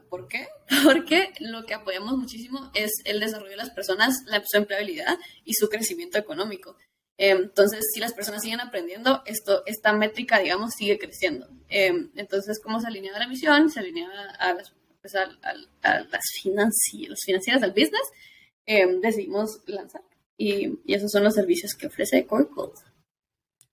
¿Por, 0.09 0.27
qué? 0.27 0.47
porque 0.83 1.33
lo 1.39 1.65
que 1.65 1.73
apoyamos 1.73 2.17
muchísimo 2.17 2.71
es 2.73 2.91
el 3.05 3.19
desarrollo 3.19 3.51
de 3.51 3.57
las 3.57 3.71
personas, 3.71 4.23
la, 4.27 4.43
su 4.45 4.57
empleabilidad 4.57 5.17
y 5.43 5.53
su 5.53 5.69
crecimiento 5.69 6.17
económico. 6.17 6.77
Em, 7.17 7.43
entonces, 7.43 7.85
si 7.93 7.99
las 8.01 8.13
personas 8.13 8.41
siguen 8.41 8.59
aprendiendo, 8.59 9.23
esto, 9.25 9.63
esta 9.65 9.93
métrica, 9.93 10.39
digamos, 10.39 10.73
sigue 10.77 10.99
creciendo. 10.99 11.47
Em, 11.69 12.11
entonces, 12.15 12.59
¿cómo 12.61 12.81
se 12.81 12.87
alinea 12.87 13.17
la 13.17 13.27
misión? 13.27 13.69
Se 13.69 13.79
alinea 13.79 14.09
a 14.39 14.53
las, 14.53 14.73
pues, 15.01 15.15
a, 15.15 15.25
las 15.83 16.25
financieras 16.41 17.61
del 17.61 17.71
business. 17.71 18.11
Decidimos 19.01 19.61
lanzar. 19.67 20.01
Y, 20.37 20.79
y, 20.83 20.93
esos 20.93 21.11
son 21.11 21.23
los 21.23 21.33
servicios 21.33 21.73
que 21.75 21.87
ofrece 21.87 22.25
Core 22.25 22.47
Code. 22.49 22.73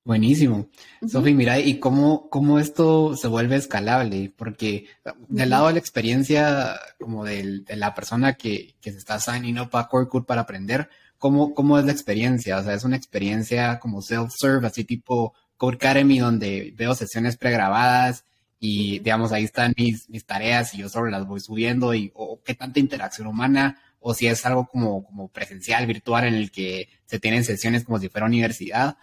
Buenísimo. 0.05 0.68
Sofi, 1.07 1.32
mira, 1.32 1.61
¿y 1.61 1.78
cómo, 1.78 2.28
cómo 2.28 2.59
esto 2.59 3.16
se 3.16 3.28
vuelve 3.28 3.55
escalable? 3.55 4.32
Porque 4.36 4.86
del 5.28 5.50
lado 5.50 5.68
de 5.68 5.74
la 5.74 5.78
experiencia, 5.78 6.74
como 6.98 7.24
de 7.24 7.62
la 7.68 7.94
persona 7.94 8.34
que, 8.34 8.74
que 8.80 8.90
se 8.90 8.98
está 8.98 9.20
signing 9.20 9.61
up 9.61 9.70
a 9.76 9.88
Core 9.88 10.24
para 10.26 10.40
aprender, 10.40 10.88
¿cómo, 11.18 11.55
¿cómo 11.55 11.78
es 11.78 11.84
la 11.84 11.92
experiencia? 11.92 12.59
O 12.59 12.64
sea, 12.64 12.74
es 12.74 12.82
una 12.82 12.96
experiencia 12.96 13.78
como 13.78 14.03
self-serve, 14.03 14.66
así 14.66 14.82
tipo 14.82 15.34
Code 15.57 15.76
Academy, 15.76 16.18
donde 16.18 16.74
veo 16.76 16.96
sesiones 16.96 17.36
pregrabadas 17.36 18.24
y, 18.59 18.98
digamos, 18.98 19.30
ahí 19.30 19.44
están 19.44 19.72
mis, 19.76 20.09
mis 20.09 20.24
tareas 20.24 20.74
y 20.74 20.78
yo 20.78 20.88
solo 20.88 21.11
las 21.11 21.28
voy 21.28 21.38
subiendo 21.38 21.94
y, 21.94 22.11
o 22.14 22.40
qué 22.42 22.55
tanta 22.55 22.80
interacción 22.80 23.28
humana, 23.28 23.80
o 24.00 24.14
si 24.14 24.26
es 24.26 24.44
algo 24.46 24.66
como, 24.66 25.05
como 25.05 25.28
presencial, 25.28 25.86
virtual, 25.86 26.24
en 26.24 26.34
el 26.34 26.50
que 26.50 26.88
se 27.07 27.20
tienen 27.20 27.44
sesiones 27.44 27.84
como 27.84 28.00
si 28.00 28.09
fuera 28.09 28.26
universidad 28.26 28.96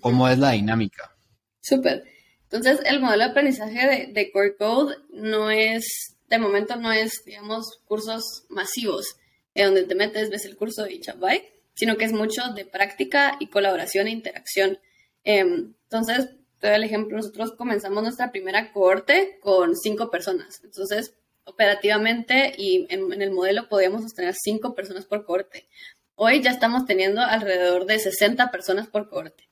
¿Cómo 0.00 0.28
es 0.28 0.38
la 0.38 0.52
dinámica? 0.52 1.16
Súper. 1.60 2.04
Entonces, 2.44 2.80
el 2.86 3.00
modelo 3.00 3.24
de 3.24 3.30
aprendizaje 3.30 4.10
de, 4.12 4.32
Core 4.32 4.56
Code 4.56 4.96
no 5.10 5.50
es, 5.50 6.16
de 6.28 6.38
momento 6.38 6.76
no 6.76 6.92
es, 6.92 7.24
digamos, 7.24 7.80
cursos 7.84 8.44
masivos, 8.48 9.16
en 9.54 9.66
donde 9.66 9.84
te 9.84 9.94
metes, 9.94 10.30
ves 10.30 10.44
el 10.44 10.56
curso 10.56 10.86
y 10.86 11.00
bye, 11.18 11.44
sino 11.74 11.96
que 11.96 12.04
es 12.04 12.12
mucho 12.12 12.42
de 12.54 12.64
práctica 12.64 13.36
y 13.40 13.48
colaboración 13.48 14.06
e 14.06 14.12
interacción. 14.12 14.78
Em, 15.24 15.74
entonces, 15.84 16.30
te 16.60 16.68
doy 16.68 16.76
el 16.76 16.84
ejemplo, 16.84 17.16
nosotros 17.16 17.52
comenzamos 17.52 18.02
nuestra 18.02 18.30
primera 18.30 18.72
cohorte 18.72 19.38
con 19.40 19.76
cinco 19.76 20.10
personas. 20.10 20.60
Entonces, 20.62 21.14
operativamente 21.44 22.54
y 22.56 22.86
en 22.90 23.22
el 23.22 23.30
modelo 23.30 23.68
podíamos 23.68 24.02
sostener 24.02 24.34
cinco 24.34 24.74
personas 24.74 25.04
por 25.04 25.24
cohorte. 25.24 25.68
Hoy 26.14 26.42
ya 26.42 26.50
estamos 26.50 26.86
teniendo 26.86 27.20
alrededor 27.20 27.86
de 27.86 27.98
60 27.98 28.50
personas 28.50 28.88
por 28.88 29.08
cohorte. 29.08 29.45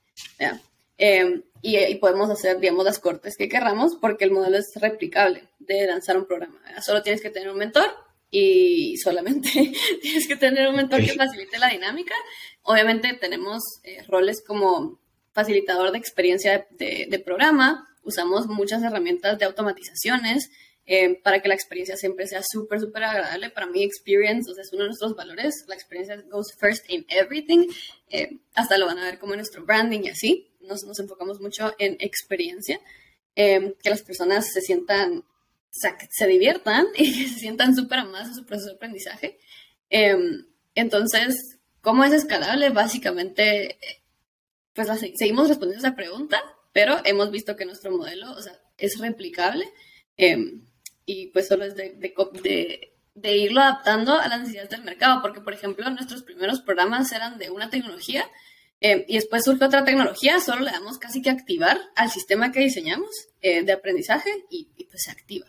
Em, 0.97 1.43
y, 1.61 1.95
podemos 1.95 2.29
hacer, 2.29 2.59
digamos, 2.59 2.85
las 2.85 2.99
cortes 2.99 3.35
que 3.37 3.49
querramos 3.49 3.95
porque 3.95 4.23
el 4.23 4.31
modelo 4.31 4.57
es 4.57 4.71
replicable 4.75 5.43
de 5.59 5.87
lanzar 5.87 6.17
un 6.17 6.25
programa. 6.25 6.59
Solo 6.81 7.01
tienes 7.01 7.21
que 7.21 7.29
tener 7.29 7.49
un 7.49 7.57
mentor 7.57 7.89
y 8.29 8.97
solamente 8.97 9.49
tienes 10.01 10.27
que 10.27 10.35
tener 10.35 10.69
un 10.69 10.75
mentor 10.75 11.03
que 11.03 11.13
facilite 11.13 11.59
la 11.59 11.69
dinámica. 11.69 12.15
Obviamente 12.63 13.13
tenemos 13.13 13.63
eh, 13.83 14.03
roles 14.07 14.43
como 14.45 14.99
facilitador 15.35 15.91
de 15.91 15.97
experiencia 15.97 16.65
de, 16.71 17.21
programa, 17.25 17.89
usamos 18.03 18.47
muchas 18.47 18.81
herramientas 18.83 19.37
de 19.37 19.43
automatizaciones 19.43 20.49
em, 20.85 21.15
para 21.21 21.41
que 21.41 21.47
la 21.47 21.55
experiencia 21.55 21.97
siempre 21.97 22.27
sea 22.27 22.41
súper, 22.43 22.79
súper 22.79 23.03
agradable. 23.03 23.49
Para 23.49 23.67
mí, 23.67 23.83
experience, 23.83 24.49
o 24.49 24.53
sea, 24.53 24.63
es 24.63 24.71
uno 24.71 24.83
de 24.83 24.89
nuestros 24.89 25.15
valores. 25.15 25.65
La 25.67 25.75
experiencia 25.75 26.21
goes 26.29 26.53
first 26.59 26.89
in 26.89 27.05
everything. 27.09 27.67
Eh, 28.09 28.37
hasta 28.53 28.77
lo 28.77 28.85
van 28.85 28.99
a 28.99 29.05
ver 29.05 29.19
como 29.19 29.33
en 29.33 29.39
nuestro 29.39 29.65
branding 29.65 30.01
y 30.03 30.09
así. 30.09 30.51
Nos, 30.61 30.83
nos 30.83 30.99
enfocamos 30.99 31.39
mucho 31.39 31.73
en 31.79 31.97
experiencia, 31.99 32.79
eh, 33.35 33.75
que 33.83 33.89
las 33.89 34.01
personas 34.01 34.51
se 34.51 34.61
sientan, 34.61 35.19
o 35.19 35.23
sea, 35.69 35.97
que 35.97 36.07
se 36.09 36.27
diviertan 36.27 36.87
y 36.97 37.27
se 37.27 37.39
sientan 37.39 37.75
súper 37.75 37.99
amadas 37.99 38.29
en 38.29 38.35
su 38.35 38.45
proceso 38.45 38.69
de 38.69 38.75
aprendizaje. 38.75 39.39
Eh, 39.89 40.17
entonces, 40.75 41.57
¿cómo 41.81 42.03
es 42.03 42.13
escalable? 42.13 42.69
Básicamente, 42.69 43.77
pues 44.73 44.87
seguimos 45.17 45.47
respondiendo 45.47 45.85
a 45.85 45.89
esa 45.89 45.95
pregunta, 45.95 46.41
pero 46.73 46.97
hemos 47.05 47.31
visto 47.31 47.55
que 47.55 47.65
nuestro 47.65 47.91
modelo, 47.91 48.31
o 48.31 48.41
sea, 48.41 48.59
es 48.77 48.99
replicable 48.99 49.65
y 51.05 51.27
pues 51.27 51.47
solo 51.47 51.65
es 51.65 51.75
de, 51.75 51.93
de 51.93 52.13
de 53.15 53.37
irlo 53.37 53.61
adaptando 53.61 54.19
a 54.19 54.27
las 54.27 54.41
necesidades 54.41 54.69
del 54.69 54.83
mercado, 54.83 55.21
porque 55.21 55.39
por 55.39 55.53
ejemplo 55.53 55.89
nuestros 55.89 56.21
primeros 56.23 56.61
programas 56.61 57.11
eran 57.13 57.37
de 57.37 57.49
una 57.49 57.69
tecnología 57.69 58.25
eh, 58.81 59.05
y 59.07 59.15
después 59.15 59.45
surge 59.45 59.63
otra 59.63 59.85
tecnología, 59.85 60.39
solo 60.41 60.61
le 60.61 60.71
damos 60.71 60.97
casi 60.97 61.21
que 61.21 61.29
activar 61.29 61.79
al 61.95 62.11
sistema 62.11 62.51
que 62.51 62.59
diseñamos 62.59 63.09
eh, 63.41 63.63
de 63.63 63.71
aprendizaje 63.71 64.29
y, 64.49 64.67
pues 64.89 65.03
se 65.03 65.11
activa. 65.11 65.47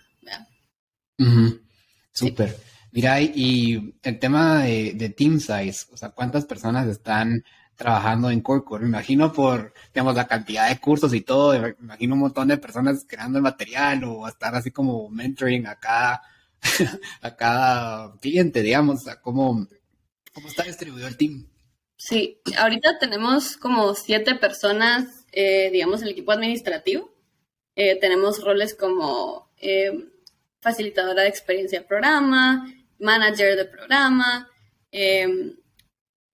Súper. 2.12 2.56
Mira, 2.92 3.20
y 3.20 3.94
el 4.02 4.18
tema 4.18 4.62
de, 4.62 5.14
team 5.16 5.38
size, 5.38 5.86
o 5.90 5.96
sea, 5.96 6.10
¿cuántas 6.10 6.46
personas 6.46 6.86
están 6.88 7.44
trabajando 7.76 8.30
en 8.30 8.40
Core 8.40 8.80
Me 8.80 8.88
imagino 8.88 9.32
por, 9.32 9.72
digamos, 9.94 10.14
la 10.14 10.26
cantidad 10.26 10.68
de 10.68 10.80
cursos 10.80 11.12
y 11.14 11.20
todo, 11.20 11.58
me 11.60 11.76
imagino 11.80 12.14
un 12.14 12.20
montón 12.20 12.48
de 12.48 12.56
personas 12.56 13.04
creando 13.06 13.38
el 13.38 13.42
material 13.44 14.02
o 14.04 14.26
estar 14.26 14.54
así 14.54 14.70
como 14.70 15.08
mentoring 15.10 15.66
acá 15.66 16.22
a 17.20 17.36
cada 17.36 18.18
cliente, 18.20 18.62
digamos, 18.62 19.06
a 19.06 19.20
cómo, 19.20 19.66
cómo 20.32 20.48
está 20.48 20.64
distribuido 20.64 21.06
el 21.06 21.16
team. 21.16 21.46
Sí, 21.98 22.40
ahorita 22.58 22.98
tenemos 22.98 23.56
como 23.56 23.94
siete 23.94 24.34
personas, 24.34 25.26
eh, 25.32 25.70
digamos, 25.70 26.02
el 26.02 26.10
equipo 26.10 26.32
administrativo. 26.32 27.10
Eh, 27.74 27.98
tenemos 28.00 28.42
roles 28.42 28.74
como 28.74 29.50
eh, 29.58 30.08
facilitadora 30.60 31.22
de 31.22 31.28
experiencia 31.28 31.80
de 31.80 31.86
programa, 31.86 32.70
manager 32.98 33.56
de 33.56 33.64
programa. 33.66 34.50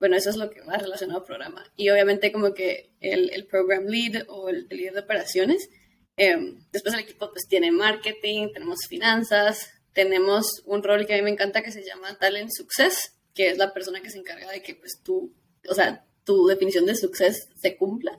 Bueno, 0.02 0.16
eso 0.16 0.30
es 0.30 0.36
lo 0.36 0.50
que 0.50 0.62
va 0.62 0.78
relacionado 0.78 1.20
al 1.20 1.24
programa. 1.24 1.64
Y 1.76 1.88
obviamente 1.90 2.32
como 2.32 2.54
que 2.54 2.90
el, 2.98 3.30
el 3.30 3.46
program 3.46 3.86
lead 3.86 4.24
o 4.26 4.48
el, 4.48 4.66
el 4.68 4.76
líder 4.76 4.94
de 4.94 5.00
operaciones. 5.00 5.70
después 6.16 6.92
el 6.92 6.98
equipo 6.98 7.30
pues 7.30 7.46
tiene 7.48 7.70
marketing, 7.70 8.48
tenemos 8.52 8.80
finanzas, 8.88 9.70
tenemos 9.92 10.60
un 10.64 10.82
rol 10.82 11.06
que 11.06 11.14
a 11.14 11.16
mí 11.18 11.22
me 11.22 11.30
encanta 11.30 11.62
que 11.62 11.70
se 11.70 11.84
llama 11.84 12.18
Talent 12.18 12.50
Success, 12.50 13.14
que 13.32 13.50
es 13.50 13.58
la 13.58 13.72
persona 13.72 14.00
que 14.00 14.10
se 14.10 14.18
encarga 14.18 14.50
de 14.50 14.60
que 14.60 14.74
pues 14.74 15.00
tú, 15.04 15.32
o 15.68 15.74
sea, 15.76 16.04
tu 16.24 16.48
definición 16.48 16.84
de 16.84 16.96
success 16.96 17.48
se 17.54 17.76
cumpla. 17.76 18.18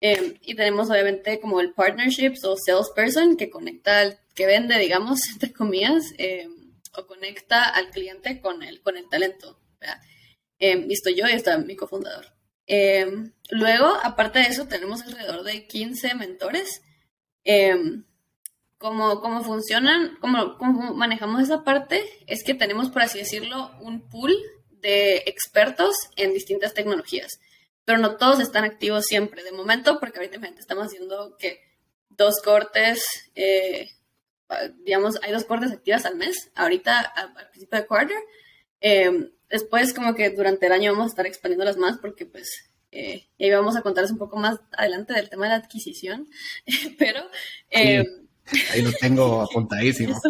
Em, 0.00 0.34
y 0.40 0.56
tenemos 0.56 0.90
obviamente 0.90 1.38
como 1.38 1.60
el 1.60 1.74
partnerships 1.74 2.44
o 2.44 2.56
salesperson 2.56 3.36
que 3.36 3.50
conecta, 3.50 4.00
al, 4.00 4.18
que 4.34 4.46
vende, 4.46 4.76
digamos, 4.80 5.20
entre 5.32 5.52
comillas, 5.52 6.02
em, 6.18 6.72
o 6.96 7.06
conecta 7.06 7.68
al 7.68 7.90
cliente 7.90 8.40
con 8.40 8.64
el, 8.64 8.80
con 8.80 8.96
el 8.96 9.08
talento. 9.08 9.60
Eh, 10.60 10.86
y 10.88 10.92
estoy 10.92 11.16
yo 11.16 11.26
y 11.26 11.32
está 11.32 11.58
mi 11.58 11.74
cofundador. 11.76 12.26
luego, 13.50 13.88
aparte 14.02 14.38
de 14.38 14.46
eso, 14.46 14.68
tenemos 14.68 15.02
alrededor 15.02 15.42
de 15.42 15.66
15 15.66 16.14
mentores. 16.14 16.82
Cómo, 18.78 19.20
cómo 19.20 19.42
funcionan, 19.42 20.16
cómo, 20.20 20.56
cómo 20.56 20.94
manejamos 20.94 21.42
esa 21.42 21.64
parte, 21.64 22.02
es 22.26 22.42
que 22.42 22.54
tenemos, 22.54 22.88
por 22.88 23.02
así 23.02 23.18
decirlo, 23.18 23.72
un 23.80 24.08
pool 24.08 24.34
de 24.80 25.18
expertos 25.26 25.94
en 26.16 26.32
distintas 26.32 26.74
tecnologías, 26.74 27.40
pero 27.84 27.98
no 27.98 28.16
todos 28.16 28.40
están 28.40 28.64
activos 28.64 29.06
siempre, 29.06 29.42
de 29.42 29.52
momento, 29.52 30.00
porque 30.00 30.18
ahorita 30.18 30.38
estamos 30.58 30.86
haciendo 30.86 31.36
que 31.38 31.60
dos 32.08 32.40
cortes, 32.42 33.04
eh, 33.34 33.90
digamos, 34.78 35.18
hay 35.22 35.32
dos 35.32 35.44
cortes 35.44 35.72
activas 35.72 36.06
al 36.06 36.16
mes, 36.16 36.50
ahorita 36.54 37.00
al 37.00 37.50
principio 37.50 37.78
de 37.78 37.86
quarter, 37.86 38.18
em, 38.80 39.30
después 39.50 39.92
como 39.92 40.14
que 40.14 40.30
durante 40.30 40.66
el 40.66 40.72
año 40.72 40.92
vamos 40.92 41.06
a 41.06 41.10
estar 41.10 41.26
expandiéndolas 41.26 41.76
más 41.76 41.98
porque 41.98 42.26
pues 42.26 42.70
eh, 42.92 43.28
y 43.38 43.44
ahí 43.44 43.50
vamos 43.50 43.76
a 43.76 43.82
contarles 43.82 44.10
un 44.10 44.18
poco 44.18 44.36
más 44.36 44.58
adelante 44.72 45.12
del 45.14 45.30
tema 45.30 45.44
de 45.44 45.50
la 45.50 45.56
adquisición, 45.56 46.28
pero... 46.98 47.20
Em, 47.70 48.04
Ahí 48.72 48.82
lo 48.82 48.90
tengo 48.92 49.42
apuntadísimo. 49.48 50.20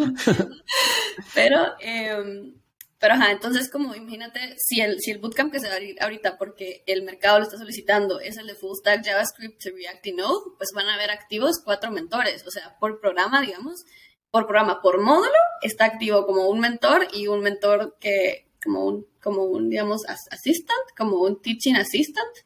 pero, 1.35 1.75
eh, 1.81 2.53
pero 2.99 3.15
ajá, 3.15 3.33
entonces 3.33 3.71
como 3.71 3.95
imagínate, 3.95 4.57
si 4.59 4.83
el, 4.83 5.01
si 5.01 5.11
el 5.11 5.19
bootcamp 5.19 5.51
que 5.51 5.59
se 5.59 5.69
va 5.69 5.73
a 5.73 5.77
abrir 5.77 5.97
ahorita, 6.03 6.37
porque 6.37 6.83
el 6.87 7.03
mercado 7.03 7.39
lo 7.39 7.45
está 7.45 7.57
solicitando, 7.57 8.21
es 8.21 8.37
el 8.37 8.47
de 8.47 8.55
Full 8.55 8.77
Stack 8.77 9.07
JavaScript 9.07 9.65
React 9.65 10.07
y 10.07 10.13
Node, 10.13 10.51
pues 10.59 10.69
van 10.75 10.89
a 10.89 10.95
haber 10.95 11.11
activos 11.11 11.63
cuatro 11.65 11.91
mentores, 11.91 12.47
o 12.47 12.51
sea, 12.51 12.77
por 12.79 13.01
programa, 13.01 13.41
digamos, 13.41 13.85
por 14.31 14.45
programa, 14.47 14.83
por 14.83 15.01
módulo, 15.01 15.33
está 15.63 15.87
activo 15.87 16.27
como 16.27 16.47
un 16.49 16.61
mentor 16.61 17.09
y 17.15 17.27
un 17.27 17.41
mentor 17.41 17.97
que, 17.99 18.50
como 18.63 18.85
un, 18.85 19.07
como 19.23 19.45
un, 19.45 19.71
digamos, 19.71 20.03
assistant, 20.07 20.91
como 20.97 21.23
un 21.23 21.41
teaching 21.41 21.77
assistant, 21.77 22.37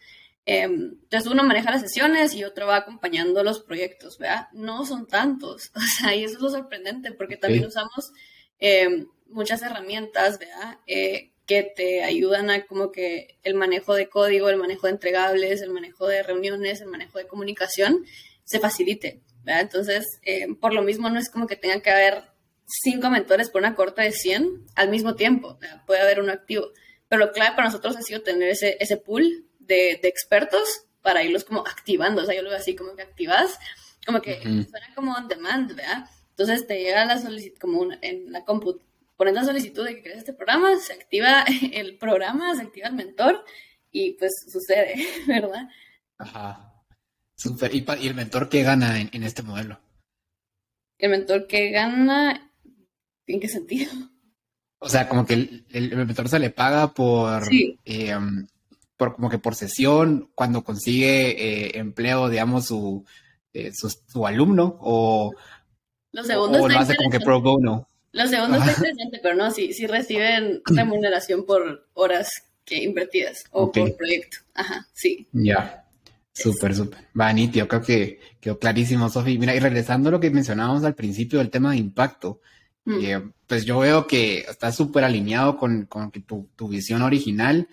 Em, 0.46 0.98
entonces 1.02 1.30
uno 1.30 1.42
maneja 1.42 1.70
las 1.70 1.80
sesiones 1.80 2.34
y 2.34 2.44
otro 2.44 2.66
va 2.66 2.76
acompañando 2.76 3.42
los 3.42 3.60
proyectos, 3.60 4.18
¿verdad? 4.18 4.48
No 4.52 4.84
son 4.84 5.06
tantos, 5.06 5.70
o 5.74 5.80
sea, 5.80 6.14
y 6.14 6.24
eso 6.24 6.34
es 6.34 6.40
lo 6.40 6.50
sorprendente 6.50 7.12
porque 7.12 7.36
también 7.36 7.64
usamos 7.64 8.12
em, 8.58 9.06
muchas 9.28 9.62
herramientas, 9.62 10.38
¿verdad? 10.38 10.78
Eh, 10.86 11.30
que 11.46 11.62
te 11.62 12.02
ayudan 12.02 12.50
a 12.50 12.66
como 12.66 12.90
que 12.90 13.38
el 13.42 13.54
manejo 13.54 13.94
de 13.94 14.08
código, 14.08 14.48
el 14.48 14.56
manejo 14.56 14.86
de 14.86 14.94
entregables, 14.94 15.60
el 15.60 15.70
manejo 15.70 16.06
de 16.06 16.22
reuniones, 16.22 16.80
el 16.80 16.88
manejo 16.88 17.18
de 17.18 17.26
comunicación 17.26 18.04
se 18.44 18.60
facilite, 18.60 19.22
¿verdad? 19.44 19.62
Entonces, 19.62 20.04
em, 20.22 20.56
por 20.56 20.74
lo 20.74 20.82
mismo 20.82 21.08
no 21.08 21.18
es 21.18 21.30
como 21.30 21.46
que 21.46 21.56
tenga 21.56 21.80
que 21.80 21.90
haber 21.90 22.22
cinco 22.66 23.10
mentores 23.10 23.50
por 23.50 23.60
una 23.60 23.74
corte 23.74 24.02
de 24.02 24.12
100 24.12 24.66
al 24.74 24.90
mismo 24.90 25.14
tiempo. 25.14 25.58
Puede 25.86 26.00
haber 26.00 26.20
uno 26.20 26.32
activo. 26.32 26.70
Pero 27.08 27.26
lo 27.26 27.32
clave 27.32 27.54
para 27.56 27.68
nosotros 27.68 27.96
ha 27.96 28.02
sido 28.02 28.22
tener 28.22 28.48
ese, 28.48 28.76
ese 28.80 28.96
pool 28.96 29.46
de, 29.58 29.98
de 30.00 30.08
expertos 30.08 30.86
para 31.02 31.22
irlos 31.22 31.44
como 31.44 31.60
activando. 31.60 32.22
O 32.22 32.24
sea, 32.24 32.34
yo 32.34 32.42
lo 32.42 32.50
veo 32.50 32.58
así 32.58 32.74
como 32.74 32.96
que 32.96 33.02
activas, 33.02 33.58
como 34.06 34.20
que 34.20 34.40
suena 34.42 34.94
como 34.94 35.12
on 35.14 35.28
demand, 35.28 35.74
¿verdad? 35.74 36.08
Entonces 36.30 36.66
te 36.66 36.80
llega 36.80 37.04
la 37.04 37.20
solicitud, 37.20 37.58
como 37.58 37.88
en 38.00 38.32
la 38.32 38.44
compu, 38.44 38.80
pones 39.16 39.34
la 39.34 39.44
solicitud 39.44 39.84
de 39.84 39.96
que 39.96 40.02
crees 40.02 40.18
este 40.18 40.32
programa, 40.32 40.76
se 40.78 40.92
activa 40.92 41.44
el 41.72 41.96
programa, 41.96 42.54
se 42.56 42.62
activa 42.62 42.88
el 42.88 42.94
mentor 42.94 43.44
y 43.90 44.14
pues 44.14 44.32
sucede, 44.50 44.94
¿verdad? 45.26 45.68
Ajá. 46.18 46.70
Súper. 47.36 47.74
¿Y, 47.74 47.84
el 48.06 48.14
mentor 48.14 48.48
qué 48.48 48.62
gana 48.62 49.00
en, 49.00 49.22
este 49.22 49.42
modelo? 49.42 49.80
El 50.98 51.10
mentor 51.10 51.46
que 51.46 51.70
gana, 51.70 52.52
¿en 53.26 53.40
qué 53.40 53.48
sentido? 53.48 53.92
O 54.78 54.88
sea, 54.88 55.08
como 55.08 55.24
que 55.24 55.64
el, 55.70 55.96
mentor 55.96 56.28
se 56.28 56.38
le 56.38 56.50
paga 56.50 56.92
por, 56.92 57.42
eh, 57.50 58.14
por 58.96 59.14
como 59.14 59.30
que 59.30 59.38
por 59.38 59.54
sesión, 59.54 60.30
cuando 60.34 60.62
consigue 60.62 61.30
eh, 61.30 61.78
empleo, 61.78 62.28
digamos, 62.28 62.66
su, 62.66 63.04
eh, 63.54 63.72
su, 63.72 64.26
alumno, 64.26 64.76
o, 64.80 65.32
segundos 66.22 66.60
o 66.60 66.68
lo 66.68 66.78
hace 66.78 66.96
como 66.96 67.10
que 67.10 67.20
pro 67.20 67.40
bono. 67.40 67.88
Los 68.12 68.30
segundos 68.30 68.62
es 68.62 68.76
interesante, 68.76 69.20
pero 69.22 69.34
no, 69.34 69.50
sí, 69.50 69.72
sí 69.72 69.86
reciben 69.86 70.60
remuneración 70.66 71.46
por 71.46 71.88
horas 71.94 72.28
que 72.64 72.82
invertidas 72.82 73.44
o 73.50 73.72
por 73.72 73.96
proyecto. 73.96 74.38
Ajá, 74.54 74.86
sí. 74.92 75.28
Ya. 75.32 75.84
Súper, 76.32 76.74
súper. 76.74 76.98
Va, 77.18 77.32
yo 77.32 77.68
creo 77.68 77.82
que 77.82 78.20
quedó 78.40 78.58
clarísimo, 78.58 79.08
Sofi. 79.08 79.38
Mira, 79.38 79.54
y 79.54 79.60
regresando 79.60 80.08
a 80.08 80.12
lo 80.12 80.20
que 80.20 80.30
mencionábamos 80.30 80.84
al 80.84 80.94
principio 80.94 81.38
del 81.38 81.50
tema 81.50 81.70
de 81.70 81.78
impacto, 81.78 82.40
mm. 82.84 83.04
eh, 83.04 83.30
pues 83.46 83.64
yo 83.64 83.78
veo 83.78 84.06
que 84.06 84.38
está 84.40 84.72
súper 84.72 85.04
alineado 85.04 85.56
con, 85.56 85.86
con 85.86 86.10
tu, 86.10 86.48
tu, 86.56 86.68
visión 86.68 87.02
original. 87.02 87.68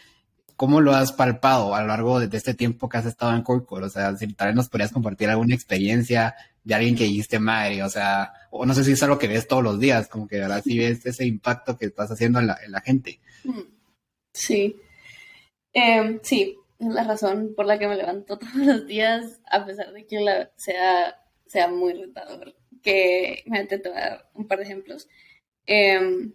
¿Cómo 0.56 0.80
lo 0.80 0.94
has 0.94 1.12
palpado 1.12 1.74
a 1.74 1.82
lo 1.82 1.88
largo 1.88 2.20
de, 2.20 2.38
este 2.38 2.54
tiempo 2.54 2.88
que 2.88 2.98
has 2.98 3.06
estado 3.06 3.34
en 3.34 3.42
Corcor? 3.42 3.84
O 3.84 3.90
sea, 3.90 4.16
si 4.16 4.28
tal 4.34 4.50
vez 4.50 4.56
nos 4.56 4.70
podrías 4.70 4.92
compartir 4.92 5.30
alguna 5.30 5.56
experiencia 5.56 6.36
de 6.64 6.76
alguien 6.76 6.96
que 6.96 7.06
dijiste 7.06 7.40
madre, 7.40 7.84
o 7.84 7.90
sea, 7.90 8.34
o 8.52 8.66
no 8.66 8.74
sé 8.74 8.84
si 8.84 8.92
es 8.92 9.02
algo 9.02 9.18
que 9.18 9.28
ves 9.28 9.48
todos 9.48 9.64
los 9.64 9.80
días, 9.80 10.08
como 10.08 10.28
que 10.28 10.42
ahora 10.42 10.62
sí 10.62 10.78
ves 10.80 11.06
ese 11.06 11.26
impacto 11.26 11.78
que 11.78 11.88
estás 11.88 12.12
haciendo 12.12 12.40
en 12.40 12.48
la, 12.48 12.58
en 12.64 12.72
la 12.72 12.82
gente. 12.82 13.20
Mm. 13.44 13.62
Sí. 14.34 14.76
Eh, 15.74 16.20
sí, 16.22 16.58
es 16.80 16.88
la 16.88 17.04
razón 17.04 17.54
por 17.56 17.66
la 17.66 17.80
que 17.80 17.88
me 17.88 17.96
levanto 17.96 18.38
todos 18.40 18.56
los 18.56 18.88
días, 18.88 19.40
a 19.50 19.66
pesar 19.66 19.94
de 19.94 20.06
que 20.06 20.20
la, 20.20 20.52
sea, 20.56 21.16
sea 21.48 21.68
muy 21.68 21.94
retador. 21.94 22.56
Que 22.82 23.44
me 23.46 23.64
voy 23.64 23.78
a 23.84 23.92
dar 23.92 24.30
un 24.34 24.48
par 24.48 24.60
de 24.60 24.66
ejemplos. 24.66 25.08
Em, 25.66 26.34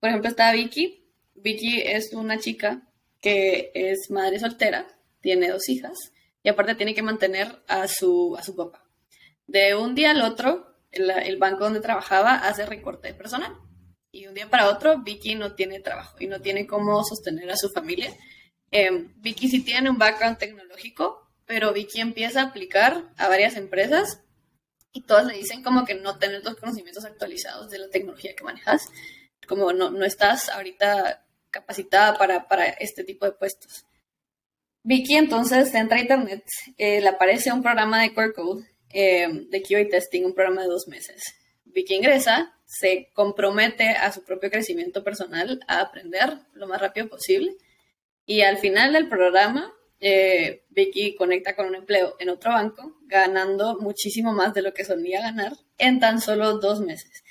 por 0.00 0.08
ejemplo, 0.08 0.28
está 0.28 0.52
Vicky. 0.52 1.04
Vicky 1.34 1.80
es 1.80 2.12
una 2.12 2.38
chica 2.38 2.82
que 3.20 3.70
es 3.74 4.10
madre 4.10 4.38
soltera, 4.38 4.86
tiene 5.20 5.48
dos 5.48 5.68
hijas 5.68 6.12
y 6.42 6.48
aparte 6.48 6.74
tiene 6.74 6.94
que 6.94 7.02
mantener 7.02 7.62
a 7.68 7.88
su, 7.88 8.36
a 8.38 8.42
su 8.42 8.54
papá. 8.54 8.84
De 9.46 9.74
un 9.74 9.94
día 9.94 10.10
al 10.10 10.22
otro, 10.22 10.76
el, 10.92 11.10
el 11.10 11.38
banco 11.38 11.64
donde 11.64 11.80
trabajaba 11.80 12.34
hace 12.34 12.66
recorte 12.66 13.08
de 13.08 13.14
personal. 13.14 13.56
Y 14.12 14.26
un 14.26 14.34
día 14.34 14.48
para 14.48 14.68
otro, 14.68 15.02
Vicky 15.02 15.34
no 15.34 15.54
tiene 15.54 15.80
trabajo 15.80 16.16
y 16.20 16.26
no 16.26 16.40
tiene 16.40 16.66
cómo 16.66 17.02
sostener 17.02 17.50
a 17.50 17.56
su 17.56 17.68
familia 17.70 18.14
Em, 18.76 19.12
Vicky 19.18 19.48
sí 19.48 19.62
tiene 19.62 19.88
un 19.88 19.98
background 19.98 20.36
tecnológico, 20.36 21.30
pero 21.46 21.72
Vicky 21.72 22.00
empieza 22.00 22.40
a 22.40 22.46
aplicar 22.46 23.04
a 23.16 23.28
varias 23.28 23.56
empresas 23.56 24.23
y 24.94 25.02
todas 25.02 25.26
le 25.26 25.34
dicen 25.34 25.62
como 25.62 25.84
que 25.84 25.96
no 25.96 26.18
tener 26.18 26.42
los 26.42 26.56
conocimientos 26.56 27.04
actualizados 27.04 27.68
de 27.68 27.78
la 27.80 27.90
tecnología 27.90 28.34
que 28.34 28.44
manejas, 28.44 28.88
como 29.46 29.72
no, 29.72 29.90
no 29.90 30.04
estás 30.06 30.48
ahorita 30.48 31.26
capacitada 31.50 32.16
para, 32.16 32.48
para 32.48 32.66
este 32.66 33.04
tipo 33.04 33.26
de 33.26 33.32
puestos. 33.32 33.84
Vicky 34.84 35.16
entonces 35.16 35.74
entra 35.74 35.98
a 35.98 36.00
internet, 36.00 36.44
eh, 36.78 37.00
le 37.00 37.08
aparece 37.08 37.52
un 37.52 37.62
programa 37.62 38.02
de 38.02 38.14
Core 38.14 38.32
Code, 38.32 38.64
em, 38.90 39.48
de 39.50 39.62
QA 39.62 39.88
Testing, 39.88 40.24
un 40.24 40.34
programa 40.34 40.62
de 40.62 40.68
dos 40.68 40.86
meses. 40.86 41.22
Vicky 41.64 41.94
ingresa, 41.94 42.54
se 42.64 43.10
compromete 43.14 43.88
a 43.88 44.12
su 44.12 44.24
propio 44.24 44.50
crecimiento 44.50 45.02
personal, 45.02 45.60
a 45.66 45.80
aprender 45.80 46.38
lo 46.52 46.68
más 46.68 46.80
rápido 46.80 47.08
posible 47.08 47.56
y 48.26 48.42
al 48.42 48.58
final 48.58 48.92
del 48.92 49.08
programa, 49.08 49.72
eh, 50.00 50.64
Vicky 50.70 51.14
conecta 51.14 51.54
con 51.56 51.66
un 51.66 51.76
empleo 51.76 52.16
en 52.18 52.28
otro 52.28 52.52
banco, 52.52 52.98
ganando 53.06 53.78
muchísimo 53.80 54.32
más 54.32 54.54
de 54.54 54.62
lo 54.62 54.74
que 54.74 54.84
solía 54.84 55.20
ganar 55.20 55.52
en 55.78 56.00
tan 56.00 56.20
solo 56.20 56.58
dos 56.58 56.80
meses. 56.80 57.24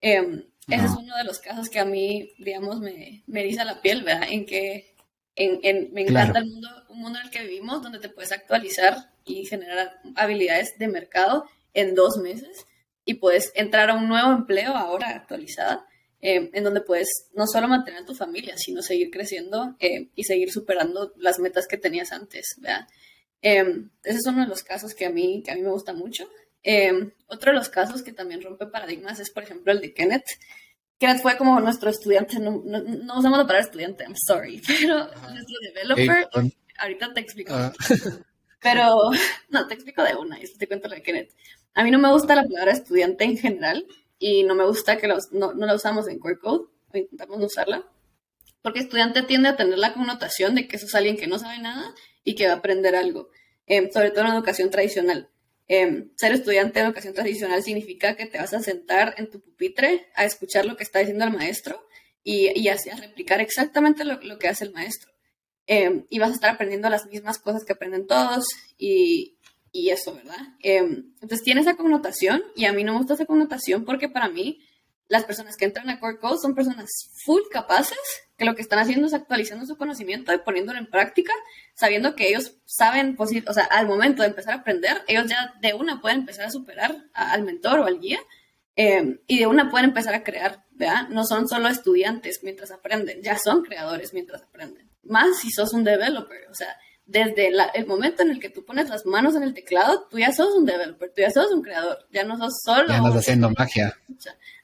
Em, 0.00 0.44
ese 0.68 0.84
es 0.84 0.92
uno 0.92 1.16
de 1.16 1.24
los 1.24 1.38
casos 1.38 1.68
que 1.68 1.78
a 1.78 1.84
mí, 1.84 2.32
digamos, 2.38 2.80
me, 2.80 3.22
me 3.26 3.40
eriza 3.40 3.64
la 3.64 3.80
piel, 3.80 4.02
¿verdad? 4.02 4.28
En 4.28 4.44
que 4.46 4.96
en, 5.36 5.92
me 5.92 6.02
encanta 6.02 6.38
el 6.38 6.46
mundo, 6.46 6.68
un 6.88 7.00
mundo 7.00 7.18
en 7.18 7.26
el 7.26 7.30
que 7.30 7.42
vivimos, 7.42 7.82
donde 7.82 7.98
te 7.98 8.08
puedes 8.08 8.32
actualizar 8.32 9.10
y 9.24 9.44
generar 9.44 10.00
habilidades 10.16 10.78
de 10.78 10.88
mercado 10.88 11.44
en 11.74 11.94
dos 11.94 12.16
meses 12.16 12.66
y 13.04 13.14
puedes 13.14 13.52
entrar 13.54 13.90
a 13.90 13.94
un 13.94 14.08
nuevo 14.08 14.32
empleo 14.32 14.74
ahora 14.74 15.10
actualizada 15.10 15.86
eh, 16.20 16.50
en 16.52 16.64
donde 16.64 16.80
puedes 16.80 17.08
no 17.34 17.46
solo 17.46 17.68
mantener 17.68 18.02
a 18.02 18.06
tu 18.06 18.14
familia, 18.14 18.56
sino 18.56 18.82
seguir 18.82 19.10
creciendo 19.10 19.76
eh, 19.78 20.08
y 20.14 20.24
seguir 20.24 20.50
superando 20.50 21.12
las 21.16 21.38
metas 21.38 21.66
que 21.66 21.76
tenías 21.76 22.12
antes, 22.12 22.56
¿verdad? 22.58 22.86
Eh, 23.42 23.64
ese 24.02 24.18
es 24.18 24.26
uno 24.26 24.42
de 24.42 24.48
los 24.48 24.62
casos 24.62 24.94
que 24.94 25.06
a 25.06 25.10
mí, 25.10 25.42
que 25.44 25.52
a 25.52 25.54
mí 25.54 25.62
me 25.62 25.70
gusta 25.70 25.92
mucho. 25.92 26.28
otro 27.28 27.52
de 27.52 27.58
los 27.58 27.68
casos 27.68 28.02
que 28.02 28.12
también 28.12 28.42
rompe 28.42 28.66
paradigmas 28.66 29.20
es, 29.20 29.30
por 29.30 29.42
ejemplo, 29.42 29.72
el 29.72 29.80
de 29.80 29.92
Kenneth. 29.92 30.26
Kenneth 30.98 31.20
fue 31.20 31.36
como 31.36 31.60
nuestro 31.60 31.90
estudiante, 31.90 32.38
no, 32.38 32.62
no, 32.64 33.18
usamos 33.18 33.38
la 33.38 33.46
palabra 33.46 33.60
estudiante, 33.60 34.04
I'm 34.04 34.16
sorry, 34.16 34.62
pero 34.66 35.06
nuestro 35.06 35.58
developer, 35.62 36.28
ahorita 36.78 37.12
te 37.12 37.20
explico. 37.20 37.52
Ah. 37.54 37.72
Pero, 38.66 39.10
no, 39.50 39.66
te 39.66 39.74
explico 39.74 40.02
de 40.02 40.16
una 40.16 40.40
y 40.40 40.46
te 40.46 40.66
cuento 40.66 40.88
lo 40.88 40.94
de 40.94 41.02
Kenneth. 41.02 41.30
A 41.74 41.84
mí 41.84 41.90
no 41.90 41.98
me 41.98 42.10
gusta 42.10 42.34
la 42.34 42.42
palabra 42.42 42.72
estudiante 42.72 43.24
en 43.24 43.36
general, 43.36 43.86
y 44.18 44.44
no 44.44 44.54
me 44.54 44.64
gusta 44.64 44.98
que 44.98 45.08
los, 45.08 45.32
no, 45.32 45.52
no, 45.54 45.66
la 45.66 45.74
usamos 45.74 46.08
en 46.08 46.18
Core 46.18 46.38
Code, 46.38 46.66
o 46.92 46.96
intentamos 46.96 47.42
usarla, 47.42 47.84
porque 48.62 48.80
estudiante 48.80 49.22
tiende 49.22 49.48
a 49.48 49.56
tener 49.56 49.78
la 49.78 49.94
connotación 49.94 50.54
de 50.54 50.66
que 50.66 50.76
eso 50.76 50.86
es 50.86 50.94
alguien 50.94 51.16
que 51.16 51.26
no 51.26 51.38
sabe 51.38 51.58
nada 51.58 51.94
y 52.24 52.34
que 52.34 52.46
va 52.46 52.54
a 52.54 52.56
aprender 52.56 52.96
algo, 52.96 53.30
em, 53.66 53.90
sobre 53.90 54.10
todo 54.10 54.24
en 54.24 54.32
educación 54.32 54.70
tradicional. 54.70 55.30
Em, 55.68 56.10
ser 56.16 56.32
estudiante 56.32 56.78
de 56.78 56.86
educación 56.86 57.14
tradicional 57.14 57.62
significa 57.62 58.16
que 58.16 58.26
te 58.26 58.38
vas 58.38 58.54
a 58.54 58.60
sentar 58.60 59.14
en 59.18 59.30
tu 59.30 59.40
pupitre 59.40 60.06
a 60.14 60.24
escuchar 60.24 60.64
lo 60.64 60.76
que 60.76 60.84
está 60.84 61.00
diciendo 61.00 61.24
el 61.24 61.32
maestro 61.32 61.86
y, 62.22 62.58
y 62.58 62.68
así 62.68 62.88
a 62.90 62.96
replicar 62.96 63.40
exactamente 63.40 64.04
lo, 64.04 64.20
lo 64.22 64.38
que 64.38 64.48
hace 64.48 64.64
el 64.64 64.72
maestro. 64.72 65.12
Em, 65.68 66.06
y 66.10 66.20
vas 66.20 66.30
a 66.30 66.34
estar 66.34 66.54
aprendiendo 66.54 66.88
las 66.88 67.06
mismas 67.06 67.38
cosas 67.38 67.64
que 67.64 67.72
aprenden 67.72 68.06
todos 68.06 68.46
y, 68.78 69.35
y 69.72 69.90
eso, 69.90 70.14
¿verdad? 70.14 70.38
Em, 70.60 71.12
entonces 71.20 71.42
tiene 71.42 71.60
esa 71.60 71.76
connotación 71.76 72.42
y 72.54 72.64
a 72.64 72.72
mí 72.72 72.84
no 72.84 72.92
me 72.92 72.98
gusta 72.98 73.14
esa 73.14 73.26
connotación 73.26 73.84
porque 73.84 74.08
para 74.08 74.28
mí 74.28 74.60
las 75.08 75.24
personas 75.24 75.56
que 75.56 75.64
entran 75.64 75.88
a 75.88 76.00
Core 76.00 76.18
Code 76.18 76.38
son 76.38 76.54
personas 76.54 76.90
full 77.24 77.42
capaces, 77.50 77.98
que 78.36 78.44
lo 78.44 78.54
que 78.54 78.62
están 78.62 78.78
haciendo 78.78 79.06
es 79.06 79.14
actualizando 79.14 79.66
su 79.66 79.76
conocimiento 79.76 80.32
y 80.32 80.38
poniéndolo 80.38 80.78
en 80.78 80.86
práctica, 80.86 81.32
sabiendo 81.74 82.14
que 82.16 82.28
ellos 82.28 82.56
saben, 82.64 83.16
o 83.18 83.26
sea, 83.26 83.64
al 83.64 83.86
momento 83.86 84.22
de 84.22 84.28
empezar 84.28 84.54
a 84.54 84.58
aprender, 84.58 85.02
ellos 85.06 85.26
ya 85.28 85.54
de 85.60 85.74
una 85.74 86.00
pueden 86.00 86.20
empezar 86.20 86.46
a 86.46 86.50
superar 86.50 86.96
al 87.12 87.42
mentor 87.44 87.80
o 87.80 87.84
al 87.84 88.00
guía 88.00 88.18
em, 88.74 89.20
y 89.26 89.38
de 89.38 89.46
una 89.46 89.70
pueden 89.70 89.90
empezar 89.90 90.14
a 90.14 90.24
crear, 90.24 90.64
¿verdad? 90.72 91.08
No 91.08 91.24
son 91.24 91.48
solo 91.48 91.68
estudiantes 91.68 92.40
mientras 92.42 92.72
aprenden, 92.72 93.22
ya 93.22 93.38
son 93.38 93.62
creadores 93.62 94.12
mientras 94.12 94.42
aprenden. 94.42 94.90
Más 95.04 95.38
si 95.38 95.50
sos 95.50 95.72
un 95.72 95.84
developer, 95.84 96.48
o 96.50 96.54
sea, 96.54 96.76
desde 97.06 97.52
el 97.74 97.86
momento 97.86 98.22
en 98.22 98.30
el 98.30 98.40
que 98.40 98.50
tú 98.50 98.64
pones 98.64 98.88
las 98.88 99.06
manos 99.06 99.36
en 99.36 99.44
el 99.44 99.54
teclado, 99.54 100.06
tú 100.10 100.18
ya 100.18 100.32
sos 100.32 100.54
un 100.54 100.66
developer, 100.66 101.08
tú 101.10 101.20
ya 101.20 101.30
sos 101.30 101.52
un 101.52 101.62
creador, 101.62 101.98
ya 102.12 102.24
no 102.24 102.36
sos 102.36 102.60
solo. 102.64 102.88
Ya 102.88 102.96
estás 102.96 103.16
haciendo 103.16 103.50
magia. 103.56 103.96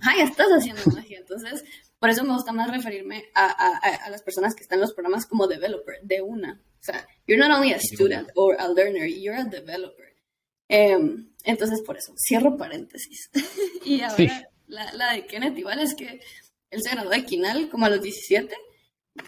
Ah, 0.00 0.14
ya 0.18 0.24
estás 0.24 0.48
haciendo 0.48 0.82
magia. 0.94 1.18
Entonces, 1.18 1.64
por 2.00 2.10
eso 2.10 2.24
me 2.24 2.34
gusta 2.34 2.52
más 2.52 2.68
referirme 2.68 3.26
a, 3.34 3.46
a, 3.46 4.10
las 4.10 4.22
personas 4.22 4.56
que 4.56 4.62
están 4.62 4.78
en 4.78 4.82
los 4.82 4.92
programas 4.92 5.24
como 5.26 5.46
developer, 5.46 6.00
de 6.02 6.20
una. 6.20 6.60
O 6.80 6.84
sea, 6.84 7.06
you're 7.28 7.40
not 7.40 7.56
only 7.56 7.72
a 7.72 7.78
student 7.78 8.28
or 8.34 8.56
a 8.58 8.68
learner, 8.68 9.06
you're 9.06 9.40
a 9.40 9.44
developer. 9.44 10.12
Em, 10.68 11.32
entonces, 11.44 11.80
por 11.82 11.96
eso, 11.96 12.12
cierro 12.16 12.56
paréntesis. 12.56 13.30
y 13.84 14.00
ahora, 14.00 14.48
la, 14.66 14.92
la 14.94 15.12
de 15.12 15.26
Kenneth 15.26 15.56
igual 15.56 15.78
es 15.78 15.94
que 15.94 16.20
él 16.70 16.82
se 16.82 16.90
graduó 16.90 17.10
de 17.10 17.24
Kinal 17.24 17.68
como 17.68 17.86
a 17.86 17.90
los 17.90 18.02
17 18.02 18.52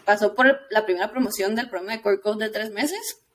pasó 0.05 0.35
por 0.35 0.61
la 0.69 0.85
primera 0.85 1.11
promoción 1.11 1.55
del 1.55 1.69
programa 1.69 1.93
de 1.93 2.01
Core 2.01 2.21
Code 2.21 2.45
de 2.45 2.51
tres 2.51 2.71
meses 2.71 3.25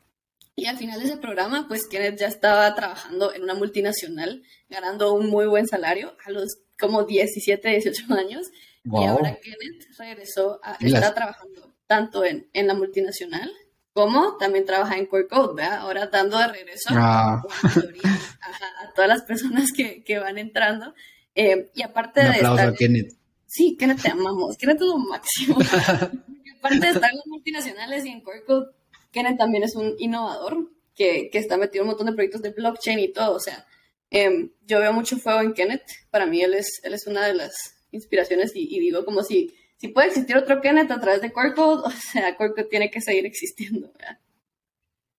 y 0.60 0.66
al 0.66 0.76
final 0.76 1.00
de 1.00 1.06
ese 1.06 1.16
programa, 1.16 1.66
pues 1.68 1.86
Kenneth 1.86 2.18
ya 2.18 2.26
estaba 2.26 2.74
trabajando 2.74 3.32
en 3.32 3.44
una 3.44 3.54
multinacional, 3.54 4.42
ganando 4.68 5.14
un 5.14 5.30
muy 5.30 5.46
buen 5.46 5.66
salario 5.66 6.14
a 6.22 6.30
los 6.30 6.58
como 6.78 7.04
17, 7.04 7.66
18 7.66 8.12
años. 8.12 8.46
Y 8.84 9.04
ahora 9.06 9.38
Kenneth 9.42 9.86
regresó 9.98 10.60
a 10.62 10.76
estar 10.80 11.14
trabajando 11.14 11.74
tanto 11.86 12.26
en, 12.26 12.50
en, 12.52 12.66
la 12.66 12.74
multinacional 12.74 13.50
como 13.94 14.36
también 14.36 14.66
trabaja 14.66 14.98
en 14.98 15.06
Core 15.06 15.28
Code, 15.28 15.54
¿verdad? 15.54 15.78
Ahora 15.78 16.06
dando 16.08 16.38
de 16.38 16.48
regreso 16.48 16.90
ah. 16.90 17.42
a, 17.62 18.92
todas 18.94 19.08
las 19.08 19.22
personas 19.22 19.72
que, 19.72 20.04
que 20.04 20.18
van 20.18 20.36
entrando 20.36 20.94
y 21.34 21.82
aparte 21.82 22.22
de 22.22 22.30
estar... 22.32 22.68
A 22.68 22.74
Kenneth. 22.74 23.16
Sí, 23.46 23.76
Kenneth 23.78 24.02
te 24.02 24.10
amamos. 24.10 24.58
Kenneth 24.58 24.82
es 24.82 24.86
lo 24.86 24.98
máximo. 24.98 25.56
aparte 26.60 26.86
de 26.86 26.92
estar 26.92 27.10
en 27.10 27.16
las 27.16 27.26
multinacionales 27.26 28.04
y 28.04 28.10
en 28.10 28.20
Corco, 28.20 28.68
Kenneth 29.10 29.38
también 29.38 29.64
es 29.64 29.74
un 29.74 29.94
innovador 29.98 30.70
que, 30.94 31.30
que 31.32 31.38
está 31.38 31.56
metido 31.56 31.82
en 31.82 31.88
un 31.88 31.92
montón 31.92 32.06
de 32.06 32.12
proyectos 32.12 32.42
de 32.42 32.50
blockchain 32.50 32.98
y 32.98 33.12
todo. 33.12 33.34
O 33.34 33.40
sea, 33.40 33.66
em, 34.10 34.50
yo 34.66 34.78
veo 34.78 34.92
mucho 34.92 35.18
fuego 35.18 35.40
en 35.40 35.54
Kenneth. 35.54 35.82
Para 36.10 36.26
mí 36.26 36.40
él 36.42 36.54
es, 36.54 36.80
él 36.84 36.94
es 36.94 37.06
una 37.06 37.26
de 37.26 37.34
las 37.34 37.52
inspiraciones 37.90 38.52
y, 38.54 38.78
digo 38.78 39.04
como 39.04 39.22
si, 39.22 39.54
si 39.78 39.88
puede 39.88 40.08
existir 40.08 40.36
otro 40.36 40.60
Kenneth 40.60 40.90
a 40.90 41.00
través 41.00 41.22
de 41.22 41.32
Corco, 41.32 41.82
o 41.84 41.90
sea, 41.90 42.36
Corco 42.36 42.64
tiene 42.66 42.90
que 42.90 43.00
seguir 43.00 43.26
existiendo. 43.26 43.92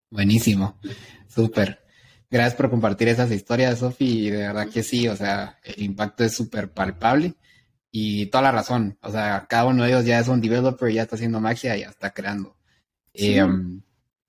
Buenísimo, 0.09 0.79
súper. 1.27 1.79
Gracias 2.29 2.55
por 2.55 2.69
compartir 2.69 3.09
esas 3.09 3.29
historias, 3.31 3.79
Sofi. 3.79 4.29
De 4.29 4.37
verdad 4.37 4.69
que 4.69 4.83
sí, 4.83 5.07
o 5.09 5.17
sea, 5.17 5.59
el 5.63 5.81
impacto 5.81 6.23
es 6.23 6.33
súper 6.33 6.71
palpable 6.71 7.35
y 7.91 8.27
toda 8.27 8.43
la 8.43 8.51
razón. 8.51 8.97
O 9.01 9.11
sea, 9.11 9.45
cada 9.49 9.65
uno 9.65 9.83
de 9.83 9.89
ellos 9.89 10.05
ya 10.05 10.19
es 10.19 10.27
un 10.27 10.41
developer, 10.41 10.91
ya 10.91 11.03
está 11.03 11.15
haciendo 11.15 11.41
magia, 11.41 11.75
ya 11.75 11.89
está 11.89 12.11
creando. 12.11 12.55
Em, 13.13 13.81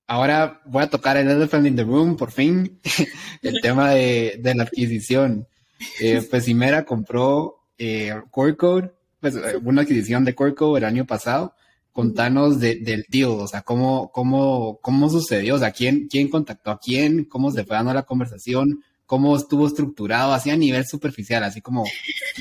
ahora 0.06 0.60
voy 0.64 0.82
a 0.82 0.90
tocar 0.90 1.16
el 1.16 1.30
elephant 1.30 1.66
in 1.66 1.76
the 1.76 1.84
room, 1.84 2.16
por 2.16 2.32
fin, 2.32 2.80
el 3.42 3.60
tema 3.60 3.90
de, 3.90 4.40
la 4.42 4.64
adquisición. 4.64 5.46
Eh, 6.00 6.26
pues 6.30 6.48
Imera 6.48 6.84
compró 6.84 7.68
eh, 7.78 8.14
Core 8.30 8.56
Code, 8.56 8.92
pues 9.20 9.36
una 9.62 9.82
adquisición 9.82 10.24
de 10.24 10.34
Core 10.34 10.54
Code 10.54 10.78
el 10.78 10.84
año 10.84 11.06
pasado. 11.06 11.54
Contanos 11.92 12.58
del 12.58 13.04
tío, 13.10 13.36
o 13.36 13.46
sea, 13.46 13.60
cómo, 13.60 14.10
cómo, 14.12 14.78
cómo 14.80 15.10
sucedió, 15.10 15.56
o 15.56 15.58
sea, 15.58 15.72
quién, 15.72 16.08
quién 16.08 16.30
contactó 16.30 16.70
a 16.70 16.80
quién, 16.80 17.26
cómo 17.26 17.50
se 17.50 17.64
fue 17.64 17.76
dando 17.76 17.92
la 17.92 18.04
conversación, 18.04 18.82
cómo 19.12 19.36
estuvo 19.36 19.66
estructurado, 19.66 20.32
así 20.32 20.48
a 20.48 20.56
nivel 20.56 20.86
superficial, 20.86 21.44
así 21.44 21.60
como, 21.60 21.84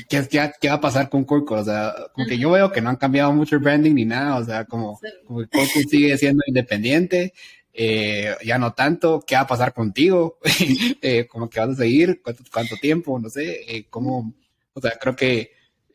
¿qué, 0.08 0.26
qué, 0.58 0.68
va 0.70 0.76
a 0.76 0.80
pasar 0.80 1.10
con 1.10 1.22
Corco? 1.24 1.56
O 1.56 1.62
sea, 1.62 1.92
como 2.14 2.26
que 2.26 2.38
yo 2.38 2.50
veo 2.50 2.72
que 2.72 2.80
no 2.80 2.88
han 2.88 2.96
cambiado 2.96 3.30
mucho 3.30 3.56
el 3.56 3.60
branding 3.60 3.92
ni 3.92 4.06
nada, 4.06 4.38
o 4.38 4.44
sea, 4.46 4.64
como, 4.64 4.98
como 5.26 5.40
que 5.40 5.48
Corco 5.48 5.80
sigue 5.90 6.16
siendo 6.16 6.42
independiente, 6.46 7.34
eh, 7.74 8.34
ya 8.42 8.56
no 8.56 8.72
tanto, 8.72 9.22
¿qué 9.26 9.34
va 9.34 9.42
a 9.42 9.46
pasar 9.46 9.74
contigo? 9.74 10.38
eh, 11.02 11.26
¿Cómo 11.26 11.50
que 11.50 11.60
vas 11.60 11.68
a 11.68 11.74
seguir? 11.74 12.22
¿Cuánto, 12.24 12.42
cuánto 12.50 12.76
tiempo? 12.76 13.18
No 13.18 13.28
sé, 13.28 13.60
eh, 13.68 13.86
¿cómo? 13.90 14.32
O 14.72 14.80
sea, 14.80 14.92
creo 14.98 15.14
que 15.14 15.50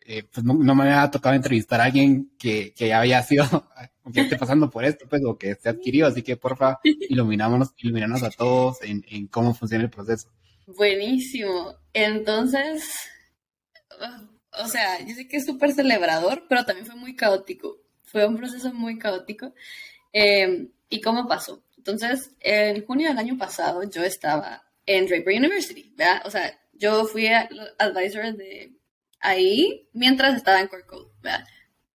eh, 0.05 0.25
pues 0.32 0.45
no, 0.45 0.53
me 0.53 0.84
había 0.84 1.09
tocado 1.09 1.34
entrevistar 1.34 1.82
a 1.82 1.86
alguien 1.86 2.34
que, 2.38 2.71
que 2.75 2.89
ya 2.89 2.99
había 2.99 3.23
sido, 3.23 3.45
que 4.13 4.21
esté 4.21 4.38
pasando 4.38 4.69
por 4.69 4.86
esto, 4.86 5.07
pues, 5.09 5.23
o 5.25 5.39
que 5.39 5.49
esté 5.49 5.69
adquirido, 5.69 6.07
así 6.07 6.21
que 6.21 6.38
porfa, 6.38 6.78
iluminámonos, 7.09 7.73
iluminámonos 7.80 8.21
a 8.21 8.30
todos 8.30 8.84
en, 8.84 9.03
en 9.09 9.25
cómo 9.25 9.55
funciona 9.55 9.84
el 9.84 9.89
proceso. 9.89 10.28
Buenísimo. 10.68 11.78
Entonces, 11.93 12.84
o 14.51 14.68
sea, 14.68 14.99
yo 14.99 15.15
sé 15.15 15.28
que 15.28 15.38
es 15.38 15.45
súper 15.45 15.72
celebrador, 15.72 16.45
pero 16.49 16.65
también 16.65 16.86
fue 16.86 16.95
muy 16.95 17.15
caótico. 17.15 17.80
Fue 18.03 18.26
un 18.28 18.36
proceso 18.36 18.74
muy 18.74 18.99
caótico. 18.99 19.53
Em, 20.11 20.70
¿Y 20.89 21.01
cómo 21.01 21.28
pasó? 21.28 21.63
Entonces, 21.78 22.32
en 22.41 22.86
junio 22.86 23.07
del 23.07 23.18
año 23.18 23.38
pasado 23.38 23.84
yo 23.89 24.03
estaba 24.03 24.63
en 24.86 25.05
Draper 25.07 25.38
University, 25.38 25.93
¿verdad? 25.95 26.22
O 26.26 26.32
sea, 26.32 26.59
yo 26.74 27.05
fui 27.05 27.28
advisor 27.28 28.36
de 28.36 28.74
ahí 29.22 29.89
mientras 29.93 30.36
estaba 30.36 30.59
en 30.59 30.68
Core 30.68 30.86
Code, 30.86 31.11
¿verdad? 31.22 31.45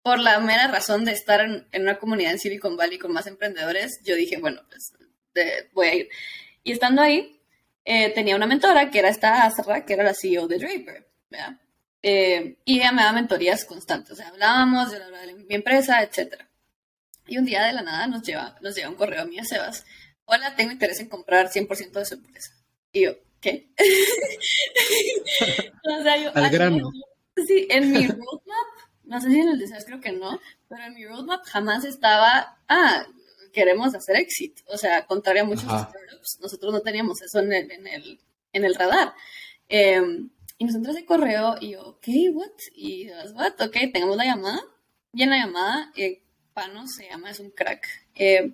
Por 0.02 0.20
la 0.20 0.40
mera 0.40 0.68
razón 0.68 1.04
de 1.04 1.12
estar 1.12 1.42
en, 1.42 1.82
una 1.82 2.00
comunidad 2.00 2.32
en 2.32 2.40
Silicon 2.40 2.78
Valley 2.78 2.98
con 3.00 3.12
más 3.12 3.28
emprendedores, 3.28 4.00
yo 4.04 4.16
dije, 4.16 4.38
bueno, 4.38 4.62
pues 4.70 4.94
voy 5.74 5.88
a 5.88 5.96
ir. 5.96 6.10
Y 6.64 6.72
estando 6.72 7.02
ahí, 7.02 7.41
eh, 7.84 8.12
tenía 8.14 8.36
una 8.36 8.48
mentora 8.48 8.90
que 8.90 9.00
era 9.00 9.10
esta 9.10 9.46
Azra, 9.46 9.86
que 9.86 9.94
era 9.94 10.04
la 10.04 10.14
CEO 10.14 10.48
de 10.48 10.60
Draper, 10.60 11.08
eh, 12.04 12.58
y 12.66 12.80
ella 12.80 12.92
me 12.92 13.02
daba 13.02 13.14
mentorías 13.14 13.66
constantes, 13.66 14.12
o 14.12 14.16
sea, 14.16 14.30
hablábamos, 14.30 14.92
de 14.92 15.00
mi 15.48 15.56
empresa, 15.56 16.02
etc. 16.02 16.44
Y 17.28 17.38
un 17.38 17.46
día 17.46 17.64
de 17.64 17.74
la 17.74 17.82
nada 17.82 18.08
nos 18.08 18.24
lleva, 18.24 18.58
nos 18.62 18.76
llega 18.76 18.90
un 18.90 18.96
correo 18.96 19.22
a 19.22 19.26
mí 19.26 19.38
a 19.40 19.46
Sebas, 19.46 19.86
hola, 20.26 20.56
tengo 20.56 20.72
interés 20.72 21.00
en 21.00 21.10
comprar 21.10 21.50
100% 21.50 21.92
de 21.92 22.06
su 22.06 22.14
empresa. 22.16 22.54
Y 22.92 23.04
yo, 23.04 23.14
¿qué? 23.40 23.70
o 26.00 26.04
sea, 26.04 26.18
yo, 26.18 26.32
Al 26.34 26.50
grano. 26.50 26.92
sí, 27.48 27.68
en 27.70 27.92
mi 27.92 28.08
roadmap, 28.08 28.68
no 29.04 29.22
sé 29.22 29.30
si 29.30 29.40
en 29.40 29.50
el 29.50 29.60
deseas 29.60 29.86
creo 29.86 30.02
que 30.02 30.12
no, 30.12 30.40
pero 30.68 30.84
en 30.84 30.96
mi 30.96 31.06
roadmap 31.06 31.46
jamás 31.46 31.86
estaba, 31.86 32.58
ah, 32.68 33.06
queremos 33.52 33.94
hacer 33.96 34.16
exit. 34.18 34.60
O 34.68 34.78
sea, 34.78 35.06
contrario 35.06 35.44
a 35.44 35.46
muchos 35.46 35.66
startups, 35.66 36.40
nosotros 36.42 36.74
no 36.74 36.82
teníamos 36.82 37.22
eso 37.22 37.40
en 37.40 37.54
el, 37.54 37.72
en 37.72 37.88
el, 37.88 38.20
en 38.54 38.66
el 38.66 38.76
radar. 38.76 39.14
Em, 39.68 40.30
y 40.58 40.66
nos 40.66 40.76
entra 40.76 40.92
ese 40.92 41.06
correo 41.06 41.56
y 41.60 41.72
yo, 41.72 41.82
ok, 41.82 42.08
what? 42.34 42.52
Y 42.76 43.10
what? 43.34 43.54
Ok, 43.62 43.78
tengamos 43.94 44.18
la 44.18 44.26
llamada. 44.26 44.62
Y 45.14 45.24
en 45.24 45.30
la 45.32 45.38
llamada, 45.38 45.92
eh, 45.96 46.22
Pano 46.54 46.88
se 46.88 47.10
llama, 47.10 47.32
es 47.32 47.40
un 47.40 47.52
crack, 47.52 47.88
em, 48.16 48.54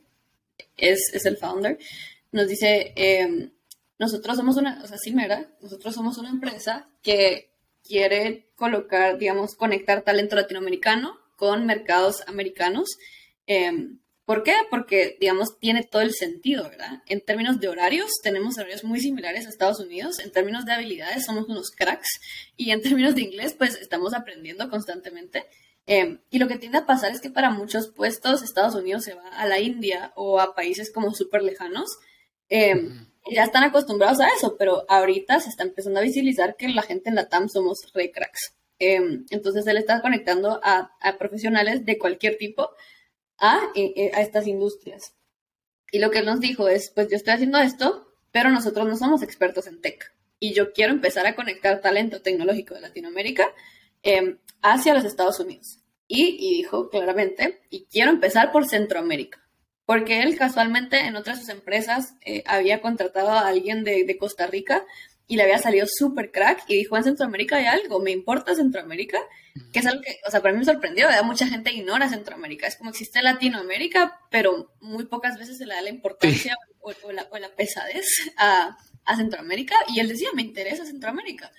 es, 0.78 1.12
es, 1.14 1.26
el 1.26 1.38
founder, 1.38 1.78
nos 2.32 2.48
dice, 2.48 2.94
em, 2.96 3.52
nosotros 4.00 4.38
somos 4.38 4.58
una, 4.58 4.82
o 4.84 4.88
sea, 4.88 4.98
Simera, 4.98 5.50
nosotros 5.62 5.94
somos 5.96 6.18
una 6.18 6.30
empresa 6.30 6.88
que 7.02 7.52
quiere 7.84 8.50
colocar, 8.56 9.18
digamos, 9.18 9.56
conectar 9.56 10.04
talento 10.04 10.36
latinoamericano 10.36 11.18
con 11.36 11.66
mercados 11.66 12.24
americanos. 12.28 12.98
¿Por 14.28 14.44
qué? 14.44 14.56
Porque, 14.70 15.16
digamos, 15.22 15.58
tiene 15.58 15.84
todo 15.84 16.02
el 16.02 16.12
sentido, 16.12 16.66
¿verdad? 16.66 17.02
En 17.06 17.22
términos 17.22 17.62
de 17.62 17.70
horarios, 17.70 18.12
tenemos 18.22 18.58
horarios 18.58 18.84
muy 18.84 19.00
similares 19.00 19.46
a 19.46 19.50
Estados 19.50 19.80
Unidos. 19.80 20.20
En 20.20 20.34
términos 20.34 20.66
de 20.66 20.74
habilidades, 20.74 21.24
somos 21.26 21.48
unos 21.48 21.72
cracks. 21.72 22.20
Y 22.58 22.72
en 22.72 22.82
términos 22.82 23.16
de 23.16 23.22
inglés, 23.22 23.56
pues 23.58 23.76
estamos 23.76 24.14
aprendiendo 24.14 24.70
constantemente. 24.70 25.46
Em, 25.86 26.20
y 26.30 26.40
lo 26.40 26.50
que 26.50 26.58
tiende 26.58 26.78
a 26.78 26.86
pasar 26.86 27.14
es 27.14 27.22
que 27.22 27.30
para 27.30 27.52
muchos 27.52 27.88
puestos, 27.88 28.44
Estados 28.44 28.76
Unidos 28.76 29.06
se 29.06 29.14
va 29.14 29.30
a 29.30 29.46
la 29.46 29.62
India 29.62 30.12
o 30.18 30.42
a 30.42 30.54
países 30.56 30.92
como 30.92 31.14
súper 31.14 31.42
lejanos. 31.42 31.88
Em, 32.50 33.08
ya 33.32 33.46
están 33.46 33.64
acostumbrados 33.64 34.20
a 34.20 34.28
eso, 34.28 34.58
pero 34.60 34.84
ahorita 34.90 35.40
se 35.40 35.48
está 35.48 35.64
empezando 35.64 36.02
a 36.02 36.04
visibilizar 36.04 36.58
que 36.58 36.68
la 36.68 36.82
gente 36.82 37.08
en 37.08 37.16
la 37.16 37.30
TAM 37.30 37.48
somos 37.48 37.94
re 37.94 38.12
cracks. 38.12 38.58
Em, 38.78 39.26
entonces, 39.30 39.66
él 39.68 39.78
está 39.78 40.02
conectando 40.02 40.60
a, 40.62 40.92
a 41.00 41.18
profesionales 41.18 41.86
de 41.86 41.98
cualquier 41.98 42.38
tipo 42.38 42.72
a, 43.40 43.58
a 43.58 44.22
estas 44.22 44.48
industrias. 44.48 45.14
Y 45.92 46.00
lo 46.00 46.12
que 46.12 46.22
nos 46.22 46.40
dijo 46.40 46.68
es, 46.68 46.90
pues 46.90 47.10
yo 47.10 47.16
estoy 47.16 47.34
haciendo 47.34 47.58
esto, 47.60 48.14
pero 48.32 48.50
nosotros 48.50 48.88
no 48.88 48.98
somos 48.98 49.24
expertos 49.24 49.68
en 49.68 49.82
tech. 49.82 50.14
Y 50.40 50.54
yo 50.54 50.74
quiero 50.74 50.94
empezar 50.94 51.26
a 51.26 51.36
conectar 51.36 51.82
talento 51.82 52.22
tecnológico 52.22 52.76
de 52.76 52.82
Latinoamérica 52.82 53.52
em, 54.04 54.38
hacia 54.62 54.94
los 54.94 55.06
Estados 55.06 55.40
Unidos. 55.40 55.80
Y, 56.08 56.38
dijo 56.58 56.90
claramente, 56.90 57.62
y 57.70 57.86
quiero 57.86 58.12
empezar 58.12 58.52
por 58.52 58.68
Centroamérica. 58.68 59.44
Porque 59.86 60.22
él 60.22 60.38
casualmente 60.38 61.00
en 61.00 61.16
otras 61.16 61.38
de 61.40 61.46
sus 61.46 61.54
empresas 61.54 62.16
eh, 62.26 62.44
había 62.46 62.82
contratado 62.82 63.30
a 63.30 63.48
alguien 63.48 63.84
de 63.84 64.18
Costa 64.18 64.48
Rica 64.48 64.86
y 65.28 65.36
le 65.36 65.44
había 65.44 65.60
salido 65.60 65.86
súper 65.88 66.32
crack 66.32 66.64
y 66.68 66.76
dijo, 66.76 66.96
en 66.96 67.04
Centroamérica 67.04 67.58
hay 67.58 67.66
algo, 67.66 68.00
me 68.00 68.12
importa 68.12 68.56
Centroamérica, 68.56 69.20
que 69.74 69.80
es 69.80 69.86
algo 69.86 70.02
que, 70.02 70.18
o 70.26 70.32
sea, 70.32 70.42
para 70.42 70.54
mí 70.54 70.60
me 70.60 70.66
sorprendió, 70.66 71.08
¿verdad? 71.08 71.24
Mucha 71.24 71.48
gente 71.48 71.74
ignora 71.74 72.08
Centroamérica, 72.08 72.68
es 72.68 72.78
como 72.78 72.92
existe 72.92 73.22
Latinoamérica, 73.22 74.22
pero 74.32 74.74
muy 74.80 75.06
pocas 75.06 75.38
veces 75.38 75.58
se 75.58 75.66
le 75.66 75.74
da 75.74 75.82
la 75.82 75.90
importancia 75.90 76.56
o, 76.80 76.94
la, 77.12 77.56
pesadez 77.56 78.08
a, 78.38 78.78
Centroamérica 79.16 79.76
y 79.88 80.00
él 80.00 80.08
decía, 80.08 80.30
me 80.34 80.42
interesa 80.42 80.86
Centroamérica. 80.86 81.52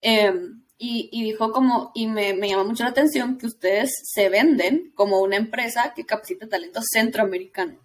Em, 0.00 0.64
y, 0.78 1.22
dijo 1.24 1.50
como, 1.50 1.90
y 1.94 2.06
me, 2.06 2.34
me 2.34 2.48
llama 2.48 2.64
mucho 2.64 2.84
la 2.84 2.90
atención 2.90 3.36
que 3.36 3.46
ustedes 3.46 3.90
se 4.04 4.28
venden 4.28 4.92
como 4.94 5.20
una 5.20 5.36
empresa 5.36 5.92
que 5.94 6.06
capacita 6.06 6.48
talento 6.48 6.80
centroamericano. 6.82 7.80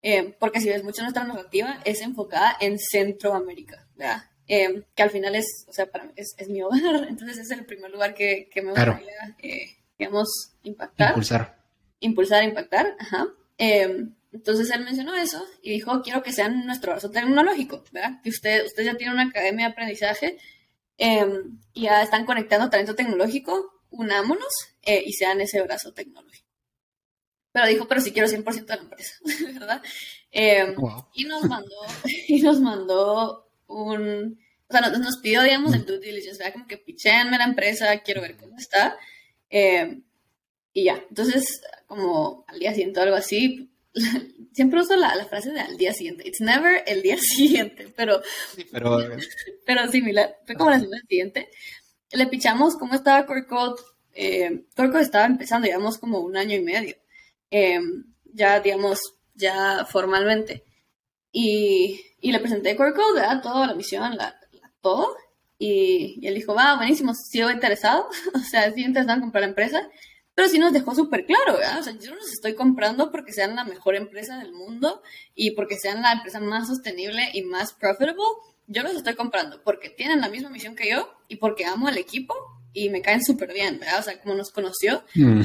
Em, 0.00 0.34
porque 0.38 0.60
si 0.60 0.68
ves 0.68 0.84
mucho 0.84 1.02
nuestra 1.02 1.24
narrativa, 1.24 1.80
es 1.84 2.00
enfocada 2.00 2.56
en 2.60 2.78
Centroamérica, 2.78 3.88
¿verdad? 3.96 4.22
Em, 4.48 4.84
que 4.94 5.02
al 5.02 5.10
final 5.10 5.34
es, 5.34 5.66
o 5.68 5.72
sea, 5.72 5.86
para 5.86 6.04
mí 6.04 6.12
es, 6.14 6.34
es, 6.38 6.48
mi 6.48 6.62
hogar, 6.62 6.80
entonces 7.08 7.38
es 7.38 7.50
el 7.50 7.66
primer 7.66 7.90
lugar 7.90 8.14
que, 8.14 8.48
que 8.50 8.62
me 8.62 8.70
gustaría, 8.70 9.36
eh, 9.42 9.76
digamos, 9.98 10.52
impactar. 10.62 11.10
Impulsar. 11.10 11.58
Impulsar, 11.98 12.44
impactar, 12.44 12.96
ajá. 12.98 13.26
Em, 13.58 14.14
entonces 14.32 14.70
él 14.70 14.84
mencionó 14.84 15.14
eso 15.14 15.44
y 15.62 15.70
dijo, 15.70 16.00
quiero 16.02 16.22
que 16.22 16.32
sean 16.32 16.64
nuestro 16.64 16.92
brazo 16.92 17.10
tecnológico, 17.10 17.82
¿verdad? 17.90 18.20
Que 18.22 18.28
usted, 18.28 18.66
usted 18.66 18.84
ya 18.84 18.96
tiene 18.96 19.14
una 19.14 19.24
academia 19.24 19.66
de 19.66 19.72
aprendizaje 19.72 20.38
em, 20.98 21.58
y 21.72 21.82
ya 21.82 22.02
están 22.02 22.24
conectando 22.24 22.70
talento 22.70 22.94
tecnológico, 22.94 23.82
unámonos 23.90 24.52
eh, 24.82 25.02
y 25.04 25.12
sean 25.14 25.40
ese 25.40 25.60
brazo 25.62 25.92
tecnológico. 25.92 26.46
Pero 27.50 27.66
dijo, 27.66 27.88
pero 27.88 28.00
si 28.00 28.12
quiero 28.12 28.28
100% 28.28 28.66
de 28.66 28.76
la 28.76 28.82
empresa, 28.82 29.14
¿verdad? 29.54 29.82
Y 31.14 31.24
nos 31.24 31.44
mandó, 31.44 31.76
y 32.28 32.42
nos 32.42 32.60
mandó 32.60 33.45
un, 33.66 34.38
o 34.68 34.72
sea, 34.72 34.90
nos, 34.90 35.18
pidió, 35.18 35.42
digamos, 35.42 35.74
el 35.74 35.84
due 35.84 35.98
diligence, 36.00 36.38
¿verdad? 36.38 36.54
Como 36.54 36.66
que 36.66 36.78
pichéenme 36.78 37.38
la 37.38 37.44
empresa, 37.44 37.98
quiero 38.00 38.22
ver 38.22 38.36
cómo 38.36 38.56
está. 38.56 38.96
Eh, 39.50 40.00
y 40.72 40.84
ya, 40.84 41.04
entonces, 41.08 41.62
como 41.86 42.44
al 42.48 42.58
día 42.58 42.72
siguiente 42.72 43.00
o 43.00 43.02
algo 43.02 43.16
así, 43.16 43.70
siempre 44.52 44.80
uso 44.80 44.96
la, 44.96 45.14
la, 45.14 45.24
frase 45.26 45.50
de 45.50 45.60
al 45.60 45.76
día 45.76 45.92
siguiente. 45.92 46.28
It's 46.28 46.40
never 46.40 46.82
el 46.86 47.02
día 47.02 47.16
siguiente, 47.20 47.92
pero, 47.96 48.20
pero, 48.70 48.98
pero 49.66 49.90
similar. 49.90 50.36
Fue 50.44 50.54
como 50.54 50.70
la 50.70 50.80
semana 50.80 51.02
siguiente. 51.08 51.48
le 52.12 52.26
pichamos 52.26 52.76
cómo 52.76 52.94
estaba 52.94 53.26
Core 53.26 53.46
Code. 53.46 53.82
Eh, 54.14 54.64
Core 54.74 55.00
estaba 55.00 55.26
empezando, 55.26 55.66
digamos, 55.66 55.98
como 55.98 56.20
un 56.20 56.36
año 56.36 56.56
y 56.56 56.60
medio. 56.60 56.96
Em, 57.50 58.04
ya, 58.24 58.60
digamos, 58.60 59.00
ya 59.34 59.86
formalmente. 59.88 60.64
Y, 61.32 62.00
y 62.26 62.32
le 62.32 62.40
presenté 62.40 62.74
Core 62.74 62.92
Code, 62.92 63.20
¿verdad? 63.20 63.40
Toda 63.40 63.68
la 63.68 63.74
misión, 63.74 64.16
la, 64.16 64.34
todo. 64.80 65.16
Y, 65.58 66.18
y, 66.20 66.26
él 66.26 66.34
dijo, 66.34 66.56
va, 66.56 66.74
buenísimo, 66.74 67.14
sigo 67.14 67.52
interesado. 67.52 68.08
o 68.34 68.38
sea, 68.40 68.72
sí 68.72 68.82
interesado 68.82 69.14
en 69.14 69.20
comprar 69.20 69.42
la 69.42 69.48
empresa. 69.50 69.88
Pero 70.34 70.48
sí 70.48 70.58
nos 70.58 70.72
dejó 70.72 70.92
súper 70.92 71.24
claro, 71.24 71.52
¿verdad? 71.56 71.78
O 71.78 71.82
sea, 71.84 71.92
yo 71.92 72.10
no 72.10 72.16
los 72.16 72.32
estoy 72.32 72.54
comprando 72.56 73.12
porque 73.12 73.32
sean 73.32 73.54
la 73.54 73.62
mejor 73.62 73.94
empresa 73.94 74.38
del 74.38 74.52
mundo 74.52 75.02
y 75.36 75.52
porque 75.52 75.76
sean 75.78 76.02
la 76.02 76.14
empresa 76.14 76.40
más 76.40 76.66
sostenible 76.66 77.30
y 77.32 77.42
más 77.42 77.74
profitable. 77.74 78.20
Yo 78.66 78.82
los 78.82 78.96
estoy 78.96 79.14
comprando 79.14 79.62
porque 79.62 79.88
tienen 79.88 80.20
la 80.20 80.28
misma 80.28 80.50
misión 80.50 80.74
que 80.74 80.90
yo 80.90 81.08
y 81.28 81.36
porque 81.36 81.64
amo 81.64 81.86
al 81.86 81.96
equipo 81.96 82.34
y 82.72 82.90
me 82.90 83.02
caen 83.02 83.24
súper 83.24 83.54
bien, 83.54 83.78
¿verdad? 83.78 84.00
O 84.00 84.02
sea, 84.02 84.20
como 84.20 84.34
nos 84.34 84.50
conoció, 84.50 85.04
mm. 85.14 85.42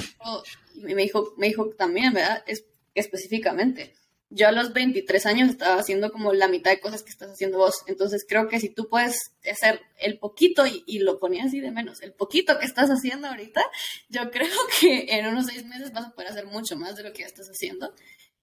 me, 0.77 0.95
dijo, 0.95 1.35
me 1.37 1.47
dijo 1.47 1.69
también, 1.77 2.11
¿verdad? 2.11 2.43
Es, 2.47 2.65
específicamente 2.95 3.93
yo 4.31 4.47
a 4.47 4.51
los 4.51 4.73
23 4.73 5.25
años 5.25 5.49
estaba 5.49 5.79
haciendo 5.79 6.11
como 6.11 6.33
la 6.33 6.47
mitad 6.47 6.71
de 6.71 6.79
cosas 6.79 7.03
que 7.03 7.09
estás 7.09 7.29
haciendo 7.31 7.57
vos. 7.57 7.83
Entonces 7.85 8.25
creo 8.27 8.47
que 8.47 8.59
si 8.59 8.69
tú 8.69 8.87
puedes 8.89 9.33
hacer 9.49 9.81
el 9.99 10.17
poquito, 10.17 10.63
y, 10.65 10.99
lo 10.99 11.19
ponía 11.19 11.43
así 11.43 11.59
de 11.59 11.71
menos, 11.71 12.01
el 12.01 12.13
poquito 12.13 12.57
que 12.57 12.65
estás 12.65 12.89
haciendo 12.89 13.27
ahorita, 13.27 13.61
yo 14.09 14.31
creo 14.31 14.47
que 14.79 15.05
en 15.09 15.27
unos 15.27 15.47
seis 15.47 15.65
meses 15.65 15.91
vas 15.91 16.07
a 16.07 16.11
poder 16.11 16.31
hacer 16.31 16.47
mucho 16.47 16.77
más 16.77 16.95
de 16.95 17.03
lo 17.03 17.11
que 17.11 17.19
ya 17.19 17.27
estás 17.27 17.49
haciendo. 17.49 17.93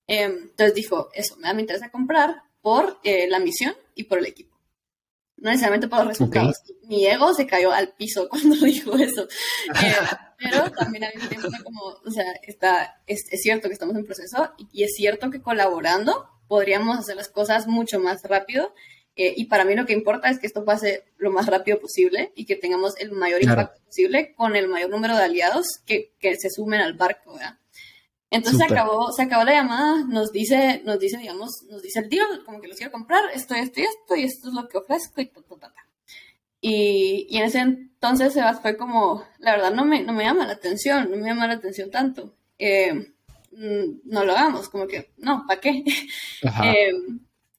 Em, 0.06 0.42
entonces 0.42 0.74
dijo, 0.74 1.08
eso, 1.14 1.36
me, 1.36 1.48
da 1.48 1.54
me 1.54 1.62
interesa 1.62 1.90
comprar 1.90 2.42
por 2.60 3.00
eh, 3.02 3.26
la 3.28 3.40
misión 3.40 3.74
y 3.94 4.04
por 4.04 4.18
el 4.18 4.26
equipo 4.26 4.57
no 5.40 5.50
necesariamente 5.50 5.88
por 5.88 6.00
los 6.00 6.08
resultados. 6.08 6.62
Mi 6.84 7.06
ego 7.06 7.32
se 7.34 7.46
cayó 7.46 7.72
al 7.72 7.92
piso 7.94 8.28
cuando 8.30 8.56
dijo 8.56 8.96
eso. 8.96 9.24
Eh, 9.82 9.94
pero 10.38 10.70
también 10.70 11.04
al 11.04 11.14
mismo 11.14 11.28
tiempo 11.28 11.48
como, 11.64 11.82
o 12.04 12.10
sea, 12.10 12.32
está, 12.42 13.00
es, 13.06 13.26
cierto 13.42 13.68
que 13.68 13.74
estamos 13.74 13.96
en 13.96 14.04
proceso 14.04 14.52
y, 14.72 14.82
es 14.82 14.94
cierto 14.94 15.30
que 15.30 15.42
colaborando 15.42 16.28
podríamos 16.46 16.98
hacer 16.98 17.16
las 17.16 17.28
cosas 17.28 17.66
mucho 17.66 18.00
más 18.00 18.22
rápido. 18.22 18.74
Eh, 19.16 19.34
y 19.36 19.46
para 19.46 19.64
mí 19.64 19.74
lo 19.74 19.84
que 19.84 19.92
importa 19.92 20.30
es 20.30 20.38
que 20.38 20.46
esto 20.46 20.64
pase 20.64 21.04
lo 21.16 21.32
más 21.32 21.46
rápido 21.46 21.80
posible 21.80 22.32
y 22.36 22.46
que 22.46 22.54
tengamos 22.54 22.96
el 22.98 23.10
mayor 23.10 23.42
impacto 23.42 23.82
posible 23.84 24.32
con 24.36 24.54
el 24.54 24.68
mayor 24.68 24.90
número 24.90 25.16
de 25.16 25.24
aliados 25.24 25.80
que, 25.84 26.12
que 26.20 26.36
se 26.36 26.50
sumen 26.50 26.80
al 26.80 26.94
barco, 26.94 27.34
¿verdad? 27.34 27.58
Entonces 28.30 28.66
se 28.66 28.72
acabó, 28.72 29.10
se 29.12 29.22
acabó 29.22 29.44
la 29.44 29.52
llamada, 29.52 30.04
nos 30.04 30.32
dice, 30.32 30.82
nos 30.84 30.98
dice, 30.98 31.16
digamos, 31.16 31.62
nos 31.70 31.82
dice 31.82 32.00
el 32.00 32.08
tío, 32.08 32.22
como 32.44 32.60
que 32.60 32.68
los 32.68 32.76
quiero 32.76 32.92
comprar, 32.92 33.22
esto, 33.34 33.54
esto 33.54 33.80
y 33.80 33.84
esto, 33.84 34.16
y 34.16 34.24
esto 34.24 34.48
es 34.48 34.54
lo 34.54 34.68
que 34.68 34.78
ofrezco, 34.78 35.20
y 35.22 35.26
ta, 35.26 35.40
ta, 35.40 35.56
ta, 35.56 35.86
Y, 36.60 37.26
y 37.30 37.38
en 37.38 37.44
ese 37.44 37.60
entonces 37.60 38.34
Sebas 38.34 38.60
fue 38.60 38.76
como, 38.76 39.24
la 39.38 39.52
verdad 39.52 39.72
no 39.72 39.84
me, 39.84 40.02
no 40.02 40.12
me 40.12 40.24
llama 40.24 40.46
la 40.46 40.52
atención, 40.52 41.10
no 41.10 41.16
me 41.16 41.26
llama 41.26 41.46
la 41.46 41.54
atención 41.54 41.90
tanto. 41.90 42.34
Eh, 42.58 42.92
mm, 43.52 44.00
no 44.04 44.24
lo 44.24 44.32
hagamos, 44.32 44.68
como 44.68 44.86
que, 44.86 45.10
no, 45.16 45.44
¿para 45.46 45.60
qué? 45.60 45.84
Eh, 46.64 46.92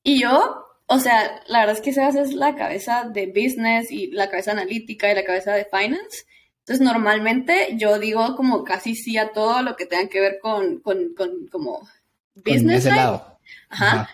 y 0.03 0.21
yo, 0.21 0.65
o 0.85 0.99
sea, 0.99 1.43
la 1.47 1.59
verdad 1.59 1.75
es 1.75 1.81
que 1.81 1.93
Sebas 1.93 2.15
es 2.15 2.33
la 2.33 2.55
cabeza 2.55 3.09
de 3.11 3.27
business 3.27 3.91
y 3.91 4.07
la 4.11 4.29
cabeza 4.29 4.51
analítica 4.51 5.11
y 5.11 5.15
la 5.15 5.25
cabeza 5.25 5.53
de 5.53 5.65
finance. 5.65 6.25
Entonces, 6.69 6.85
normalmente 6.85 7.69
yo 7.77 7.97
digo 7.97 8.35
como 8.35 8.63
casi 8.63 8.93
sí 8.93 9.17
a 9.17 9.31
todo 9.31 9.63
lo 9.63 9.75
que 9.75 9.87
tenga 9.87 10.07
que 10.07 10.21
ver 10.21 10.37
con, 10.39 10.81
con, 10.81 11.15
con 11.15 11.47
como 11.47 11.89
business. 12.35 12.85
ese 12.85 12.95
lado. 12.95 13.39
Ajá. 13.69 14.07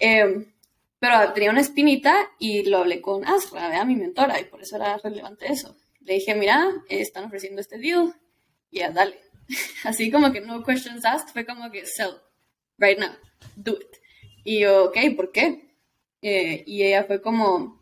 Em, 0.00 0.52
pero 0.98 1.32
tenía 1.32 1.52
una 1.52 1.60
espinita 1.60 2.16
y 2.40 2.64
lo 2.64 2.78
hablé 2.78 3.00
con 3.00 3.24
Asra, 3.24 3.84
mi 3.84 3.94
mentora, 3.94 4.40
y 4.40 4.44
por 4.46 4.60
eso 4.60 4.74
era 4.74 4.96
relevante 4.96 5.52
eso. 5.52 5.76
Le 6.00 6.14
dije, 6.14 6.34
mira, 6.34 6.68
están 6.88 7.26
ofreciendo 7.26 7.60
este 7.60 7.78
deal, 7.78 8.12
ya, 8.72 8.90
dale. 8.90 9.20
Así 9.84 10.10
como 10.10 10.32
que 10.32 10.40
no 10.40 10.64
questions 10.64 11.04
asked, 11.04 11.28
fue 11.32 11.46
como 11.46 11.70
que 11.70 11.86
sell, 11.86 12.16
right 12.76 12.98
now, 12.98 13.12
do 13.54 13.78
it. 13.80 14.00
Y 14.42 14.58
yo, 14.58 14.86
ok, 14.86 14.96
¿por 15.14 15.30
qué? 15.30 15.76
Eh, 16.22 16.64
y 16.66 16.82
ella 16.82 17.04
fue 17.04 17.22
como, 17.22 17.79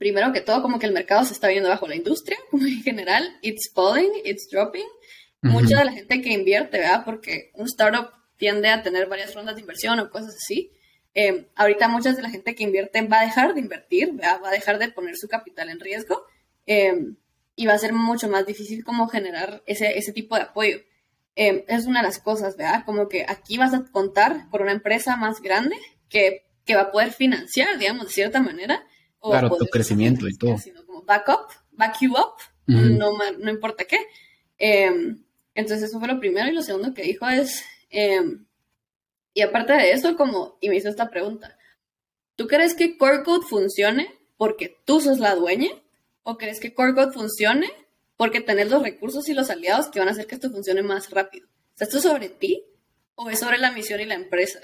primero 0.00 0.32
que 0.32 0.40
todo, 0.40 0.62
como 0.62 0.78
que 0.78 0.86
el 0.86 0.92
mercado 0.92 1.26
se 1.26 1.34
está 1.34 1.48
viendo 1.48 1.68
bajo 1.68 1.86
la 1.86 1.94
industria, 1.94 2.38
como 2.50 2.66
en 2.66 2.82
general, 2.82 3.38
it's 3.42 3.70
falling, 3.72 4.10
it's 4.24 4.48
dropping. 4.50 4.86
Mucha 5.42 5.78
de 5.78 5.84
la 5.84 5.92
gente 5.92 6.20
que 6.20 6.32
invierte, 6.32 6.78
¿verdad? 6.78 7.02
Porque 7.04 7.50
un 7.54 7.66
startup 7.66 8.10
tiende 8.36 8.68
a 8.68 8.82
tener 8.82 9.08
varias 9.08 9.34
rondas 9.34 9.54
de 9.54 9.60
inversión 9.60 9.98
o 10.00 10.10
cosas 10.10 10.34
así. 10.34 10.72
Eh, 11.14 11.48
ahorita 11.54 11.88
mucha 11.88 12.12
de 12.12 12.22
la 12.22 12.30
gente 12.30 12.54
que 12.54 12.64
invierte 12.64 13.02
va 13.02 13.20
a 13.20 13.24
dejar 13.24 13.54
de 13.54 13.60
invertir, 13.60 14.12
¿verdad? 14.12 14.40
va 14.42 14.48
a 14.48 14.52
dejar 14.52 14.78
de 14.78 14.90
poner 14.90 15.16
su 15.16 15.28
capital 15.28 15.68
en 15.68 15.80
riesgo 15.80 16.24
eh, 16.66 16.94
y 17.56 17.66
va 17.66 17.74
a 17.74 17.78
ser 17.78 17.92
mucho 17.92 18.28
más 18.28 18.46
difícil 18.46 18.84
como 18.84 19.08
generar 19.08 19.62
ese, 19.66 19.98
ese 19.98 20.12
tipo 20.12 20.36
de 20.36 20.42
apoyo. 20.42 20.78
Eh, 21.36 21.64
es 21.68 21.86
una 21.86 22.00
de 22.00 22.06
las 22.06 22.20
cosas, 22.20 22.56
¿verdad? 22.56 22.84
Como 22.84 23.08
que 23.08 23.24
aquí 23.28 23.58
vas 23.58 23.74
a 23.74 23.84
contar 23.84 24.48
por 24.50 24.62
una 24.62 24.72
empresa 24.72 25.16
más 25.16 25.40
grande 25.40 25.76
que, 26.08 26.46
que 26.64 26.74
va 26.74 26.82
a 26.82 26.90
poder 26.90 27.12
financiar, 27.12 27.78
digamos, 27.78 28.06
de 28.06 28.12
cierta 28.12 28.40
manera, 28.40 28.86
claro, 29.20 29.56
tu 29.56 29.66
crecimiento 29.66 30.28
y 30.28 30.36
todo. 30.36 30.58
Sino 30.58 30.84
como 30.84 31.02
backup, 31.02 31.50
back 31.72 31.98
you 32.00 32.12
up, 32.12 32.34
no, 32.66 33.10
no 33.38 33.50
importa 33.50 33.84
qué. 33.84 33.98
Em, 34.58 35.22
entonces 35.54 35.88
eso 35.88 35.98
fue 35.98 36.08
lo 36.08 36.20
primero 36.20 36.48
y 36.48 36.52
lo 36.52 36.62
segundo 36.62 36.94
que 36.94 37.02
dijo 37.02 37.28
es, 37.28 37.64
em, 37.90 38.44
y 39.34 39.42
aparte 39.42 39.72
de 39.72 39.92
eso, 39.92 40.16
como, 40.16 40.58
y 40.60 40.68
me 40.68 40.76
hizo 40.76 40.88
esta 40.88 41.10
pregunta, 41.10 41.56
¿tú 42.36 42.46
crees 42.46 42.74
que 42.74 42.96
Core 42.96 43.22
Code 43.22 43.46
funcione 43.46 44.14
porque 44.36 44.76
tú 44.84 45.00
sos 45.00 45.18
la 45.18 45.34
dueña? 45.34 45.70
¿O 46.22 46.36
crees 46.36 46.60
que 46.60 46.74
Core 46.74 46.94
Code 46.94 47.12
funcione 47.12 47.70
porque 48.16 48.40
tenés 48.40 48.70
los 48.70 48.82
recursos 48.82 49.28
y 49.28 49.34
los 49.34 49.50
aliados 49.50 49.88
que 49.88 49.98
van 49.98 50.08
a 50.08 50.12
hacer 50.12 50.26
que 50.26 50.34
esto 50.34 50.50
funcione 50.50 50.82
más 50.82 51.10
rápido? 51.10 51.46
O 51.46 51.78
sea, 51.78 51.86
¿esto 51.86 51.98
es 51.98 52.04
sobre 52.04 52.28
ti 52.28 52.64
o 53.14 53.30
es 53.30 53.38
sobre 53.38 53.58
la 53.58 53.72
misión 53.72 54.00
y 54.00 54.04
la 54.04 54.14
empresa? 54.14 54.60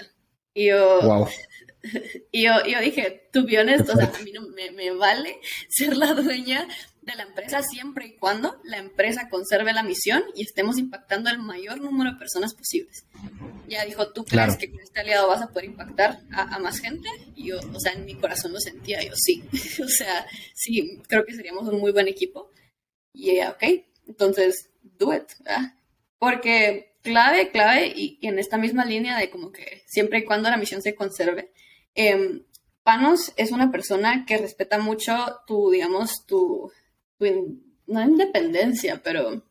Y 0.53 0.67
yo, 0.67 1.01
wow. 1.01 1.27
Y 2.31 2.43
yo, 2.43 2.53
yo 2.65 2.79
dije, 2.81 3.29
tú 3.31 3.45
vienes, 3.45 3.81
o 3.81 3.95
sea, 3.95 4.11
a 4.13 4.23
mí 4.23 4.31
no 4.31 4.41
me, 4.49 4.71
me, 4.71 4.91
vale 4.91 5.39
ser 5.69 5.95
la 5.95 6.13
dueña 6.13 6.67
de 7.01 7.15
la 7.15 7.23
empresa 7.23 7.61
siempre 7.63 8.07
y 8.07 8.15
cuando 8.17 8.59
la 8.65 8.77
empresa 8.77 9.29
conserve 9.29 9.71
la 9.73 9.83
misión 9.83 10.23
y 10.35 10.43
estemos 10.43 10.77
impactando 10.77 11.29
el 11.29 11.39
mayor 11.39 11.79
número 11.79 12.11
de 12.11 12.17
personas 12.17 12.53
posibles. 12.53 13.05
Ya 13.69 13.85
dijo, 13.85 14.11
¿tú 14.11 14.25
crees 14.25 14.57
que 14.57 14.69
con 14.69 14.81
este 14.81 14.99
aliado 14.99 15.29
vas 15.29 15.41
a 15.41 15.47
poder 15.47 15.65
impactar 15.65 16.19
a, 16.31 16.59
más 16.59 16.79
gente? 16.79 17.07
Y 17.35 17.47
yo, 17.47 17.59
o 17.59 17.79
sea, 17.79 17.93
en 17.93 18.05
mi 18.05 18.15
corazón 18.15 18.51
lo 18.51 18.59
sentía, 18.59 19.01
yo 19.01 19.13
sí. 19.15 19.41
o 19.83 19.87
sea, 19.87 20.27
sí, 20.53 21.01
creo 21.07 21.25
que 21.25 21.33
seríamos 21.33 21.67
un 21.69 21.79
muy 21.79 21.93
buen 21.93 22.09
equipo. 22.09 22.51
Y 23.13 23.31
ella, 23.31 23.51
ok, 23.51 23.63
entonces, 24.07 24.69
do 24.81 25.13
it, 25.13 25.29
¿verdad? 25.39 25.73
Porque 26.19 26.97
clave, 27.03 27.51
clave, 27.51 27.93
y, 27.95 28.19
y 28.21 28.27
en 28.27 28.37
esta 28.37 28.57
misma 28.57 28.83
línea 28.83 29.17
de 29.17 29.29
como 29.29 29.53
que 29.53 29.83
siempre 29.87 30.19
y 30.19 30.25
cuando 30.25 30.49
la 30.49 30.57
misión 30.57 30.81
se 30.81 30.93
conserve, 30.93 31.51
Em, 31.97 32.43
Panos 32.83 33.33
es 33.35 33.51
una 33.51 33.69
persona 33.69 34.23
que 34.25 34.37
respeta 34.37 34.79
mucho 34.79 35.13
tu, 35.45 35.71
digamos, 35.71 36.25
tu, 36.25 36.71
no 37.19 38.01
independencia, 38.01 39.01
pero 39.03 39.43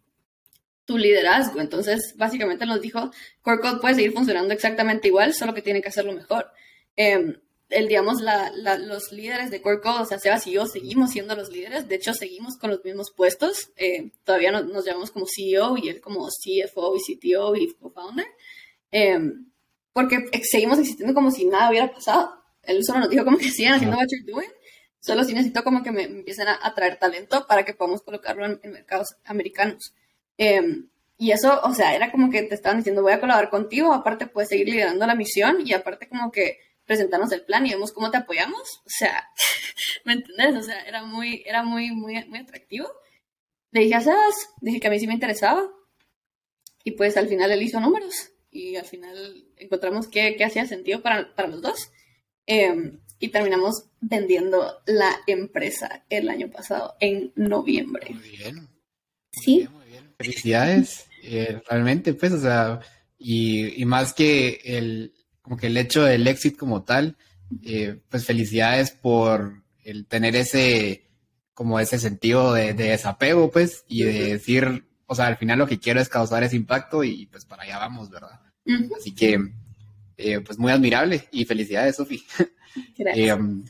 tu 0.86 0.97
liderazgo. 0.97 1.61
Entonces, 1.61 2.14
básicamente 2.16 2.64
nos 2.64 2.80
dijo, 2.80 3.11
Core 3.42 3.61
Code 3.61 3.80
puede 3.80 3.97
seguir 3.97 4.12
funcionando 4.12 4.55
exactamente 4.55 5.09
igual, 5.09 5.34
solo 5.34 5.53
que 5.53 5.61
tiene 5.61 5.82
que 5.82 5.88
hacerlo 5.88 6.14
mejor. 6.14 6.51
Eh, 6.97 7.36
el, 7.68 7.88
digamos, 7.88 8.22
los 8.22 9.12
líderes 9.12 9.51
de 9.51 9.61
Core 9.61 9.80
Code, 9.80 10.03
o 10.03 10.07
sea, 10.07 10.18
Sebas 10.18 10.47
y 10.47 10.53
yo 10.53 10.66
seguimos 10.66 11.11
siendo 11.11 11.34
los 11.34 11.51
líderes, 11.51 11.88
de 11.88 11.97
hecho 11.97 12.14
seguimos 12.14 12.57
con 12.57 12.70
los 12.70 12.84
mismos 12.84 13.11
puestos, 13.14 13.70
eh, 13.76 14.12
todavía 14.24 14.53
nos 14.53 14.84
llamamos 14.84 15.11
como 15.11 15.26
CEO 15.26 15.76
y 15.76 15.88
él 15.88 16.01
como 16.01 16.28
CFO 16.28 16.94
y 16.97 17.01
CTO 17.01 17.57
y 17.57 17.74
co-founder. 17.74 18.28
Em, 18.92 19.51
porque 19.97 20.28
seguimos 20.42 20.78
existiendo 20.78 21.14
como 21.14 21.30
si 21.30 21.47
nada 21.47 21.70
hubiera 21.70 21.90
pasado. 21.90 22.30
Él 22.64 22.84
solo 22.84 23.01
nos 23.01 23.09
dijo 23.09 23.24
como 23.24 23.38
que 23.38 23.51
sigan 23.51 23.76
haciendo 23.76 23.97
what 23.97 24.05
you're 24.11 24.30
doing, 24.30 24.51
solo 25.01 25.24
si 25.24 25.32
necesito 25.32 25.64
como 25.64 25.82
que 25.82 25.90
me 25.90 26.03
empiecen 26.03 26.49
a 26.49 26.59
atraer 26.62 26.99
talento 26.99 27.47
para 27.47 27.64
que 27.64 27.72
podamos 27.72 28.03
colocarlo 28.03 28.44
en, 28.44 28.61
mercados 28.72 29.16
americanos. 29.24 29.94
Em, 30.36 30.90
y 31.16 31.30
eso, 31.30 31.62
o 31.62 31.72
sea, 31.72 31.94
era 31.94 32.12
como 32.12 32.30
que 32.30 32.42
te 32.42 32.55
estaban 32.55 32.76
diciendo, 32.76 33.01
voy 33.01 33.14
a 33.14 33.20
colaborar 33.20 33.49
contigo, 33.49 33.94
aparte 33.94 34.26
puedes 34.26 34.51
seguir 34.51 34.68
liderando 34.68 35.07
la 35.07 35.14
misión 35.14 35.66
y 35.66 35.72
aparte 35.72 36.11
como 36.11 36.30
que 36.30 36.59
presentarnos 36.84 37.32
el 37.32 37.47
plan 37.47 37.64
y 37.64 37.70
vemos 37.70 37.92
cómo 37.92 38.11
te 38.11 38.18
apoyamos. 38.18 38.82
O 38.84 38.90
sea, 38.90 39.30
¿me 40.05 40.12
entendés? 40.12 40.57
O 40.57 40.62
sea, 40.62 40.78
era 40.82 41.05
muy, 41.05 41.42
era 41.47 41.62
muy, 41.62 41.90
muy, 41.92 42.22
muy 42.26 42.40
atractivo. 42.40 42.86
Le 43.70 43.80
dije 43.80 43.94
a 43.94 44.03
Sebas, 44.03 44.51
dije 44.61 44.78
que 44.78 44.88
a 44.88 44.90
mí 44.90 45.01
sí 45.01 45.07
me 45.07 45.14
interesaba. 45.14 45.66
Y 46.84 46.90
pues 46.90 47.16
al 47.16 47.28
final 47.28 47.51
él 47.51 47.62
hizo 47.62 47.80
números 47.80 48.36
y 48.57 48.76
al 48.76 48.86
final 48.86 49.44
encontramos 49.57 50.09
que, 50.09 50.42
hacía 50.44 50.66
sentido 50.66 51.02
para, 51.02 51.28
los 51.48 51.62
dos. 51.62 51.90
Em, 52.46 53.00
y 53.18 53.28
terminamos 53.28 53.84
vendiendo 54.00 54.80
la 54.86 55.11
empresa 55.26 56.04
el 56.11 56.28
año 56.28 56.50
pasado, 56.50 56.94
en 57.00 57.32
noviembre. 57.34 58.11
Muy 58.11 58.30
bien. 58.30 58.68
sí. 59.30 59.68
muy 59.72 59.86
bien. 59.86 60.14
Felicidades. 60.18 61.07
Eh, 61.22 61.61
realmente, 61.68 62.14
pues, 62.14 62.32
o 62.32 62.40
sea, 62.40 62.80
y, 63.18 63.84
más 63.84 64.12
que 64.14 64.61
el, 64.64 65.14
como 65.42 65.57
que 65.57 65.66
el 65.68 65.76
hecho 65.76 66.02
del 66.02 66.26
éxito 66.26 66.59
como 66.59 66.84
tal, 66.84 67.16
eh, 67.62 67.98
pues 68.09 68.24
felicidades 68.24 68.90
por 68.90 69.62
el 69.84 70.07
tener 70.07 70.36
ese, 70.36 71.11
como 71.54 71.80
ese 71.80 71.98
sentido 71.98 72.52
de, 72.52 72.74
desapego, 72.74 73.50
pues, 73.50 73.84
y 73.88 74.04
de 74.04 74.32
decir, 74.32 74.86
o 75.07 75.14
sea, 75.14 75.26
al 75.26 75.36
final 75.36 75.59
lo 75.59 75.66
que 75.66 75.80
quiero 75.80 76.00
es 76.00 76.09
causar 76.09 76.42
ese 76.42 76.57
impacto 76.57 77.02
y 77.02 77.26
pues 77.26 77.44
para 77.44 77.62
allá 77.62 77.78
vamos, 77.78 78.11
¿verdad? 78.11 78.40
Así 78.96 79.14
que, 79.14 79.38
eh, 80.16 80.40
pues 80.40 80.58
muy 80.58 80.72
admirable 80.72 81.28
y 81.30 81.44
felicidades, 81.44 81.96
Sofi. 81.96 82.24
Eh, 82.98 83.32
um, 83.32 83.64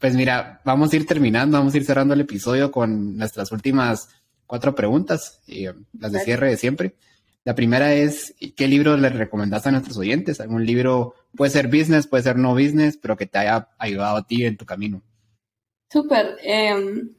pues 0.00 0.16
mira, 0.16 0.60
vamos 0.64 0.92
a 0.92 0.96
ir 0.96 1.06
terminando, 1.06 1.58
vamos 1.58 1.74
a 1.74 1.76
ir 1.76 1.84
cerrando 1.84 2.12
el 2.12 2.22
episodio 2.22 2.72
con 2.72 3.16
nuestras 3.16 3.52
últimas 3.52 4.08
cuatro 4.48 4.74
preguntas, 4.74 5.40
eh, 5.46 5.72
las 5.96 6.10
de 6.10 6.18
cierre 6.18 6.50
de 6.50 6.56
siempre. 6.56 6.96
La 7.44 7.54
primera 7.54 7.94
es, 7.94 8.34
¿qué 8.56 8.66
libro 8.66 8.96
le 8.96 9.10
recomendaste 9.10 9.68
a 9.68 9.72
nuestros 9.72 9.96
oyentes? 9.96 10.40
¿Algún 10.40 10.66
libro, 10.66 11.14
puede 11.36 11.52
ser 11.52 11.68
business, 11.68 12.08
puede 12.08 12.24
ser 12.24 12.36
no 12.36 12.52
business, 12.52 12.96
pero 12.96 13.16
que 13.16 13.26
te 13.26 13.38
haya 13.38 13.68
ayudado 13.78 14.16
a 14.16 14.26
ti 14.26 14.44
en 14.44 14.56
tu 14.56 14.66
camino? 14.66 15.02
Súper. 15.88 16.36
Em, 16.42 17.10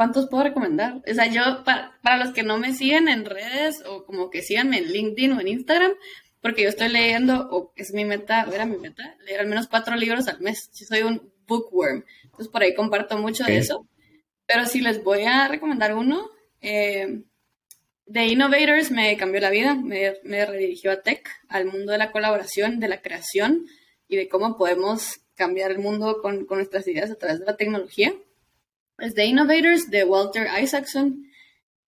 ¿Cuántos 0.00 0.30
puedo 0.30 0.44
recomendar? 0.44 1.02
O 1.06 1.12
sea, 1.14 1.26
yo, 1.26 1.62
para, 1.62 2.16
los 2.16 2.32
que 2.32 2.42
no 2.42 2.56
me 2.56 2.72
siguen 2.72 3.06
en 3.06 3.26
redes 3.26 3.84
o 3.84 4.06
como 4.06 4.30
que 4.30 4.40
síganme 4.40 4.78
en 4.78 4.90
LinkedIn 4.90 5.32
o 5.32 5.40
en 5.42 5.48
Instagram, 5.48 5.92
porque 6.40 6.62
yo 6.62 6.70
estoy 6.70 6.88
leyendo, 6.88 7.46
o 7.50 7.74
es 7.76 7.92
mi 7.92 8.06
meta, 8.06 8.48
era 8.50 8.64
mi 8.64 8.78
meta, 8.78 9.14
leer 9.26 9.40
al 9.40 9.46
menos 9.46 9.68
cuatro 9.68 9.94
libros 9.96 10.26
al 10.26 10.40
mes. 10.40 10.70
Yo 10.72 10.86
soy 10.86 11.02
un 11.02 11.30
bookworm, 11.46 12.06
entonces 12.24 12.48
por 12.48 12.62
ahí 12.62 12.74
comparto 12.74 13.18
mucho 13.18 13.44
de 13.44 13.58
eso. 13.58 13.86
Pero 14.46 14.64
si 14.64 14.80
les 14.80 15.04
voy 15.04 15.24
a 15.24 15.48
recomendar 15.48 15.94
uno, 15.94 16.30
eh, 16.62 17.20
The 18.10 18.24
Innovators 18.24 18.90
me 18.90 19.18
cambió 19.18 19.42
la 19.42 19.50
vida, 19.50 19.74
me, 19.74 20.14
me 20.24 20.46
redirigió 20.46 20.92
a 20.92 21.02
tech, 21.02 21.28
al 21.50 21.66
mundo 21.66 21.92
de 21.92 21.98
la 21.98 22.10
colaboración, 22.10 22.80
de 22.80 22.88
la 22.88 23.02
creación 23.02 23.66
y 24.08 24.16
de 24.16 24.30
cómo 24.30 24.56
podemos 24.56 25.20
cambiar 25.34 25.72
el 25.72 25.78
mundo 25.78 26.22
con, 26.22 26.46
nuestras 26.48 26.88
ideas 26.88 27.10
a 27.10 27.16
través 27.16 27.40
de 27.40 27.44
la 27.44 27.58
tecnología. 27.58 28.14
Es 29.00 29.14
The 29.14 29.24
Innovators 29.24 29.90
de 29.90 30.04
Walter 30.04 30.46
Isaacson. 30.62 31.26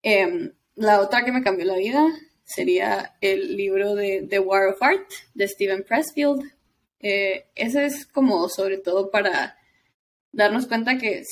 Em, 0.02 0.52
la 0.74 1.00
otra 1.00 1.24
que 1.24 1.32
me 1.32 1.42
cambió 1.42 1.66
la 1.66 1.76
vida 1.76 2.06
sería 2.44 3.16
el 3.20 3.56
libro 3.56 3.94
de 3.94 4.26
The 4.28 4.38
War 4.38 4.68
of 4.68 4.82
Art 4.82 5.10
de 5.34 5.46
Steven 5.46 5.84
Pressfield. 5.84 6.42
Eh, 7.00 7.46
ese 7.54 7.84
es 7.84 8.06
como 8.06 8.48
sobre 8.48 8.78
todo 8.78 9.10
para 9.10 9.58
darnos 10.32 10.66
cuenta 10.66 10.96
que 10.96 11.22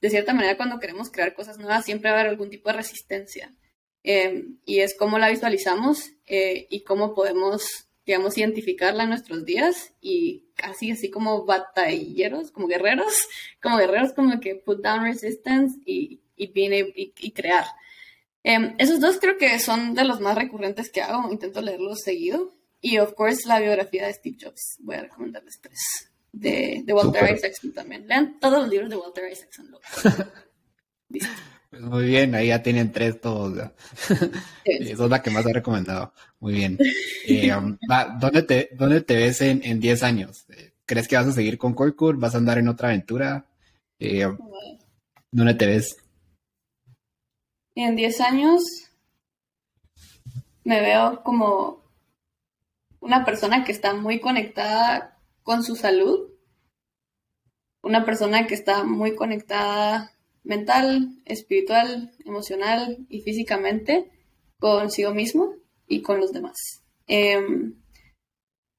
de 0.00 0.10
cierta 0.10 0.34
manera 0.34 0.56
cuando 0.56 0.78
queremos 0.78 1.10
crear 1.10 1.34
cosas 1.34 1.58
nuevas 1.58 1.84
siempre 1.84 2.10
va 2.10 2.18
a 2.18 2.20
haber 2.20 2.30
algún 2.32 2.50
tipo 2.50 2.68
de 2.68 2.76
resistencia. 2.76 3.54
Em, 4.02 4.58
y 4.64 4.80
es 4.80 4.94
cómo 4.94 5.18
la 5.18 5.30
visualizamos 5.30 6.10
eh, 6.26 6.66
y 6.70 6.84
cómo 6.84 7.14
podemos 7.14 7.85
digamos, 8.06 8.38
identificarla 8.38 9.02
en 9.02 9.08
nuestros 9.10 9.44
días 9.44 9.92
y 10.00 10.44
casi 10.54 10.92
así 10.92 11.10
como 11.10 11.44
batalleros, 11.44 12.52
como 12.52 12.68
guerreros, 12.68 13.28
como 13.62 13.78
guerreros 13.78 14.12
como 14.12 14.38
que 14.40 14.54
put 14.54 14.80
down 14.80 15.02
resistance 15.02 15.78
y, 15.84 16.20
y, 16.36 16.46
viene, 16.52 16.92
y, 16.94 17.30
crear. 17.32 17.64
Em, 18.44 18.76
esos 18.78 19.00
dos 19.00 19.18
creo 19.20 19.36
que 19.36 19.58
son 19.58 19.94
de 19.94 20.04
los 20.04 20.20
más 20.20 20.36
recurrentes 20.36 20.90
que 20.90 21.02
hago, 21.02 21.30
intento 21.32 21.60
leerlos 21.60 22.00
seguido. 22.02 22.54
Y, 22.80 22.98
of 22.98 23.14
course, 23.14 23.48
la 23.48 23.58
biografía 23.58 24.06
de 24.06 24.12
Steve 24.12 24.36
Jobs. 24.40 24.76
Voy 24.80 24.94
a 24.94 25.02
recomendarles 25.02 25.58
tres. 25.60 26.10
De, 26.30 26.82
de 26.84 26.92
Walter 26.92 27.34
Isaacson 27.34 27.72
también. 27.72 28.06
Lean 28.06 28.38
todos 28.38 28.60
los 28.60 28.68
libros 28.68 28.90
de 28.90 28.96
Walter 28.96 29.24
Isaacson. 29.32 29.74
Listo. 31.08 31.30
Pues 31.70 31.82
muy 31.82 32.04
bien, 32.06 32.34
ahí 32.34 32.48
ya 32.48 32.62
tienen 32.62 32.92
tres 32.92 33.20
todos. 33.20 33.70
Esa 34.64 35.04
es 35.04 35.10
la 35.10 35.20
que 35.22 35.30
más 35.30 35.44
he 35.46 35.52
recomendado. 35.52 36.12
Muy 36.46 36.54
bien. 36.54 36.78
Eh, 37.26 37.52
um, 37.56 37.76
¿dónde, 38.20 38.42
te, 38.42 38.68
¿Dónde 38.74 39.00
te 39.00 39.16
ves 39.16 39.40
en 39.40 39.80
10 39.80 40.02
años? 40.04 40.46
Eh, 40.50 40.74
¿Crees 40.84 41.08
que 41.08 41.16
vas 41.16 41.26
a 41.26 41.32
seguir 41.32 41.58
con 41.58 41.74
Corcourt? 41.74 42.20
¿Vas 42.20 42.36
a 42.36 42.38
andar 42.38 42.58
en 42.58 42.68
otra 42.68 42.86
aventura? 42.86 43.46
Eh, 43.98 44.28
¿Dónde 45.32 45.54
te 45.54 45.66
ves? 45.66 45.96
En 47.74 47.96
10 47.96 48.20
años 48.20 48.62
me 50.62 50.80
veo 50.80 51.24
como 51.24 51.82
una 53.00 53.24
persona 53.24 53.64
que 53.64 53.72
está 53.72 53.94
muy 53.94 54.20
conectada 54.20 55.18
con 55.42 55.64
su 55.64 55.74
salud, 55.74 56.30
una 57.82 58.04
persona 58.04 58.46
que 58.46 58.54
está 58.54 58.84
muy 58.84 59.16
conectada 59.16 60.12
mental, 60.44 61.10
espiritual, 61.24 62.12
emocional 62.24 63.04
y 63.08 63.22
físicamente 63.22 64.12
consigo 64.60 65.12
mismo 65.12 65.56
y 65.86 66.02
con 66.02 66.20
los 66.20 66.32
demás. 66.32 66.56
Em, 67.06 67.74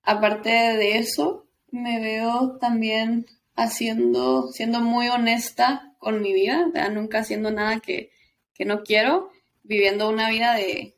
aparte 0.03 0.49
de 0.49 0.97
eso, 0.97 1.47
me 1.71 1.99
veo 1.99 2.57
también 2.59 3.25
haciendo, 3.55 4.49
siendo 4.51 4.81
muy 4.81 5.07
honesta 5.09 5.95
con 5.99 6.21
mi 6.21 6.33
vida, 6.33 6.67
nunca 6.89 7.19
haciendo 7.19 7.51
nada 7.51 7.79
que, 7.79 8.11
no 8.65 8.83
quiero, 8.83 9.31
viviendo 9.63 10.09
una 10.09 10.29
vida 10.29 10.53
de, 10.55 10.95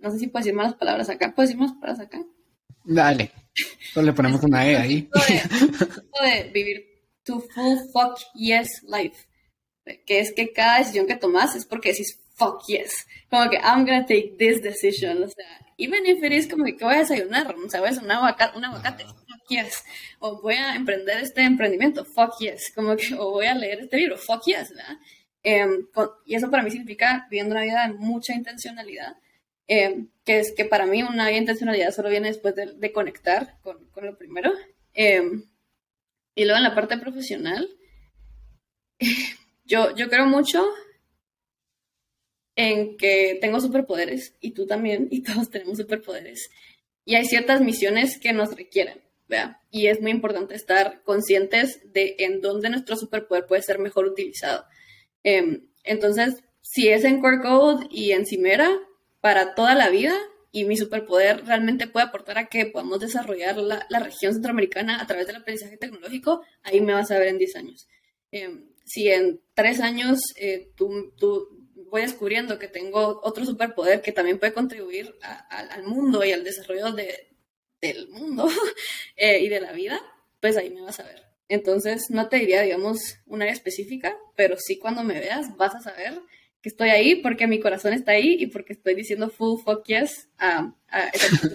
no 0.00 0.10
sé 0.10 0.18
si 0.18 0.26
puedo 0.26 0.42
decir 0.42 0.54
malas 0.54 0.74
palabras 0.74 1.08
acá, 1.08 1.34
¿puedo 1.34 1.46
decir 1.46 1.58
malas 1.60 1.76
palabras 1.76 2.06
acá? 2.06 2.24
Dale, 2.84 3.30
solo 3.92 4.06
le 4.06 4.12
ponemos 4.12 4.42
una 4.42 4.66
E 4.66 4.76
ahí. 4.76 5.08
de 6.22 6.50
vivir 6.52 6.86
tu 7.22 7.40
full 7.40 7.78
fuck 7.92 8.18
yes 8.34 8.82
life 8.84 9.30
que 10.06 10.20
es 10.20 10.32
que 10.32 10.52
cada 10.52 10.78
decisión 10.78 11.06
que 11.06 11.16
tomas 11.16 11.56
es 11.56 11.64
porque 11.64 11.90
decís 11.90 12.18
fuck 12.40 12.66
yes, 12.66 13.06
como 13.28 13.50
que 13.50 13.58
I'm 13.58 13.84
gonna 13.84 14.06
take 14.06 14.36
this 14.38 14.62
decision, 14.62 15.22
o 15.22 15.28
sea, 15.28 15.60
even 15.76 16.06
if 16.06 16.22
it 16.22 16.32
is 16.32 16.48
como 16.48 16.64
que 16.64 16.82
voy 16.84 16.94
a 16.94 16.98
desayunar, 17.00 17.54
o 17.54 17.68
sea, 17.68 17.80
voy 17.80 17.88
a 17.88 17.92
hacer 17.92 18.04
un 18.04 18.10
aguacate, 18.10 18.56
un 18.56 18.64
aguacate 18.64 19.04
fuck 19.04 19.48
yes, 19.50 19.84
o 20.20 20.40
voy 20.40 20.54
a 20.54 20.74
emprender 20.74 21.18
este 21.18 21.42
emprendimiento, 21.42 22.04
fuck 22.04 22.38
yes, 22.40 22.72
como 22.74 22.96
que, 22.96 23.14
o 23.14 23.30
voy 23.30 23.46
a 23.46 23.54
leer 23.54 23.80
este 23.80 23.98
libro, 23.98 24.16
fuck 24.16 24.42
yes, 24.46 24.70
¿verdad? 24.70 24.96
Em, 25.42 25.86
y 26.24 26.34
eso 26.34 26.50
para 26.50 26.62
mí 26.62 26.70
significa 26.70 27.26
viviendo 27.30 27.54
una 27.54 27.64
vida 27.64 27.86
de 27.86 27.94
mucha 27.94 28.34
intencionalidad, 28.34 29.16
em, 29.66 30.08
que 30.24 30.38
es 30.38 30.52
que 30.52 30.64
para 30.64 30.86
mí 30.86 31.02
una 31.02 31.24
vida 31.24 31.34
de 31.34 31.36
intencionalidad 31.36 31.92
solo 31.92 32.08
viene 32.08 32.28
después 32.28 32.54
de, 32.54 32.92
conectar 32.92 33.58
con, 33.62 33.86
con, 33.90 34.06
lo 34.06 34.16
primero. 34.16 34.52
Em, 34.94 35.44
y 36.34 36.44
luego 36.44 36.58
en 36.58 36.64
la 36.64 36.74
parte 36.74 36.98
profesional, 36.98 37.68
yo, 39.64 39.94
yo 39.94 40.08
creo 40.08 40.26
mucho 40.26 40.66
en 42.60 42.98
que 42.98 43.38
tengo 43.40 43.58
superpoderes 43.58 44.34
y 44.38 44.50
tú 44.50 44.66
también 44.66 45.08
y 45.10 45.22
todos 45.22 45.48
tenemos 45.50 45.78
superpoderes. 45.78 46.50
Y 47.06 47.14
hay 47.14 47.24
ciertas 47.24 47.62
misiones 47.62 48.18
que 48.18 48.34
nos 48.34 48.54
requieren, 48.54 49.00
¿vea? 49.28 49.62
Y 49.70 49.86
es 49.86 50.02
muy 50.02 50.10
importante 50.10 50.54
estar 50.54 51.02
conscientes 51.04 51.80
de 51.94 52.16
en 52.18 52.42
dónde 52.42 52.68
nuestro 52.68 52.96
superpoder 52.96 53.46
puede 53.46 53.62
ser 53.62 53.78
mejor 53.78 54.04
utilizado. 54.04 54.66
Em, 55.22 55.68
entonces, 55.84 56.44
si 56.60 56.88
es 56.88 57.04
en 57.04 57.20
Core 57.20 57.40
Code 57.40 57.86
y 57.90 58.12
en 58.12 58.26
Cimera, 58.26 58.70
para 59.22 59.54
toda 59.54 59.74
la 59.74 59.88
vida, 59.88 60.14
y 60.52 60.64
mi 60.64 60.76
superpoder 60.76 61.46
realmente 61.46 61.86
puede 61.86 62.06
aportar 62.06 62.36
a 62.36 62.48
que 62.48 62.66
podamos 62.66 63.00
desarrollar 63.00 63.56
la, 63.56 63.86
la 63.88 64.00
región 64.00 64.34
centroamericana 64.34 65.00
a 65.00 65.06
través 65.06 65.26
del 65.26 65.36
aprendizaje 65.36 65.78
tecnológico, 65.78 66.42
ahí 66.62 66.80
me 66.80 66.92
vas 66.92 67.10
a 67.10 67.18
ver 67.18 67.28
en 67.28 67.38
10 67.38 67.56
años. 67.56 67.88
Em, 68.32 68.66
si 68.84 69.08
en 69.08 69.40
tres 69.54 69.80
años 69.80 70.18
eh, 70.36 70.70
tú, 70.74 71.12
voy 71.90 72.02
descubriendo 72.02 72.58
que 72.58 72.68
tengo 72.68 73.20
otro 73.22 73.44
superpoder 73.44 74.00
que 74.00 74.12
también 74.12 74.38
puede 74.38 74.52
contribuir 74.52 75.16
al 75.50 75.82
mundo 75.82 76.24
y 76.24 76.32
al 76.32 76.44
desarrollo 76.44 76.92
del 76.92 78.08
mundo 78.08 78.48
eh, 79.16 79.40
y 79.40 79.48
de 79.48 79.60
la 79.60 79.72
vida, 79.72 80.00
pues 80.40 80.56
ahí 80.56 80.70
me 80.70 80.82
vas 80.82 81.00
a 81.00 81.04
ver. 81.04 81.22
Entonces, 81.48 82.10
no 82.10 82.28
te 82.28 82.36
diría, 82.36 82.62
digamos, 82.62 83.18
un 83.26 83.42
área 83.42 83.52
específica, 83.52 84.16
pero 84.36 84.56
sí 84.58 84.78
cuando 84.78 85.02
me 85.02 85.18
veas 85.18 85.56
vas 85.56 85.74
a 85.74 85.80
saber 85.80 86.20
que 86.62 86.68
estoy 86.68 86.90
ahí 86.90 87.16
porque 87.16 87.46
mi 87.46 87.58
corazón 87.58 87.92
está 87.92 88.12
ahí 88.12 88.36
y 88.38 88.46
porque 88.46 88.74
estoy 88.74 88.94
diciendo 88.94 89.30
full 89.30 89.60
fuck 89.62 89.84
yes 89.86 90.28
a, 90.38 90.74
esa 91.12 91.48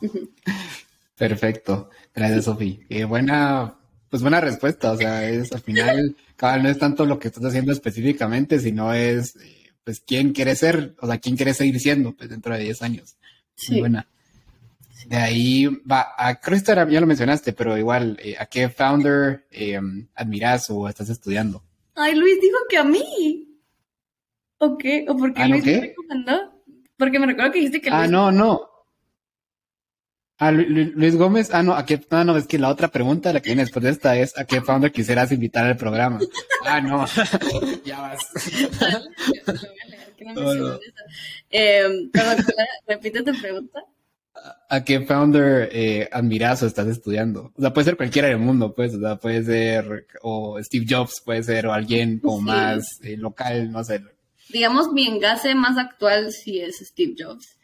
Perfecto. 1.16 1.88
Gracias, 2.14 2.44
Sofía. 2.44 2.78
Qué 2.88 3.04
buena 3.04 3.78
pues 4.12 4.20
buena 4.20 4.42
respuesta, 4.42 4.92
o 4.92 4.96
sea, 4.98 5.26
es 5.26 5.52
al 5.52 5.62
final, 5.62 6.14
no 6.38 6.68
es 6.68 6.78
tanto 6.78 7.06
lo 7.06 7.18
que 7.18 7.28
estás 7.28 7.46
haciendo 7.46 7.72
específicamente, 7.72 8.60
sino 8.60 8.92
es, 8.92 9.36
eh, 9.36 9.61
pues, 9.84 10.00
quién 10.00 10.32
quiere 10.32 10.54
ser, 10.56 10.94
o 11.00 11.06
sea, 11.06 11.18
quién 11.18 11.36
quiere 11.36 11.54
seguir 11.54 11.78
siendo, 11.80 12.12
pues, 12.12 12.30
dentro 12.30 12.54
de 12.54 12.64
10 12.64 12.82
años. 12.82 13.16
Muy 13.68 13.80
buena. 13.80 14.06
De 15.06 15.16
ahí 15.16 15.66
va, 15.66 16.14
a, 16.16 16.40
que 16.40 16.56
ya 16.64 17.00
lo 17.00 17.06
mencionaste, 17.06 17.52
pero 17.52 17.76
igual, 17.76 18.18
eh, 18.22 18.36
¿a 18.38 18.46
qué 18.46 18.68
founder 18.68 19.46
eh, 19.50 19.80
admiras 20.14 20.70
o 20.70 20.88
estás 20.88 21.08
estudiando? 21.08 21.62
Ay, 21.94 22.14
Luis 22.14 22.40
dijo 22.40 22.56
que 22.68 22.78
a 22.78 22.84
mí. 22.84 23.48
¿O 24.58 24.78
qué? 24.78 25.04
¿O 25.08 25.16
por 25.16 25.34
qué 25.34 25.42
¿Ah, 25.42 25.48
Luis 25.48 25.64
me 25.64 25.80
recomendó? 25.80 26.62
Porque 26.96 27.18
me 27.18 27.26
recuerdo 27.26 27.52
que 27.52 27.58
dijiste 27.58 27.80
que 27.80 27.90
ah, 27.90 27.98
Luis... 27.98 28.08
Ah, 28.08 28.12
no, 28.12 28.32
no. 28.32 28.71
Ah, 30.44 30.50
Luis 30.50 31.14
Gómez. 31.14 31.50
Ah, 31.54 31.62
no, 31.62 31.72
a 31.72 31.86
qué, 31.86 32.04
no, 32.10 32.24
no, 32.24 32.36
es 32.36 32.48
que 32.48 32.58
la 32.58 32.68
otra 32.68 32.88
pregunta, 32.88 33.32
la 33.32 33.40
que 33.40 33.50
viene 33.50 33.62
después 33.62 33.84
de 33.84 33.90
esta 33.90 34.16
es, 34.16 34.36
¿a 34.36 34.44
qué 34.44 34.60
founder 34.60 34.90
quisieras 34.90 35.30
invitar 35.30 35.66
al 35.66 35.76
programa? 35.76 36.18
Ah, 36.66 36.80
no, 36.80 37.06
ya 37.84 38.00
vas. 38.00 38.28
perdón, 42.12 42.36
repite 42.88 43.22
tu 43.22 43.40
pregunta. 43.40 43.84
a 44.68 44.82
qué 44.82 45.02
founder 45.02 45.68
eh, 45.70 46.08
admiras 46.10 46.64
o 46.64 46.66
estás 46.66 46.88
estudiando? 46.88 47.52
O 47.56 47.60
sea, 47.60 47.72
puede 47.72 47.84
ser 47.84 47.96
cualquiera 47.96 48.26
del 48.26 48.38
mundo, 48.38 48.74
pues, 48.74 48.94
o 48.94 49.00
sea, 49.00 49.14
puede 49.14 49.44
ser 49.44 50.08
o 50.22 50.60
Steve 50.60 50.86
Jobs, 50.88 51.22
puede 51.24 51.44
ser 51.44 51.68
o 51.68 51.72
alguien 51.72 52.18
como 52.18 52.40
más 52.40 52.98
eh, 53.04 53.16
local, 53.16 53.70
no 53.70 53.84
sé. 53.84 54.02
Digamos, 54.48 54.92
mi 54.92 55.06
engase 55.06 55.54
más 55.54 55.78
actual 55.78 56.32
sí 56.32 56.58
es 56.58 56.78
Steve 56.78 57.14
Jobs. 57.16 57.56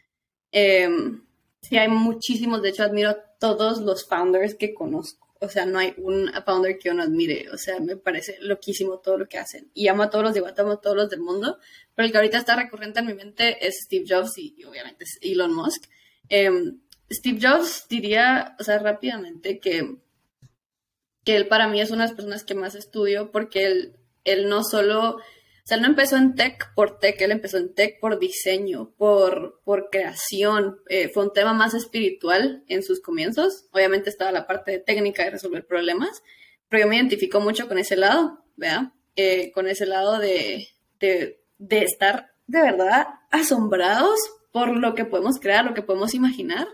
Em, 0.53 1.19
sí, 1.61 1.77
hay 1.77 1.87
muchísimos, 1.87 2.61
de 2.61 2.69
hecho, 2.69 2.83
admiro 2.83 3.09
a 3.09 3.21
todos 3.39 3.79
los 3.79 4.07
founders 4.07 4.55
que 4.55 4.73
conozco. 4.73 5.27
O 5.41 5.47
sea, 5.47 5.65
no 5.65 5.79
hay 5.79 5.93
un 5.97 6.29
founder 6.45 6.77
que 6.77 6.89
uno 6.89 7.03
admire. 7.03 7.49
O 7.51 7.57
sea, 7.57 7.79
me 7.79 7.95
parece 7.95 8.37
loquísimo 8.41 8.99
todo 8.99 9.17
lo 9.17 9.29
que 9.29 9.37
hacen. 9.37 9.71
Y 9.73 9.87
amo 9.87 10.03
a 10.03 10.09
todos 10.09 10.25
los, 10.25 10.35
igual 10.35 10.53
amo 10.57 10.71
a 10.71 10.81
todos 10.81 10.97
los 10.97 11.09
del 11.09 11.21
mundo. 11.21 11.57
Pero 11.95 12.05
el 12.05 12.11
que 12.11 12.17
ahorita 12.17 12.37
está 12.37 12.57
recurrente 12.57 12.99
en 12.99 13.07
mi 13.07 13.13
mente 13.13 13.65
es 13.65 13.79
Steve 13.85 14.05
Jobs 14.07 14.37
y, 14.37 14.61
obviamente 14.65 15.05
es 15.05 15.17
Elon 15.21 15.53
Musk. 15.53 15.85
Em, 16.27 16.81
Steve 17.09 17.39
Jobs 17.41 17.87
diría, 17.89 18.55
o 18.59 18.63
sea, 18.63 18.79
rápidamente 18.79 19.59
que, 19.59 19.95
que 21.23 21.35
él 21.37 21.47
para 21.47 21.67
mí 21.67 21.79
es 21.79 21.91
una 21.91 22.03
de 22.03 22.09
las 22.09 22.15
personas 22.15 22.43
que 22.43 22.55
más 22.55 22.75
estudio 22.75 23.31
porque 23.31 23.65
él, 23.65 23.95
él 24.25 24.49
no 24.49 24.63
solo, 24.63 25.19
sea, 25.69 25.77
él 25.77 25.83
no 25.83 25.89
empezó 25.89 26.17
en 26.17 26.35
tech 26.35 26.73
por 26.73 26.99
tech, 26.99 27.21
él 27.21 27.31
empezó 27.31 27.57
en 27.57 27.73
tech 27.73 27.99
por 27.99 28.19
diseño, 28.19 28.91
por, 28.97 29.61
por 29.63 29.89
creación, 29.89 30.79
eh, 30.89 31.09
fue 31.09 31.23
un 31.23 31.33
tema 31.33 31.53
más 31.53 31.73
espiritual 31.73 32.63
en 32.67 32.83
sus 32.83 33.01
comienzos, 33.01 33.67
obviamente 33.71 34.09
estaba 34.09 34.31
la 34.31 34.47
parte 34.47 34.79
técnica 34.79 35.23
de 35.23 35.31
resolver 35.31 35.65
problemas, 35.65 36.21
pero 36.69 36.83
yo 36.83 36.89
me 36.89 36.95
identifico 36.97 37.39
mucho 37.39 37.67
con 37.67 37.77
ese 37.77 37.95
lado, 37.95 38.43
¿verdad? 38.55 38.93
Eh, 39.15 39.51
con 39.51 39.67
ese 39.67 39.85
lado 39.85 40.19
de, 40.19 40.69
de, 40.99 41.39
estar 41.57 42.31
de 42.47 42.61
verdad 42.61 43.07
asombrados 43.31 44.17
por 44.51 44.77
lo 44.77 44.95
que 44.95 45.05
podemos 45.05 45.39
crear, 45.39 45.65
lo 45.65 45.73
que 45.73 45.81
podemos 45.81 46.13
imaginar. 46.13 46.67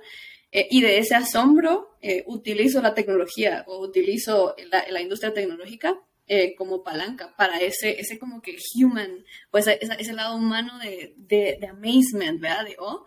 Eh, 0.51 0.67
y 0.69 0.81
de 0.81 0.99
ese 0.99 1.15
asombro 1.15 1.97
eh, 2.01 2.23
utilizo 2.27 2.81
la 2.81 2.93
tecnología 2.93 3.63
o 3.67 3.79
utilizo 3.79 4.55
la, 4.69 5.01
industria 5.01 5.33
tecnológica 5.33 5.99
eh, 6.27 6.55
como 6.55 6.83
palanca 6.83 7.35
para 7.35 7.59
ese, 7.59 7.99
ese 7.99 8.17
como 8.17 8.41
que 8.41 8.57
human, 8.75 9.23
pues 9.51 9.67
ese, 9.67 10.13
lado 10.13 10.35
humano 10.35 10.79
de, 10.79 11.13
de, 11.17 11.57
de, 11.59 11.67
amazement, 11.67 12.41
¿verdad? 12.41 12.65
De 12.65 12.75
oh. 12.79 13.05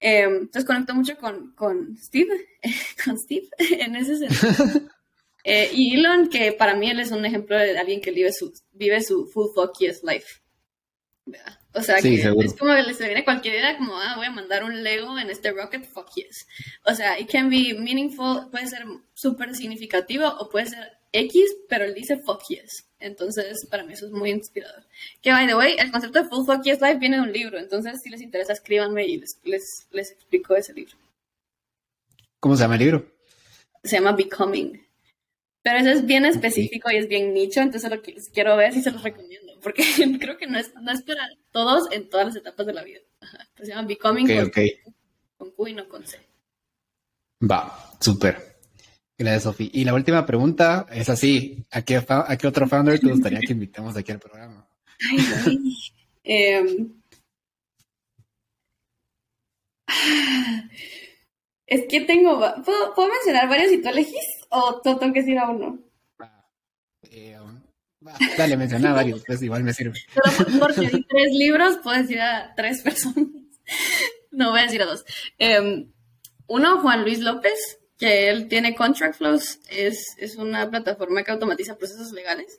entonces 0.00 0.64
conecto 0.64 0.94
mucho 0.94 1.16
con, 1.16 1.52
con 1.54 1.96
Steve, 1.96 2.46
con 3.04 3.18
Steve 3.18 3.48
en 3.58 3.96
ese 3.96 4.16
sentido. 4.16 4.88
y 5.72 5.96
Elon, 5.96 6.28
que 6.28 6.52
para 6.52 6.74
mí 6.74 6.90
él 6.90 7.00
es 7.00 7.10
un 7.10 7.24
ejemplo 7.24 7.56
de 7.56 7.78
alguien 7.78 8.00
que 8.00 8.10
vive 8.10 8.32
su, 8.32 8.52
vive 8.72 9.02
su 9.02 9.26
full 9.28 9.48
focus 9.54 10.02
life. 10.02 10.26
¿verdad? 11.24 11.58
O 11.74 11.82
sea, 11.82 12.00
que 12.00 12.14
es 12.14 12.54
como 12.54 12.74
que 12.74 12.82
les 12.82 12.98
viene 12.98 13.24
cualquier 13.24 13.54
idea, 13.54 13.76
como, 13.76 13.94
ah, 13.96 14.14
voy 14.16 14.26
a 14.26 14.30
mandar 14.30 14.64
un 14.64 14.82
Lego 14.82 15.18
en 15.18 15.30
este 15.30 15.52
rocket, 15.52 15.84
fuck 15.84 16.10
yes. 16.14 16.46
O 16.84 16.94
sea, 16.94 17.18
it 17.18 17.30
can 17.30 17.48
be 17.48 17.74
meaningful, 17.78 18.50
puede 18.50 18.66
ser 18.66 18.84
súper 19.14 19.54
significativo 19.54 20.26
o 20.26 20.48
puede 20.48 20.66
ser 20.66 20.97
X, 21.12 21.56
pero 21.68 21.84
él 21.84 21.94
dice 21.94 22.18
fuck 22.18 22.42
yes. 22.48 22.86
Entonces, 23.00 23.66
para 23.70 23.84
mí 23.84 23.92
eso 23.92 24.06
es 24.06 24.12
muy 24.12 24.30
inspirador. 24.30 24.84
Que, 25.22 25.30
by 25.30 25.46
the 25.46 25.54
way, 25.54 25.76
el 25.78 25.90
concepto 25.90 26.22
de 26.22 26.28
full 26.28 26.44
fuck 26.44 26.62
yes 26.64 26.80
life 26.80 26.98
viene 26.98 27.16
de 27.16 27.22
un 27.22 27.32
libro, 27.32 27.58
entonces 27.58 28.00
si 28.02 28.10
les 28.10 28.20
interesa, 28.20 28.52
escríbanme 28.52 29.06
y 29.06 29.18
les, 29.18 29.38
les, 29.44 29.86
les 29.90 30.12
explico 30.12 30.54
ese 30.56 30.74
libro. 30.74 30.96
¿Cómo 32.40 32.56
se 32.56 32.62
llama 32.62 32.74
el 32.74 32.80
libro? 32.80 33.12
Se 33.82 33.96
llama 33.96 34.12
Becoming. 34.12 34.84
Pero 35.62 35.78
eso 35.78 35.90
es 35.90 36.06
bien 36.06 36.24
específico 36.24 36.90
y 36.90 36.96
es 36.96 37.08
bien 37.08 37.34
nicho, 37.34 37.60
entonces 37.60 37.90
lo 37.90 38.00
que 38.00 38.16
quiero 38.32 38.56
ver 38.56 38.72
si 38.72 38.80
se 38.80 38.90
los 38.90 39.02
recomiendo 39.02 39.48
porque 39.62 39.82
creo 40.20 40.36
que 40.36 40.46
no 40.46 40.58
es, 40.58 40.74
no 40.74 40.92
es 40.92 41.02
para 41.02 41.28
todos 41.50 41.90
en 41.92 42.08
todas 42.08 42.26
las 42.26 42.36
etapas 42.36 42.66
de 42.66 42.72
la 42.72 42.84
vida. 42.84 43.00
se 43.56 43.66
llama 43.66 43.86
Becoming 43.86 44.26
con, 45.36 45.50
Q 45.52 45.68
y 45.68 45.74
no 45.74 45.88
con 45.88 46.04
C. 46.06 46.18
Va, 47.40 47.96
súper. 48.00 48.57
Gracias, 49.18 49.42
Sofi. 49.42 49.70
Y 49.74 49.84
la 49.84 49.94
última 49.94 50.24
pregunta 50.24 50.86
es 50.92 51.08
así: 51.08 51.66
¿a 51.72 51.82
qué, 51.82 52.00
¿a 52.08 52.36
qué 52.36 52.46
otro 52.46 52.68
founder 52.68 53.00
te 53.00 53.10
gustaría 53.10 53.40
que 53.40 53.52
invitemos 53.52 53.96
aquí 53.96 54.12
al 54.12 54.20
programa? 54.20 54.68
Em, 56.22 56.92
es 61.66 61.86
que 61.88 62.00
tengo. 62.02 62.38
¿puedo, 62.64 63.08
mencionar 63.08 63.48
varios 63.48 63.72
y 63.72 63.82
tú 63.82 63.88
elegís? 63.88 64.46
¿O 64.50 64.80
tengo 64.82 65.12
que 65.12 65.20
decir 65.20 65.38
a 65.38 65.50
uno? 65.50 65.78
Eh, 67.10 67.36
Dale, 68.36 68.56
menciona 68.56 68.92
varios, 68.92 69.24
pues 69.26 69.42
igual 69.42 69.64
me 69.64 69.74
sirve. 69.74 69.98
Pero 70.14 70.58
porque 70.60 70.82
di 70.82 71.02
tres 71.04 71.32
libros, 71.32 71.78
puedo 71.82 72.00
decir 72.00 72.20
a 72.20 72.54
tres 72.54 72.82
personas. 72.82 73.26
No 74.30 74.50
voy 74.50 74.60
a 74.60 74.64
decir 74.64 74.80
a 74.82 74.84
dos. 74.86 75.04
Em, 75.38 75.90
uno, 76.46 76.80
Juan 76.80 77.02
Luis 77.02 77.18
López, 77.18 77.77
que 77.98 78.28
él 78.28 78.48
tiene 78.48 78.74
Contract 78.74 79.16
Flows, 79.16 79.60
es, 79.70 80.14
es 80.18 80.36
una 80.36 80.70
plataforma 80.70 81.22
que 81.22 81.32
automatiza 81.32 81.76
procesos 81.76 82.12
legales. 82.12 82.58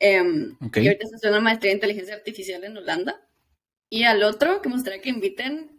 Um, 0.00 0.56
Y 0.74 0.86
ahorita 0.86 1.04
está 1.04 1.16
haciendo 1.16 1.38
una 1.38 1.40
maestría 1.40 1.72
en 1.72 1.78
inteligencia 1.78 2.14
artificial 2.14 2.62
en 2.64 2.76
Holanda. 2.76 3.20
Y 3.90 4.04
al 4.04 4.22
otro 4.22 4.62
que 4.62 4.68
me 4.68 4.76
gustaría 4.76 5.02
que 5.02 5.08
inviten 5.08 5.72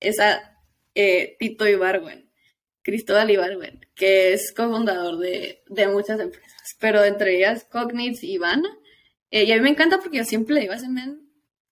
es 0.00 0.20
a 0.20 0.56
eh, 0.94 1.36
Tito 1.38 1.68
Ibarwen, 1.68 2.30
Cristóbal 2.82 3.30
Ibarwen, 3.30 3.86
que 3.94 4.32
es 4.32 4.52
cofundador 4.52 5.18
de, 5.18 5.62
de 5.66 5.88
muchas 5.88 6.18
empresas 6.20 6.58
pero 6.78 7.04
entre 7.04 7.36
ellas 7.36 7.64
Cognitz 7.64 8.22
y 8.22 8.32
Ivana. 8.32 8.68
Eh, 9.30 9.44
y 9.44 9.52
a 9.52 9.56
mí 9.56 9.62
me 9.62 9.70
encanta 9.70 9.98
porque 9.98 10.18
yo 10.18 10.24
siempre 10.24 10.54
le 10.54 10.62
digo 10.62 10.72
a 10.72 10.76
ese 10.76 10.88
men, 10.88 11.27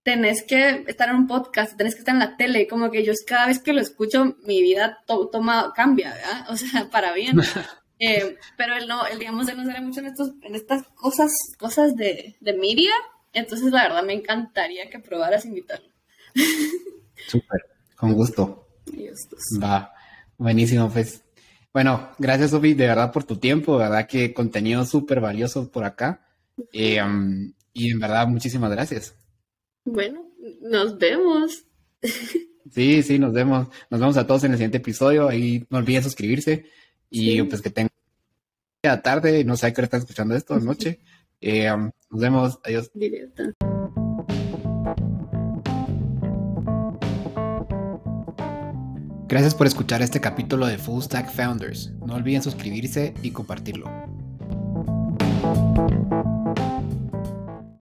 tenés 0.07 0.45
que 0.45 0.85
estar 0.87 1.09
en 1.09 1.17
un 1.17 1.27
podcast, 1.27 1.77
tenés 1.77 1.97
que 1.97 1.99
estar 1.99 2.15
en 2.15 2.21
la 2.21 2.37
tele, 2.37 2.69
como 2.69 2.93
que 2.93 3.05
yo 3.05 3.13
cada 3.27 3.49
vez 3.49 3.59
que 3.59 3.73
lo 3.73 3.81
escucho, 3.81 4.37
mi 4.45 4.63
vida 4.63 5.03
toma, 5.05 5.73
cambia, 5.75 6.15
¿verdad? 6.15 6.47
O 6.51 6.57
sea, 6.57 6.89
para 6.91 7.13
bien. 7.13 7.37
Eh, 7.99 8.37
pero 8.59 8.77
él 8.77 8.87
no, 8.87 9.07
él, 9.07 9.19
digamos, 9.19 9.49
él 9.49 9.57
no 9.57 9.65
sale 9.65 9.81
mucho 9.81 10.01
en, 10.01 10.07
estos, 10.09 10.33
en 10.43 10.55
estas 10.55 10.87
cosas, 10.89 11.33
cosas 11.59 11.97
de, 11.97 12.37
de 12.41 12.53
media, 12.53 12.91
entonces 13.33 13.73
la 13.73 13.85
verdad 13.85 14.03
me 14.03 14.13
encantaría 14.13 14.91
que 14.91 14.99
probaras 14.99 15.47
invitarlo. 15.47 15.89
Súper, 17.27 17.63
con 17.97 18.13
gusto. 18.13 18.69
Va, 19.63 19.95
buenísimo, 20.37 20.91
pues 20.91 21.25
bueno, 21.73 22.11
gracias, 22.19 22.51
Sofi, 22.51 22.75
de 22.75 22.87
verdad 22.87 23.11
por 23.13 23.25
tu 23.25 23.39
tiempo, 23.39 23.79
de 23.79 23.85
verdad 23.85 24.07
que 24.07 24.35
contenido 24.35 24.85
súper 24.85 25.23
valioso 25.23 25.71
por 25.71 25.85
acá. 25.85 26.21
Eh, 26.75 27.03
um, 27.03 27.51
y 27.73 27.93
en 27.93 27.99
verdad, 27.99 28.29
muchísimas 28.29 28.71
gracias. 28.71 29.15
Bueno, 29.87 30.27
nos 30.61 30.99
vemos. 30.99 31.65
Sí, 32.73 33.03
sí, 33.03 33.19
nos 33.19 33.33
vemos. 33.33 33.69
Nos 33.89 34.01
vemos 34.01 34.17
a 34.17 34.27
todos 34.27 34.45
en 34.45 34.51
el 34.51 34.59
siguiente 34.59 34.79
episodio. 34.79 35.29
Ahí 35.29 35.65
no 35.71 35.79
olviden 35.79 36.03
suscribirse. 36.03 36.67
Y 37.09 37.41
pues 37.45 37.63
que 37.63 37.71
tengan 37.71 37.91
tarde, 39.03 39.45
no 39.45 39.57
sé 39.57 39.67
a 39.67 39.73
qué 39.73 39.81
hora 39.81 39.87
están 39.87 40.01
escuchando 40.01 40.35
esto, 40.35 40.59
noche. 40.61 41.01
Eh, 41.41 41.73
um, 41.73 41.91
nos 42.11 42.21
vemos. 42.21 42.59
Adiós. 42.65 42.91
Gracias 49.29 49.55
por 49.55 49.67
escuchar 49.67 50.03
este 50.03 50.21
capítulo 50.21 50.67
de 50.67 50.79
Full 50.79 51.03
Stack 51.03 51.31
Founders. 51.31 51.93
No 52.05 52.15
olviden 52.15 52.43
suscribirse 52.43 53.15
y 53.23 53.31
compartirlo. 53.31 53.91